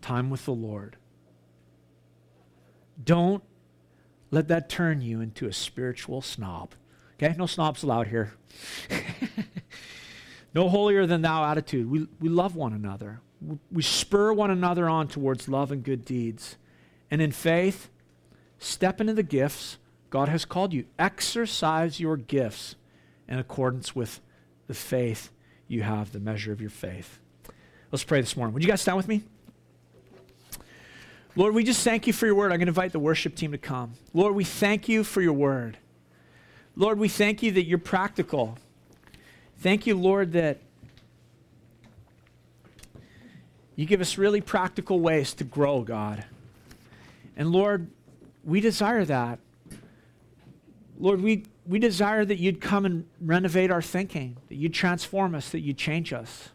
time 0.00 0.28
with 0.28 0.44
the 0.44 0.52
Lord. 0.52 0.96
Don't 3.02 3.42
let 4.30 4.48
that 4.48 4.68
turn 4.68 5.00
you 5.00 5.20
into 5.20 5.46
a 5.46 5.52
spiritual 5.52 6.20
snob. 6.20 6.74
Okay? 7.14 7.34
No 7.36 7.46
snobs 7.46 7.82
allowed 7.82 8.08
here. 8.08 8.34
no 10.54 10.68
holier 10.68 11.06
than 11.06 11.22
thou 11.22 11.44
attitude. 11.44 11.90
We, 11.90 12.08
we 12.20 12.28
love 12.28 12.56
one 12.56 12.72
another. 12.72 13.20
We 13.70 13.82
spur 13.82 14.32
one 14.32 14.50
another 14.50 14.88
on 14.88 15.08
towards 15.08 15.48
love 15.48 15.70
and 15.70 15.82
good 15.82 16.04
deeds. 16.04 16.56
And 17.10 17.22
in 17.22 17.32
faith, 17.32 17.88
step 18.58 19.00
into 19.00 19.14
the 19.14 19.22
gifts 19.22 19.78
God 20.10 20.28
has 20.28 20.44
called 20.44 20.72
you. 20.72 20.86
Exercise 20.98 22.00
your 22.00 22.16
gifts 22.16 22.76
in 23.28 23.38
accordance 23.38 23.94
with 23.94 24.20
the 24.66 24.74
faith 24.74 25.30
you 25.68 25.82
have, 25.82 26.12
the 26.12 26.20
measure 26.20 26.52
of 26.52 26.60
your 26.60 26.70
faith. 26.70 27.18
Let's 27.90 28.04
pray 28.04 28.20
this 28.20 28.36
morning. 28.36 28.54
Would 28.54 28.62
you 28.62 28.68
guys 28.68 28.80
stand 28.80 28.96
with 28.96 29.08
me? 29.08 29.22
Lord, 31.34 31.54
we 31.54 31.64
just 31.64 31.82
thank 31.82 32.06
you 32.06 32.12
for 32.12 32.24
your 32.24 32.34
word. 32.34 32.46
I'm 32.46 32.58
going 32.58 32.66
to 32.66 32.70
invite 32.70 32.92
the 32.92 32.98
worship 32.98 33.34
team 33.34 33.52
to 33.52 33.58
come. 33.58 33.92
Lord, 34.14 34.34
we 34.34 34.44
thank 34.44 34.88
you 34.88 35.04
for 35.04 35.20
your 35.20 35.34
word. 35.34 35.76
Lord, 36.76 36.98
we 36.98 37.08
thank 37.08 37.42
you 37.42 37.52
that 37.52 37.64
you're 37.64 37.78
practical. 37.78 38.56
Thank 39.58 39.86
you, 39.86 39.96
Lord, 39.96 40.32
that 40.32 40.60
you 43.74 43.84
give 43.84 44.00
us 44.00 44.16
really 44.16 44.40
practical 44.40 45.00
ways 45.00 45.34
to 45.34 45.44
grow, 45.44 45.82
God. 45.82 46.24
And 47.36 47.52
Lord, 47.52 47.90
we 48.44 48.60
desire 48.60 49.04
that. 49.04 49.38
Lord, 50.98 51.20
we, 51.20 51.44
we 51.66 51.78
desire 51.78 52.24
that 52.24 52.38
you'd 52.38 52.60
come 52.60 52.86
and 52.86 53.06
renovate 53.20 53.70
our 53.70 53.82
thinking, 53.82 54.38
that 54.48 54.54
you'd 54.54 54.72
transform 54.72 55.34
us, 55.34 55.50
that 55.50 55.60
you'd 55.60 55.76
change 55.76 56.12
us. 56.12 56.50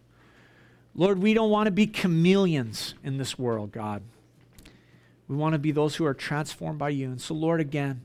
Lord, 0.96 1.22
we 1.22 1.34
don't 1.34 1.52
want 1.52 1.68
to 1.68 1.72
be 1.72 1.86
chameleons 1.88 2.96
in 3.04 3.18
this 3.18 3.38
world, 3.38 3.72
God. 3.72 4.02
We 5.28 5.36
want 5.38 5.54
to 5.54 5.60
be 5.60 5.72
those 5.72 5.96
who 5.96 6.06
are 6.06 6.14
transformed 6.14 6.80
by 6.80 6.90
you. 6.90 7.10
And 7.12 7.22
so, 7.22 7.34
Lord, 7.34 7.62
again, 7.62 8.02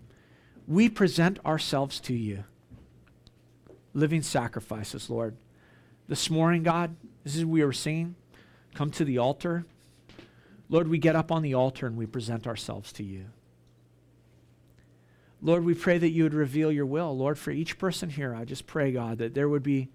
we 0.69 0.89
present 0.89 1.39
ourselves 1.45 1.99
to 2.01 2.15
you. 2.15 2.45
living 3.95 4.23
sacrifices, 4.23 5.09
Lord. 5.09 5.35
This 6.07 6.29
morning, 6.31 6.63
God, 6.63 6.95
this 7.25 7.35
is 7.35 7.45
we 7.45 7.65
were 7.65 7.73
singing. 7.73 8.15
Come 8.75 8.91
to 8.93 9.05
the 9.05 9.19
altar. 9.19 9.65
Lord, 10.69 10.89
we 10.89 10.99
get 10.99 11.17
up 11.17 11.31
on 11.31 11.43
the 11.43 11.55
altar 11.55 11.87
and 11.87 11.97
we 11.97 12.07
present 12.07 12.47
ourselves 12.47 12.93
to 12.95 13.05
you. 13.05 13.27
Lord, 15.43 15.65
we 15.65 15.75
pray 15.75 15.99
that 15.99 16.11
you 16.11 16.25
would 16.25 16.35
reveal 16.35 16.73
your 16.73 16.87
will. 16.87 17.17
Lord, 17.17 17.39
for 17.39 17.51
each 17.51 17.79
person 17.79 18.11
here, 18.11 18.35
I 18.35 18.45
just 18.45 18.67
pray, 18.67 18.91
God, 18.91 19.19
that 19.19 19.35
there 19.35 19.49
would 19.49 19.63
be 19.63 19.91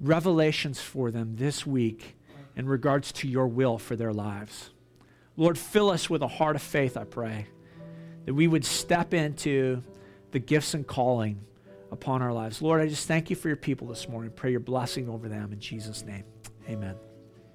revelations 0.00 0.80
for 0.80 1.10
them 1.10 1.36
this 1.36 1.66
week 1.66 2.16
in 2.56 2.66
regards 2.66 3.12
to 3.12 3.28
your 3.28 3.46
will 3.46 3.78
for 3.78 3.96
their 3.96 4.12
lives. 4.12 4.70
Lord, 5.36 5.58
fill 5.58 5.90
us 5.90 6.08
with 6.08 6.22
a 6.22 6.28
heart 6.28 6.56
of 6.56 6.62
faith, 6.62 6.96
I 6.96 7.04
pray, 7.04 7.46
that 8.24 8.34
we 8.34 8.48
would 8.48 8.64
step 8.64 9.12
into 9.12 9.82
the 10.32 10.38
gifts 10.38 10.74
and 10.74 10.86
calling 10.86 11.40
upon 11.92 12.22
our 12.22 12.32
lives. 12.32 12.62
Lord, 12.62 12.80
I 12.80 12.88
just 12.88 13.06
thank 13.06 13.30
you 13.30 13.36
for 13.36 13.48
your 13.48 13.56
people 13.56 13.86
this 13.86 14.08
morning. 14.08 14.30
Pray 14.34 14.50
your 14.50 14.60
blessing 14.60 15.08
over 15.08 15.28
them 15.28 15.52
in 15.52 15.60
Jesus' 15.60 16.04
name. 16.04 16.24
Amen. 16.68 17.05